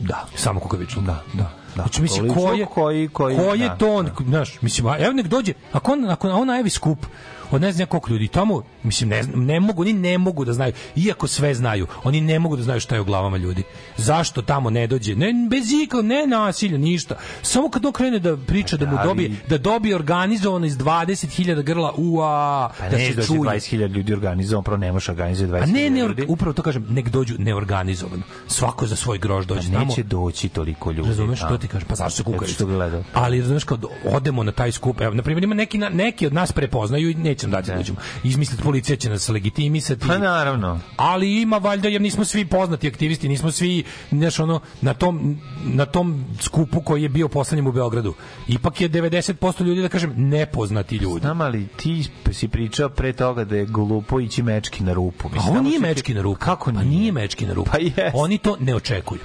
[0.00, 0.26] Da.
[0.36, 1.04] Samo kukavičluk.
[1.04, 1.50] Da, da.
[1.74, 5.12] Znači, mislim, ko je, koji- koji- ko je da, to on, znaš, mislim, a evo
[5.12, 7.06] nek dođe, ako on, ako on najavi skup,
[7.50, 10.52] od ne znam koliko ljudi tamo, mislim, ne, znam, ne mogu, oni ne mogu da
[10.52, 13.62] znaju, iako sve znaju, oni ne mogu da znaju šta je u glavama ljudi.
[13.96, 15.16] Zašto tamo ne dođe?
[15.16, 17.14] Ne, bez ikog, ne nasilja, ništa.
[17.42, 20.76] Samo kad on krene da priča da mu da, ali- dobije, da dobije organizovano iz
[20.76, 23.40] 20.000 grla, ua, Pa da se doći čuje.
[23.40, 26.24] 20.000 ljudi organizovan, prvo ne možeš organizovati 20.000 A ne, ne, ljudi.
[26.28, 28.22] upravo to kažem, nek dođu neorganizovano.
[28.46, 29.84] Svako za svoj grož dođe Pa tamo.
[29.84, 31.08] neće doći toliko ljudi.
[31.08, 31.56] Razumeš, to, tamo.
[31.56, 33.02] to ti kažem, pa zašto se što gleda.
[33.12, 36.52] Ali znaš kad odemo na taj skup, evo na primjer ima neki neki od nas
[36.52, 37.98] prepoznaju i neće nam dati da uđemo.
[38.24, 40.06] Izmisliti policija će nas legitimisati.
[40.06, 40.80] Pa naravno.
[40.96, 45.86] Ali ima valjda jer nismo svi poznati aktivisti, nismo svi znaš ono na tom na
[45.86, 48.14] tom skupu koji je bio poslednjem u Beogradu.
[48.48, 51.20] Ipak je 90% ljudi da kažem nepoznati ljudi.
[51.20, 55.28] Znam, ali ti si pričao pre toga da je glupo ići mečki na rupu.
[55.28, 56.40] A ovo tamo nije mečki na rupu.
[56.40, 56.98] Kako Pa nije?
[57.00, 57.70] nije mečki na rupu.
[57.70, 58.14] Pa jest.
[58.14, 59.20] Oni to ne očekuju.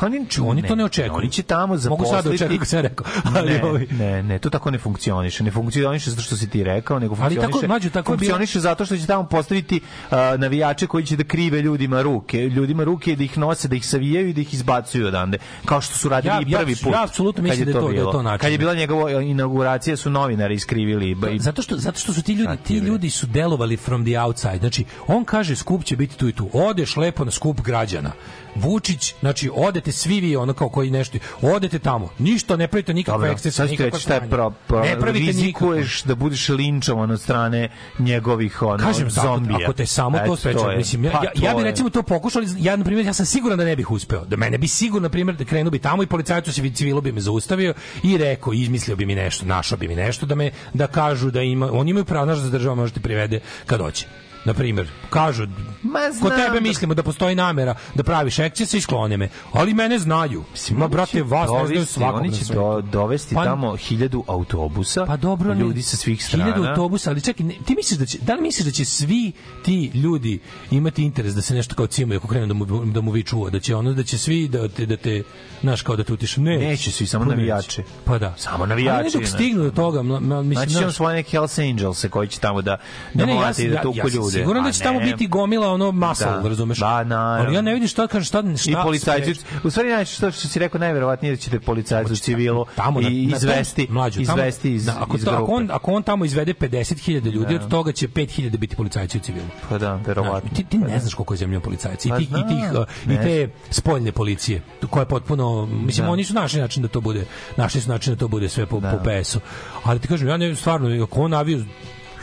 [0.00, 1.14] Pa oni, Oni to ne očekuju.
[1.14, 2.10] Oni će tamo Mogu zaposliti...
[2.12, 3.06] sad da očekuju, kako sam rekao.
[3.36, 5.44] Ali ne, ovi- ne, ne, to tako ne funkcioniše.
[5.44, 8.18] Ne funkcioniše zato što si ti rekao, nego Ali tako, funkcioniše, mlađe, tako je bilo-
[8.20, 12.38] funkcioniše zato što će tamo postaviti uh, navijače koji će da krive ljudima ruke.
[12.40, 15.38] Ljudima ruke da ih nose, da ih savijaju i da ih izbacuju odande.
[15.64, 16.92] Kao što su radili Ja- i ja- prvi put.
[16.92, 18.38] ja apsolutno mislim da je to- da je to način.
[18.38, 21.06] Kad je bila njegova inauguracija su novinari iskrivili.
[21.06, 24.20] i- i- zato što zato što su ti ljudi ti ljudi su delovali from the
[24.20, 24.58] outside.
[24.58, 26.50] Znači on kaže skup će biti tu i tu.
[26.52, 28.12] Odeš lepo na skup građana.
[28.60, 32.08] Vučić, znači odete svi vi ono kao koji nešto, odete tamo.
[32.18, 35.32] Ništa ne pravite nikakve ekscese, nikakve šta je pro, pro, ne pravite nikakve.
[35.32, 37.68] rizikuješ da budeš linčovan od strane
[37.98, 39.58] njegovih ono, Kažem zombija.
[39.62, 40.76] ako te samo to spreče, je.
[40.76, 41.64] mislim ja, Pa, ja, ja je.
[41.64, 44.24] recimo to pokušao, ali ja na primjer ja sam siguran da ne bih uspeo.
[44.24, 47.12] Da mene bi sigurno na primjer da krenuo bi tamo i policajac se civilo bi
[47.12, 50.86] me zaustavio i rekao, izmislio bi mi nešto, našao bi mi nešto da me da
[50.86, 54.06] kažu da ima, oni imaju pravo znaš da država može te privede kad hoće.
[54.46, 55.46] Na primjer, kažu,
[55.82, 59.28] Ma, ko znam tebe da- mislimo da postoji namera da praviš ekcese i sklone me,
[59.52, 60.44] ali mene znaju.
[60.70, 65.16] Ma, brate, vas ne znaju svakog oni će do, dovesti Pa- tamo hiljadu autobusa, Pa
[65.16, 66.44] dobro, ne- ljudi sa svih strana.
[66.44, 69.32] Hiljadu autobusa, ali čekaj, ne- ti misliš da će, da li misliš da će svi
[69.62, 70.38] ti ljudi
[70.70, 73.50] imati interes da se nešto kao cimaju ako krenu da mu, da mu vi čuva,
[73.50, 75.22] da će ono, da će svi da te, da te,
[75.62, 76.56] znaš, kao da te utiš, ne.
[76.58, 77.36] Neće svi, samo Pa neće.
[77.38, 77.82] navijači.
[78.04, 78.34] Pa da.
[78.36, 79.26] Samo navijači, Ali ne dok ne.
[79.28, 82.70] stignu do toga, mislim, Znači, on znaš, svoje neke Hells Angelse koji će tamo da,
[82.70, 82.78] Ne,
[83.14, 84.04] da ne, ja, sam- i da ja, tuku ja
[84.36, 84.42] ljude.
[84.42, 86.48] siguran da će tamo biti gomila ono masal, Da.
[86.48, 86.78] razumeš?
[86.78, 87.44] Da, naravno.
[87.46, 89.34] Ali ja ne vidim šta kaže šta šta I policajci,
[89.64, 93.08] u stvari najče što, što si rekao najverovatnije da ćete policajci u civilu tamo na,
[93.08, 96.24] i na izvesti, mlađu, izvesti iz, da, ako, iz to, ako, on, ako on tamo
[96.24, 97.64] izvede 50.000 ljudi, Da.
[97.64, 99.46] od toga će 5.000 biti policajci u civilu.
[99.68, 100.40] Pa da, verovatno.
[100.40, 102.08] Znaš, ti, ti ne znaš koliko je zemlja policajci.
[102.08, 105.66] I, Pa tih, i, tih, i te spoljne policije, koja je potpuno...
[105.66, 106.12] Mislim, Da.
[106.12, 107.24] oni su našli način da to bude,
[107.56, 109.40] našli su način da to bude sve po, po PS-u.
[109.84, 111.64] Ali ti kažem, ja ne, stvarno, ako on navio,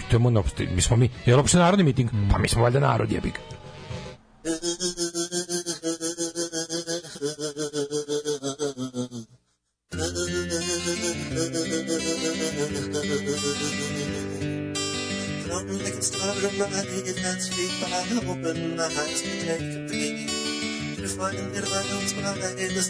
[0.09, 2.09] to je moj opšte, mi smo mi, je li opšte narodni miting?
[2.31, 3.41] Pa mi smo valjda narod, jebi ga.
[15.53, 20.32] From the start of my hands feet, but I open my eyes
[21.03, 21.33] to take a peek.
[21.33, 22.81] To find that I don't smile in the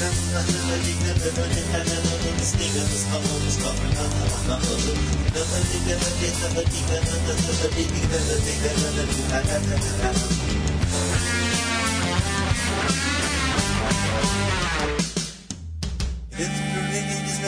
[0.00, 0.30] It's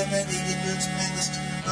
[0.02, 0.49] pretty.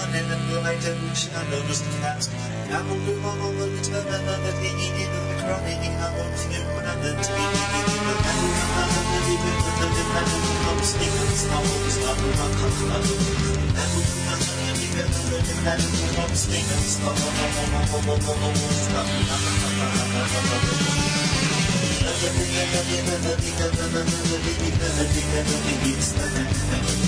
[0.00, 2.30] Annem güveyte güçler ölürsün kendisi
[2.70, 7.42] Ya bunu babamın lütfen anladık İyi iyi bir kral iyi ha onu film kurandı Tübi
[7.54, 11.82] iyi iyi bir ben bu kanalımda bir gün ödedim Ben bu kanalımız ne gün İstanbul
[11.90, 13.20] İstanbul'dan kalkıladım
[13.76, 17.50] Ben bu kanalımda bir gün ödedim Ben bu kanalımız ne gün İstanbul'dan
[17.88, 19.34] İstanbul'dan İstanbul'dan
[26.00, 27.07] İstanbul'dan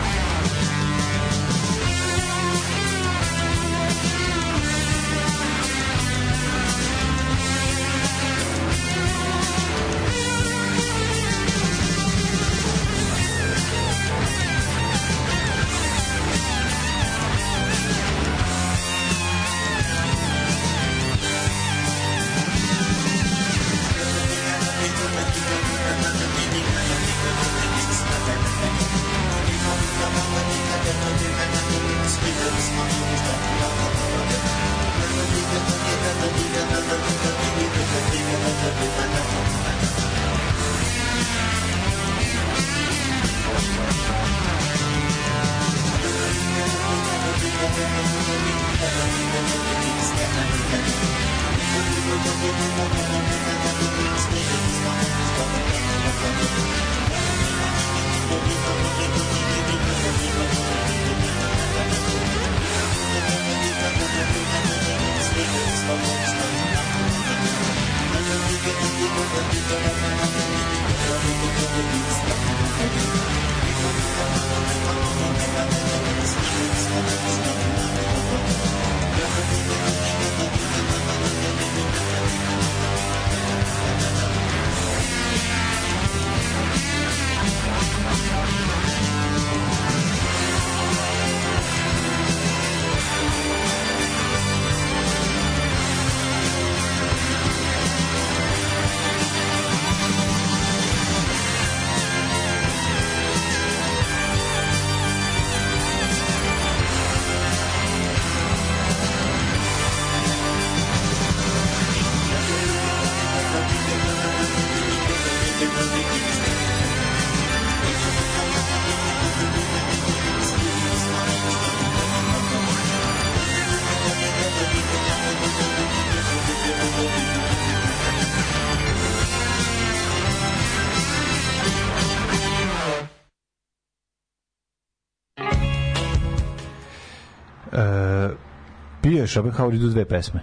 [139.11, 140.41] bio je Schopenhauer idu dve pesme.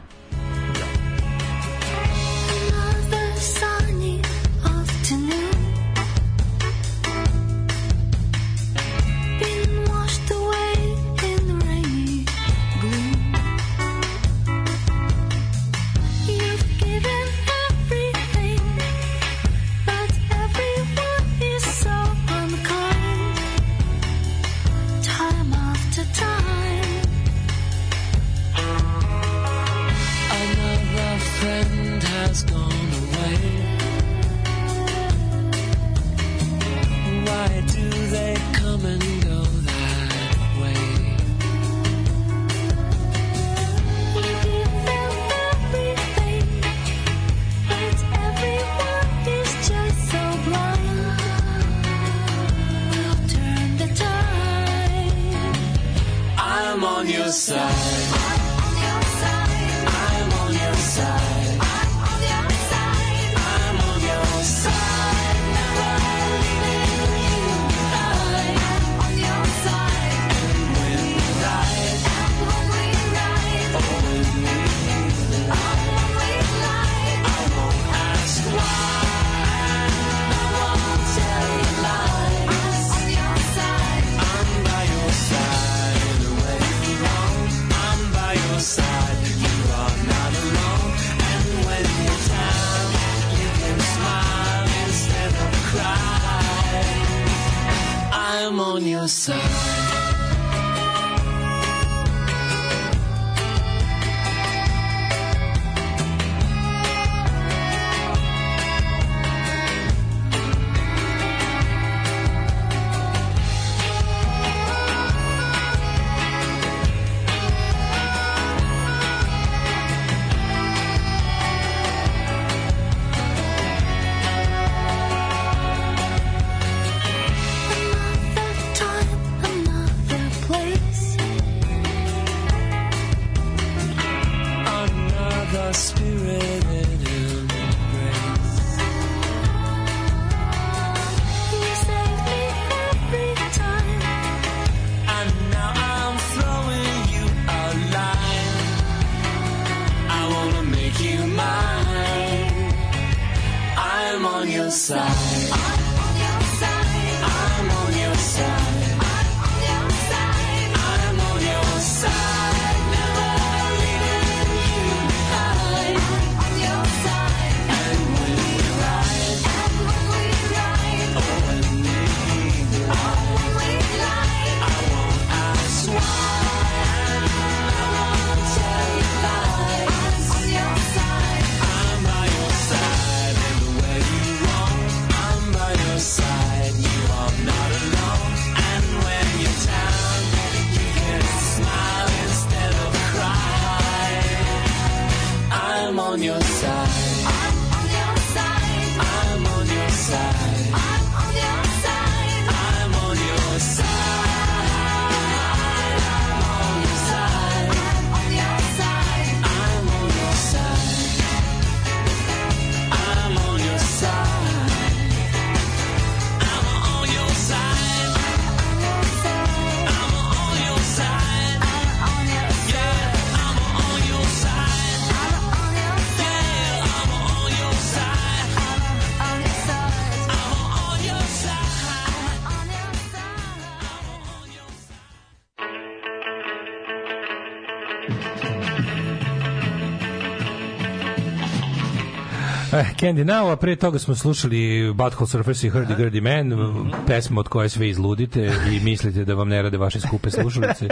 [243.01, 247.49] Candy Now, a pre toga smo slušali Butthole Surfers i Hurdy Gurdy Man, pesma od
[247.49, 250.89] koje sve izludite i mislite da vam ne rade vaše skupe slušalice.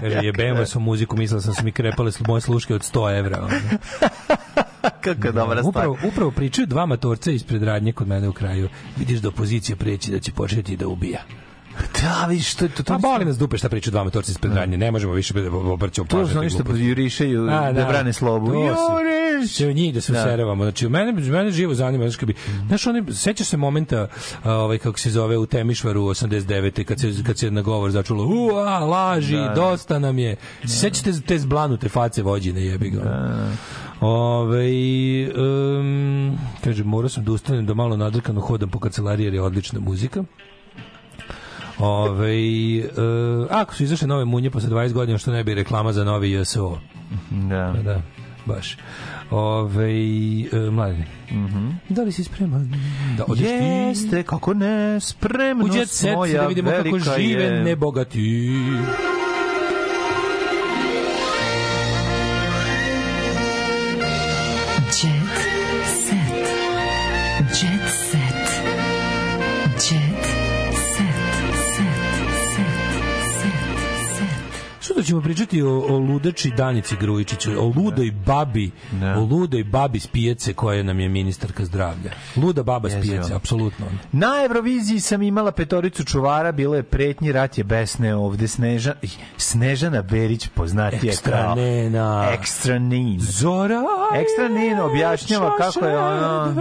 [0.00, 3.18] Kaže, jebem vas u muziku, mislila sam da su mi krepale moje sluške od 100
[3.18, 3.48] evra.
[5.04, 5.68] Kako dobra stvar.
[5.68, 8.68] Upravo, upravo pričaju dva matorca ispred radnje kod mene u kraju.
[8.98, 11.22] Vidiš da opozicija preći da će početi da ubija.
[12.02, 14.76] Da, vidiš, to, to, to, Pa boli nas dupe šta pričaju dva matorca ispred radnje.
[14.76, 18.52] Ne možemo više da obrćemo to su oni što jurišaju da, brane slobu.
[18.54, 19.50] Juriš!
[19.50, 20.20] Sve njih da se Da.
[20.20, 20.64] useravamo.
[20.64, 22.08] Znači, u mene, mene živo zanima.
[22.08, 22.34] Znači, bi,
[22.66, 24.08] znaš, oni, sećaš se momenta,
[24.44, 26.84] ovaj, kako se zove, u Temišvaru 89.
[26.84, 29.54] kad se, kad se na govor začulo, ua, laži, Da, da.
[29.54, 30.36] dosta nam je.
[30.62, 33.00] Se sećate te zblanute face vođine, jebi ga.
[34.00, 34.68] Ove,
[35.36, 39.80] um, kaže, morao sam da ustanem da malo nadrkano hodam po kancelariji jer je odlična
[39.80, 40.24] muzika.
[41.78, 42.34] Ove,
[42.76, 42.82] e,
[43.50, 46.78] ako su izašle nove munje posle 20 godina, što ne bi reklama za novi JSO?
[47.30, 47.72] Da.
[47.74, 48.02] Da, da
[48.46, 48.76] baš.
[49.30, 49.92] Ove,
[50.44, 51.68] e, mladine, Mhm.
[51.88, 52.74] da li si spreman?
[53.16, 57.42] Da odeš ti Jeste, kako ne, spremno u jet set moja da vidimo kako žive
[57.44, 57.64] je.
[57.64, 58.20] nebogati.
[58.20, 58.88] Jet
[75.08, 78.70] ćemo pričati o, o ludači Danici Grujičiću, o ludoj babi,
[79.16, 82.10] o ludoj babi s pijace koja nam je ministarka zdravlja.
[82.36, 83.14] Luda baba s Jezivo.
[83.14, 83.86] pijace, apsolutno.
[84.12, 88.94] Na Euroviziji sam imala petoricu čuvara, bilo je pretnji, rat je besne ovde, Sneža,
[89.36, 92.28] Snežana Berić, poznatija Ekstra kao Nena.
[92.32, 93.20] Ekstra Nin.
[93.20, 93.82] Zora
[94.14, 96.54] Ekstra Nin objašnjava kako je ono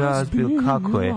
[0.00, 1.14] razbil, kako je.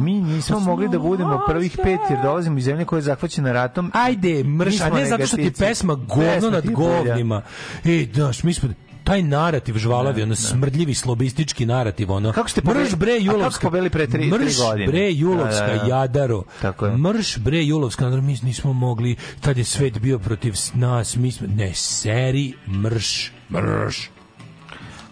[0.00, 3.90] Mi nismo mogli da budemo prvih pet jer dolazimo iz zemlje koja je zahvaćena ratom.
[3.94, 5.52] Ajde, mrš, a ne zato što ti.
[5.76, 7.42] Pesma govno nad govnima.
[7.84, 8.68] Ej, daš, mi smo
[9.04, 12.32] taj narativ žvalavi, ono smrdljivi slobistički narativ, ono.
[12.32, 14.54] Kako ste mrš bre kako Julovska, pobedili pre tri- tri mrš
[14.86, 15.86] bre Julovska Da, da, da.
[15.86, 16.42] jadaro.
[16.62, 16.96] Tako je.
[16.96, 21.74] Mrš bre Julovska, mi nismo mogli, tad je svet bio protiv nas, mi smo, ne,
[21.74, 24.10] seri mrš, mrš.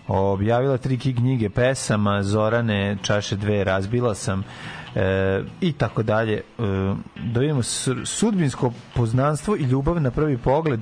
[0.09, 4.43] objavila tri knjige pesama, Zorane, čaše dve, razbila sam
[4.95, 6.35] e, i tako dalje.
[6.35, 6.43] E,
[7.25, 7.63] da vidimo
[8.05, 10.81] sudbinsko poznanstvo i ljubav na prvi pogled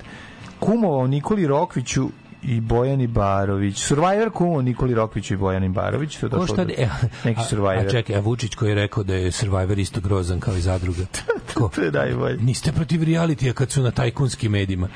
[0.60, 2.08] kumovao Nikoli Rokviću
[2.42, 3.78] i Bojani Barović.
[3.78, 6.16] Survivor kumovao Nikoli Rokviću i Bojani Barović.
[6.16, 6.88] To Ko šta, e,
[7.24, 7.86] neki a- Survivor.
[7.86, 11.02] A čekaj, a Vučić koji je rekao da je Survivor isto grozan kao i zadruga.
[11.54, 11.70] Ko?
[11.74, 12.36] to je najbolje.
[12.36, 14.88] Niste protiv realitija kad su na tajkunskim medijima.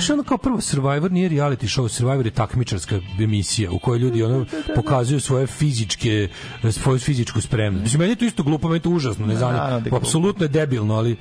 [0.00, 4.22] Što ono kao prvo, Survivor nije reality show, Survivor je takmičarska emisija u kojoj ljudi
[4.22, 6.28] ono pokazuju svoje fizičke,
[6.70, 7.82] svoju fizičku spremnost.
[7.82, 9.96] Mislim, meni je to isto glupo, meni je to užasno, ne da znam, glupo.
[9.96, 11.16] apsolutno je debilno, ali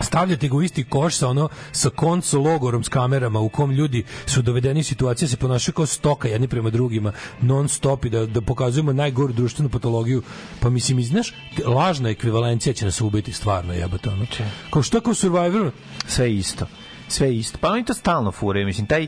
[0.00, 4.04] stavljate ga u isti koš sa ono sa konco logorom s kamerama u kom ljudi
[4.26, 8.40] su dovedeni da se ponašaju kao stoka jedni prema drugima non stop i da, da
[8.40, 10.22] pokazujemo najgoru društvenu patologiju
[10.60, 11.34] pa mislim znaš
[11.66, 14.26] lažna ekvivalencija će nas ubiti stvarno jebote ono
[14.70, 15.70] kao što kao Survivor
[16.06, 16.66] Sve isto.
[17.08, 17.58] Sve isto.
[17.60, 18.66] Pa oni to stalno furaju.
[18.66, 19.06] Mislim, taj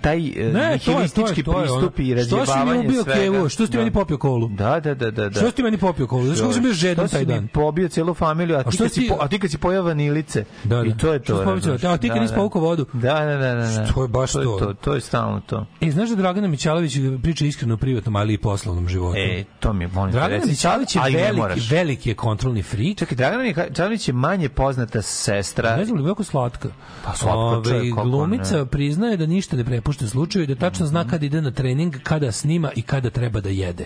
[0.00, 1.80] taj e, Ne, to je, to je, nihilistički to je ono.
[1.80, 3.20] pristup i Što si razjebavanje mi ubio svega.
[3.20, 3.48] kevu?
[3.48, 3.80] Što si ti Da.
[3.80, 4.48] meni popio kolu?
[4.48, 5.28] Da, da, da, da.
[5.28, 5.40] da.
[5.40, 6.24] Što si ti meni popio kolu?
[6.24, 7.48] Znaš kako sam bio žedan Što taj si mi dan?
[7.48, 9.84] pobio celu familiju, a, ti što kad si, si- po, a ti kad si pojao
[9.84, 10.44] vanilice.
[10.64, 10.84] Da, da.
[10.84, 11.24] I to je to.
[11.24, 12.36] Što si pobio a ti kad Da, nisi da.
[12.36, 12.86] povukao vodu?
[12.92, 13.68] Da, da, da, da.
[13.68, 13.86] da.
[13.86, 14.42] To je baš to.
[14.42, 14.52] to.
[14.52, 15.66] Je to, to je stalno to.
[15.80, 19.18] E, znaš da Dragana Mićalović priča iskreno o privatnom, ali i poslovnom životu?
[19.18, 20.44] E, to mi je, molim Dragana.
[20.46, 22.96] Mićalović je veliki, veliki je kontrolni freak.
[22.96, 25.76] Čekaj, Dragana Mićalović je manje poznata sestra.
[25.76, 26.68] Ne znam li slatka.
[27.04, 31.08] Pa slatka, Ove, kako glumica priznaje da ništa ne prepušta slučaju i da tačno zna
[31.08, 33.84] kada ide na trening, kada snima i kada treba da jede.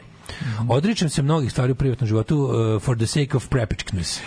[0.68, 4.20] Odričem se mnogih stvari u privatnom životu uh, for the sake of prepicness.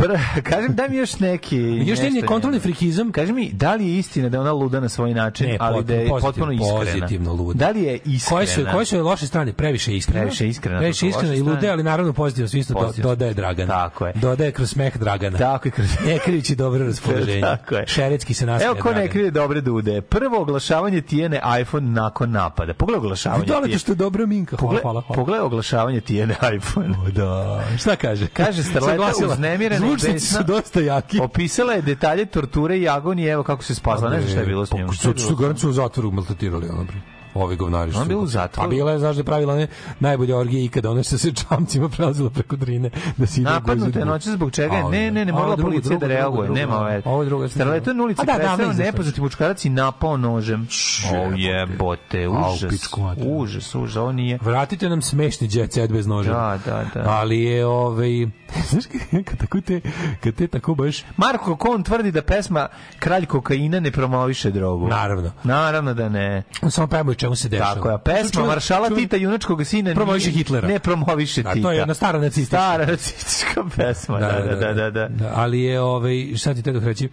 [0.00, 0.10] Pr,
[0.50, 1.56] kažem, daj mi još neki...
[1.58, 3.12] Još nešto nije kontrolni frikizam.
[3.12, 5.84] Kaži mi, da li je istina da je ona luda na svoj način, Ne, ali
[5.84, 6.78] da je potpuno potpuno iskrena?
[6.78, 7.58] pozitivno luda.
[7.58, 8.36] Da li je iskrena?
[8.36, 9.52] Koje su, koje su joj loše strane?
[9.52, 10.20] Previše iskrena.
[10.20, 13.10] Previše iskrena, Previše iskrena i lude, ali naravno pozitivno do, Pozitivno.
[13.10, 13.72] dodaje Dragana.
[13.72, 14.12] Tako je.
[14.14, 15.38] Dodaje kroz smeh Dragana.
[15.38, 15.86] Tako je, kroz...
[16.06, 17.40] Ne krivići dobro raspoloženje.
[17.40, 17.86] Tako je.
[17.86, 20.00] Šeretski se nastavlja Evo ko ne krije dobre dude.
[20.00, 22.74] Prvo oglašavanje Tijene iPhone nakon napada.
[22.74, 23.78] Pogledaj oglašavanje Dole Tijene.
[23.78, 24.56] što je dobra minka.
[24.56, 25.14] Hvala, hvala, hvala.
[25.16, 26.94] pogledaj oglašavanje Tijene iPhone.
[27.12, 27.64] Da.
[27.78, 28.26] Šta kaže?
[28.26, 30.38] Kaže Starleta uznemirena i Zvučnici besna.
[30.38, 31.20] su dosta jaki.
[31.20, 34.10] Opisala je detalje torture i agonije, evo kako se spasla.
[34.10, 34.92] Ne znam šta je bilo s njom.
[34.92, 37.00] Što što garantuju u zatvoru maltretirali ona bre.
[37.34, 38.08] Ovi govnari Ona su.
[38.08, 38.68] bila u zatvoru?
[38.70, 39.66] Pa bila je, znaš da je pravila ne
[40.00, 44.04] najbolje orgije ikada, ona što se čamcima prelazila preko drine da se ide Napadnuta je
[44.04, 44.74] noć zbog čega?
[44.76, 46.50] A, Ne, ne, ne, morala policija da reaguje.
[46.50, 47.02] Nema ove.
[47.04, 47.48] Ovo je drugo.
[47.48, 48.84] Starleta na ulici da, izašla.
[48.84, 50.68] nepoznati muškarac i napao nožem.
[51.12, 52.94] O jebote, užas.
[53.18, 54.38] Užas, užas, ovo nije.
[54.42, 56.32] Vratite nam smešni jet set bez noža.
[56.32, 57.10] Da, da, da.
[57.10, 58.10] Ali je ovaj
[58.70, 58.84] znaš
[59.24, 59.80] kad tako te
[60.20, 62.68] kad te tako baš Marko Kon tvrdi da pesma
[62.98, 64.88] Kralj kokaina ne promoviše drogu.
[64.88, 65.30] Naravno.
[65.44, 66.42] Naravno da ne.
[66.62, 67.74] on samo pevamo čemu se dešava.
[67.74, 70.68] Tako je, a pesma Maršala čuvaj- Tita, junačkog sina, Promoviše Hitlera.
[70.68, 71.62] Ne promoviše Da, Tita.
[71.62, 72.56] to je jedna stara nacistička.
[72.56, 74.90] Stara nacistička pesma, da, da, da, da.
[74.90, 75.08] da.
[75.08, 77.08] da ali je ovaj šta ti tega reći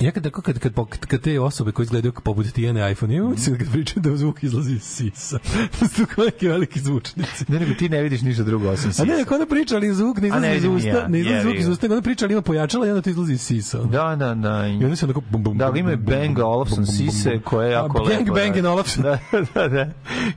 [0.00, 3.36] Ja kad, kad, kad, kad, kad te osobe koje izgledaju kao poput Tijane iPhone, imam
[3.36, 5.38] se kad pričam da zvuk izlazi iz sisa.
[5.80, 7.44] Da su kao neki veliki zvučnici.
[7.48, 9.04] Ne, nego ti ne vidiš ništa drugo osim A sisa.
[9.04, 11.68] ne, ako ona priča, ali zvuk ne A izlazi iz usta, ne izlazi zvuk iz
[11.68, 13.78] usta, ona priča, ali ima pojačala i onda to izlazi iz sisa.
[13.78, 14.66] Da, da, da.
[14.66, 17.72] I onda se onako bum, bum, Da, bum, ima bum, Bang Olufsen sise koje je
[17.72, 18.16] jako A, lepo.
[18.16, 18.58] Gang Bang da.
[18.58, 19.02] and Olufsen.
[19.02, 19.18] Da,
[19.54, 19.90] da, da.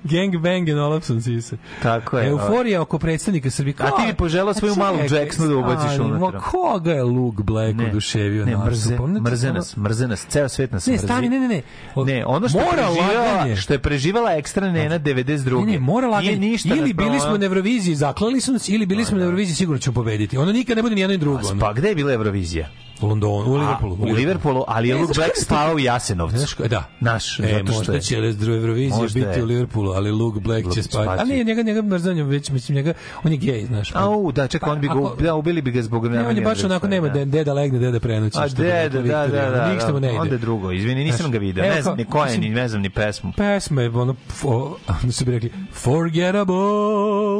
[0.03, 1.57] Gang Bang and Olufsen sise.
[1.83, 2.27] Tako je.
[2.27, 3.75] Euforija oko predstavnika Srbije.
[3.79, 6.39] A ti bi poželao svoju malu Jacksonu da ubaciš ali, unutra.
[6.39, 10.88] Koga je Luke Black oduševio ne, mrze, mrze mrze nas, mrze nas, ceo svet nas
[10.88, 11.06] Ne, mrzi.
[11.06, 11.61] stani, ne, ne, ne.
[11.95, 13.56] O- Ne, ono što je mora preživala, laganje.
[13.56, 15.66] što je preživala ekstra nena 92.
[15.66, 16.32] Ne, ne, mora laganje.
[16.32, 19.56] Nije ništa ili bili smo na Euroviziji, zaklali su nas, ili bili smo na Euroviziji,
[19.56, 20.38] sigurno ćemo pobediti.
[20.38, 21.40] Ono nikad ne bude ni jedno ni drugo.
[21.59, 22.69] Pa gde je bila Eurovizija?
[23.01, 23.97] U Londonu, u A, Liverpoolu.
[24.01, 26.37] u Liverpoolu, ali je Luke Black spavao u Jasenovcu.
[26.37, 26.83] Znaš da.
[26.99, 30.73] Naš, E, zato što možda je- će Euro- Eurovizija biti u Liverpoolu, ali Luke Black
[30.73, 31.09] će spati.
[31.09, 31.29] A spati.
[31.29, 33.91] ne, njega, njega mrzanjem, već, mislim, njega, on je gej, znaš.
[33.95, 36.63] Au, da, čekaj, on bi ga, da, ubili bi ga zbog Ne, on je baš
[36.63, 37.13] onako, nema da.
[37.15, 38.37] da deda legne, deda prenoći.
[38.37, 40.19] A deda, da, da, da, Ništa mu ne ide.
[40.19, 40.71] onda drugo.
[40.71, 41.63] Izvini, nisam ga video.
[41.65, 43.31] Ne znam ni ko je, ni ne znam ni pesmu.
[43.37, 44.15] Pesma je ono,
[45.03, 46.55] ono su bi rekli, forgettable.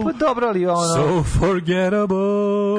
[0.04, 0.78] Pa dobro, ali ono...
[0.88, 2.18] So forgettable.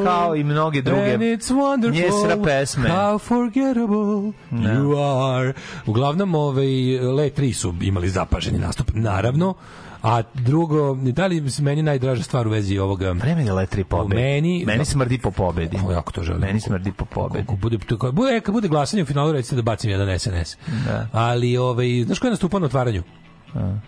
[0.05, 1.92] Kao i mnoge druge And it's wonderful.
[1.92, 2.36] njesra
[2.75, 2.89] pesme.
[2.89, 5.53] How forgettable you are.
[5.87, 9.55] Uglavnom, ovaj, Le 3 su imali zapaženi nastup, naravno.
[10.03, 13.13] A drugo, da li se meni najdraža stvar u vezi ovoga?
[13.13, 14.23] Vreme je letri pobedi.
[14.23, 15.79] Meni, Meni smrdi po pobedi.
[15.87, 16.41] O, jako to želim.
[16.41, 17.45] Meni smrdi po pobedi.
[17.45, 20.57] Ako bude, kad bude, kad bude glasanje u finalu, recite da bacim jedan SNS.
[20.87, 21.09] Da.
[21.13, 23.03] Ali, ovaj, znaš ko je nastupao na otvaranju?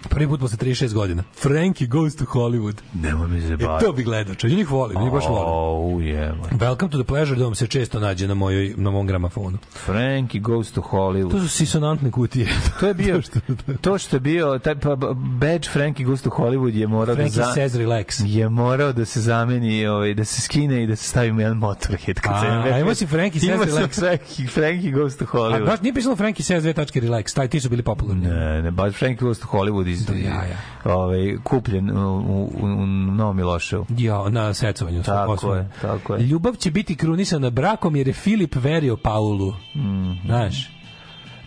[0.03, 1.23] Prvi put posle 36 godina.
[1.35, 2.75] Frankie goes to Hollywood.
[2.95, 3.85] Nemoj mi E, zabavati.
[3.85, 4.57] to bih gledao, čovjek.
[4.59, 5.45] Njih volim, njih baš volim.
[5.47, 6.35] O, je.
[6.53, 9.59] Welcome to the pleasure dome se često nađe na mojoj na mom gramofonu.
[9.77, 11.31] Frankie goes to Hollywood.
[11.31, 12.49] To su sisonantne kutije.
[12.81, 13.21] To je bio
[13.81, 17.45] to što je bio taj pa, badge Frankie Goes to Hollywood je morao Frankie da
[17.45, 18.23] za, says relax.
[18.27, 22.17] je morao da se zameni ovaj da se skine i da se stavi jedan motorhead
[22.17, 23.99] kad A, se a imao si Frankie says relax.
[24.01, 25.67] Frankie, Frankie Goes to A Hollywood.
[25.67, 27.35] baš nije pisalo Frankie says relax.
[27.35, 28.23] Taj ti su bili popularni.
[28.23, 30.57] Ne, ne, baš Frankie Goes to Hollywood iz, Do jaja.
[30.85, 33.87] ovaj, kupljen u, u, u Novom Miloševu.
[33.99, 35.03] Ja, na secovanju.
[35.03, 36.27] Tako je, tako je.
[36.27, 39.55] Ljubav će biti krunisana brakom jer je Filip verio Paulu.
[39.77, 40.13] Mhm.
[40.27, 40.71] Znaš?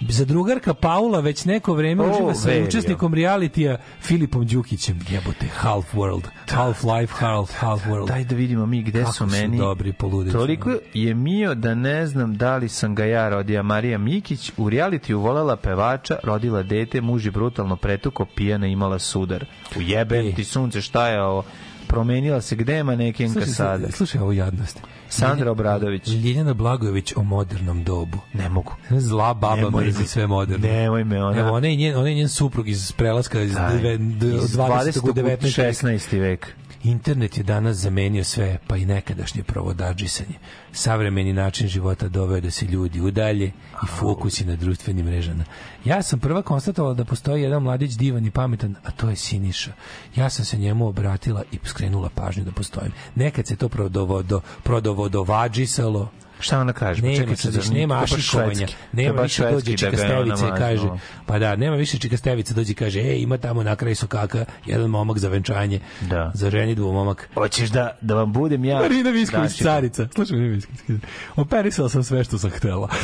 [0.01, 2.67] Za drugarka Paula već neko vreme O, uživa sa verio.
[2.67, 4.99] učesnikom realitija Filipom Đukićem.
[5.09, 6.21] Jebote, half world.
[6.47, 8.07] Half life, half, half world.
[8.07, 9.57] Daj da vidimo mi gde Kako su meni.
[9.57, 10.37] dobri, poludeli su.
[10.37, 14.51] Toliko je mio da ne znam da li sam ga ja rodija Marija Mikić.
[14.57, 19.45] U realitiju volela pevača, rodila dete, muž je brutalno pretuko, pijana imala sudar.
[19.77, 20.31] U jebem E.
[20.31, 21.43] ti sunce, šta je ovo?
[21.87, 23.91] Promenila se gde je manekenka Slušaj, sada?
[23.91, 24.79] Slušaj ovo jadnost.
[25.09, 26.07] Sandra Obradović.
[26.07, 28.17] Ljiljana Blagojević o modernom dobu.
[28.33, 28.71] Ne mogu.
[28.91, 30.07] Zla baba Nemoj mrzi mi.
[30.07, 30.67] sve moderno.
[30.67, 33.77] Nemoj me, ona- Evo, ona je njen, ona je njen suprug iz prelaska iz, Daj,
[33.77, 33.93] dve-
[34.35, 34.99] iz 20.
[34.99, 35.13] u 20.
[35.13, 35.23] 19.
[35.23, 35.41] vek.
[35.41, 36.19] 16.
[36.19, 36.55] vek.
[36.85, 40.35] Internet je danas zamenio sve, pa i nekadašnje provodadžisanje.
[40.71, 43.47] Savremeni način života doveo da se ljudi udalje
[43.83, 45.43] i fokusi na društvenim mrežama.
[45.85, 49.71] Ja sam prva konstatovala da postoji jedan mladić divan i pametan, a to je Siniša.
[50.15, 52.91] Ja sam se njemu obratila i skrenula pažnju da postojim.
[53.15, 57.01] Nekad se to prodovodo, prodovodovađisalo, Šta ona kaže?
[57.01, 60.19] Pa Nema, čekaj, sad više, nema ašikovanja, nema više švedski dođe da čika ga je
[60.19, 60.87] ona stevice i kaže,
[61.25, 64.45] pa da, nema više čika stevice dođe i kaže, ej, ima tamo na kraju sokaka
[64.65, 66.31] jedan momak za venčanje, Da.
[66.33, 67.29] za ženitbu momak.
[67.33, 68.79] Hoćeš da, da vam budem ja...
[68.79, 70.07] Marina Visković, carica.
[70.15, 71.01] Slušaj, Marina Visković.
[71.35, 72.89] Operisala sam sve što sam htela.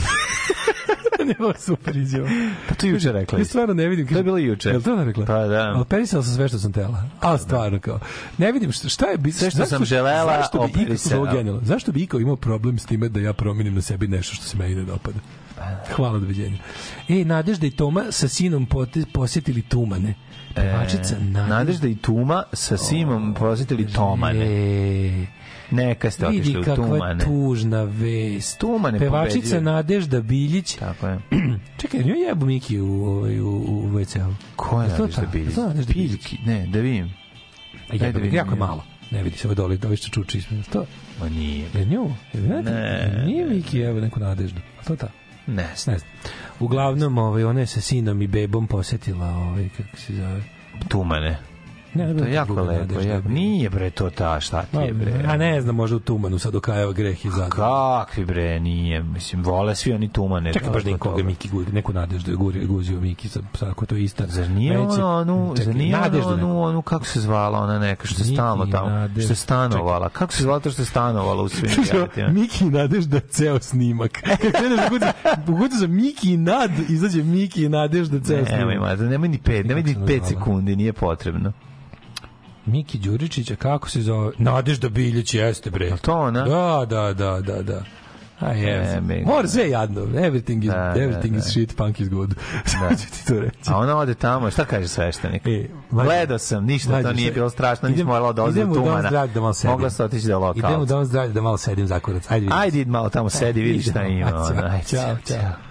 [1.27, 2.29] ne, ovo je super izjava.
[2.69, 3.39] Pa to juče rekla.
[3.39, 4.07] Ja stvarno ne vidim.
[4.07, 4.69] To je bilo juče.
[4.69, 5.25] Je li to ona rekla?
[5.25, 5.73] Pa da.
[5.77, 7.03] Operisala sam sve što sam htela.
[7.21, 7.99] A stvarno kao.
[8.37, 11.59] Ne vidim šta, šta je bi Sve što zašto- sam želela, zašto bi Iko- operisala.
[11.63, 14.57] Zašto bi Iko imao problem s time da ja promenim na sebi nešto što se
[14.57, 15.19] meni ne dopada?
[15.91, 16.57] Hvala doviđenja.
[17.09, 18.67] E, Nadežda i Toma sa sinom
[19.13, 20.13] posjetili Tumane.
[20.55, 24.45] Pevačica E, Nadežda i Tuma sa Simom posjetili Tomane.
[24.45, 25.25] E,
[25.71, 27.23] Neka ste otišli vidi u kakva Tumane.
[27.25, 28.59] tužna vest.
[28.59, 29.61] Tumane Pevačica pobeđuju.
[29.61, 30.75] Nadežda Biljić.
[30.75, 31.19] Tako je.
[31.79, 34.33] Čekaj, njoj jebu Miki u, ovaj, u, u WC-u.
[34.55, 35.25] Ko je to Nadežda?
[35.25, 35.55] Biljić?
[35.57, 36.33] Nadežda Biljić.
[36.45, 37.13] Ne, da vidim.
[37.89, 38.59] A jebe, da vidim jako je nju.
[38.59, 38.83] malo.
[39.11, 40.67] Ne vidi se ovo dole, da što čuči ispred.
[40.67, 40.85] To
[41.19, 41.65] Ma nije.
[41.73, 42.11] je nju.
[42.33, 44.61] Je, ne, Ne, nije Miki, evo neku Nadeždu.
[44.81, 45.07] A to ta.
[45.47, 45.97] Ne, Ne znam.
[46.59, 50.43] Uglavnom, ovaj, ona je sa sinom i bebom posetila, ovaj, kako se zove.
[50.87, 51.37] Tumane.
[51.93, 52.99] Ne, ne, To je jako lepo.
[52.99, 53.29] Jako.
[53.29, 55.23] Nije bre to ta, šta ti je bre?
[55.27, 57.29] A ne znam, možda u Tumanu sad okajava greh i.
[57.49, 59.03] Kakvi bre, nije.
[59.03, 60.53] Mislim, vole svi oni Tumane.
[60.53, 61.23] Čekaj baš da koga.
[61.23, 64.27] Miki guri, neku nadeždu je guri, guzio Miki, sad, sad ako to je ista.
[64.27, 67.59] Zar nije Reci- ono, onu, Čekaj, zar nije ono, Nadeždu onu, onu, kako se zvala
[67.59, 69.21] ona neka, što je stalno tamo, Nadežda.
[69.21, 72.27] što je stanovala, kako se zvala to što je stanovala u svim realitima?
[72.29, 74.11] Miki Nadežda ceo snimak.
[74.11, 74.79] Kad kreneš
[75.79, 78.59] za Miki i Nad, izađe Miki Nadežda ceo snimak.
[78.59, 79.39] Nemoj, nemoj ni
[80.07, 81.51] pet, sekundi, nije potrebno.
[82.65, 84.31] Miki Đuričića, kako se zove?
[84.37, 85.85] Nadežda Biljić, jeste bre.
[85.85, 86.41] Jel to ona?
[86.41, 87.83] Da, da, da, da, da.
[88.39, 88.73] A je.
[88.93, 90.01] E, me- Mora sve jadno.
[90.01, 91.37] Everything is, Da, da, everything da.
[91.37, 92.33] is shit, punk is good.
[92.65, 93.57] Sad ću ti to reći.
[93.67, 95.41] A ona ode tamo, šta kaže sveštenik?
[95.45, 98.73] E, Gledao sam, ništa mlađe, to nije bilo strašno, idem- nisam morala da u dom
[98.73, 99.07] Tumana.
[99.07, 99.71] zdravlja da malo sedim.
[99.71, 100.85] Mogla se otići da Idem u lokal.
[100.85, 102.31] dom zdravlja da malo sedim za kurac.
[102.31, 102.47] Ajde.
[102.51, 105.70] Ajde, malo tamo sedi, vidi šta Idemo.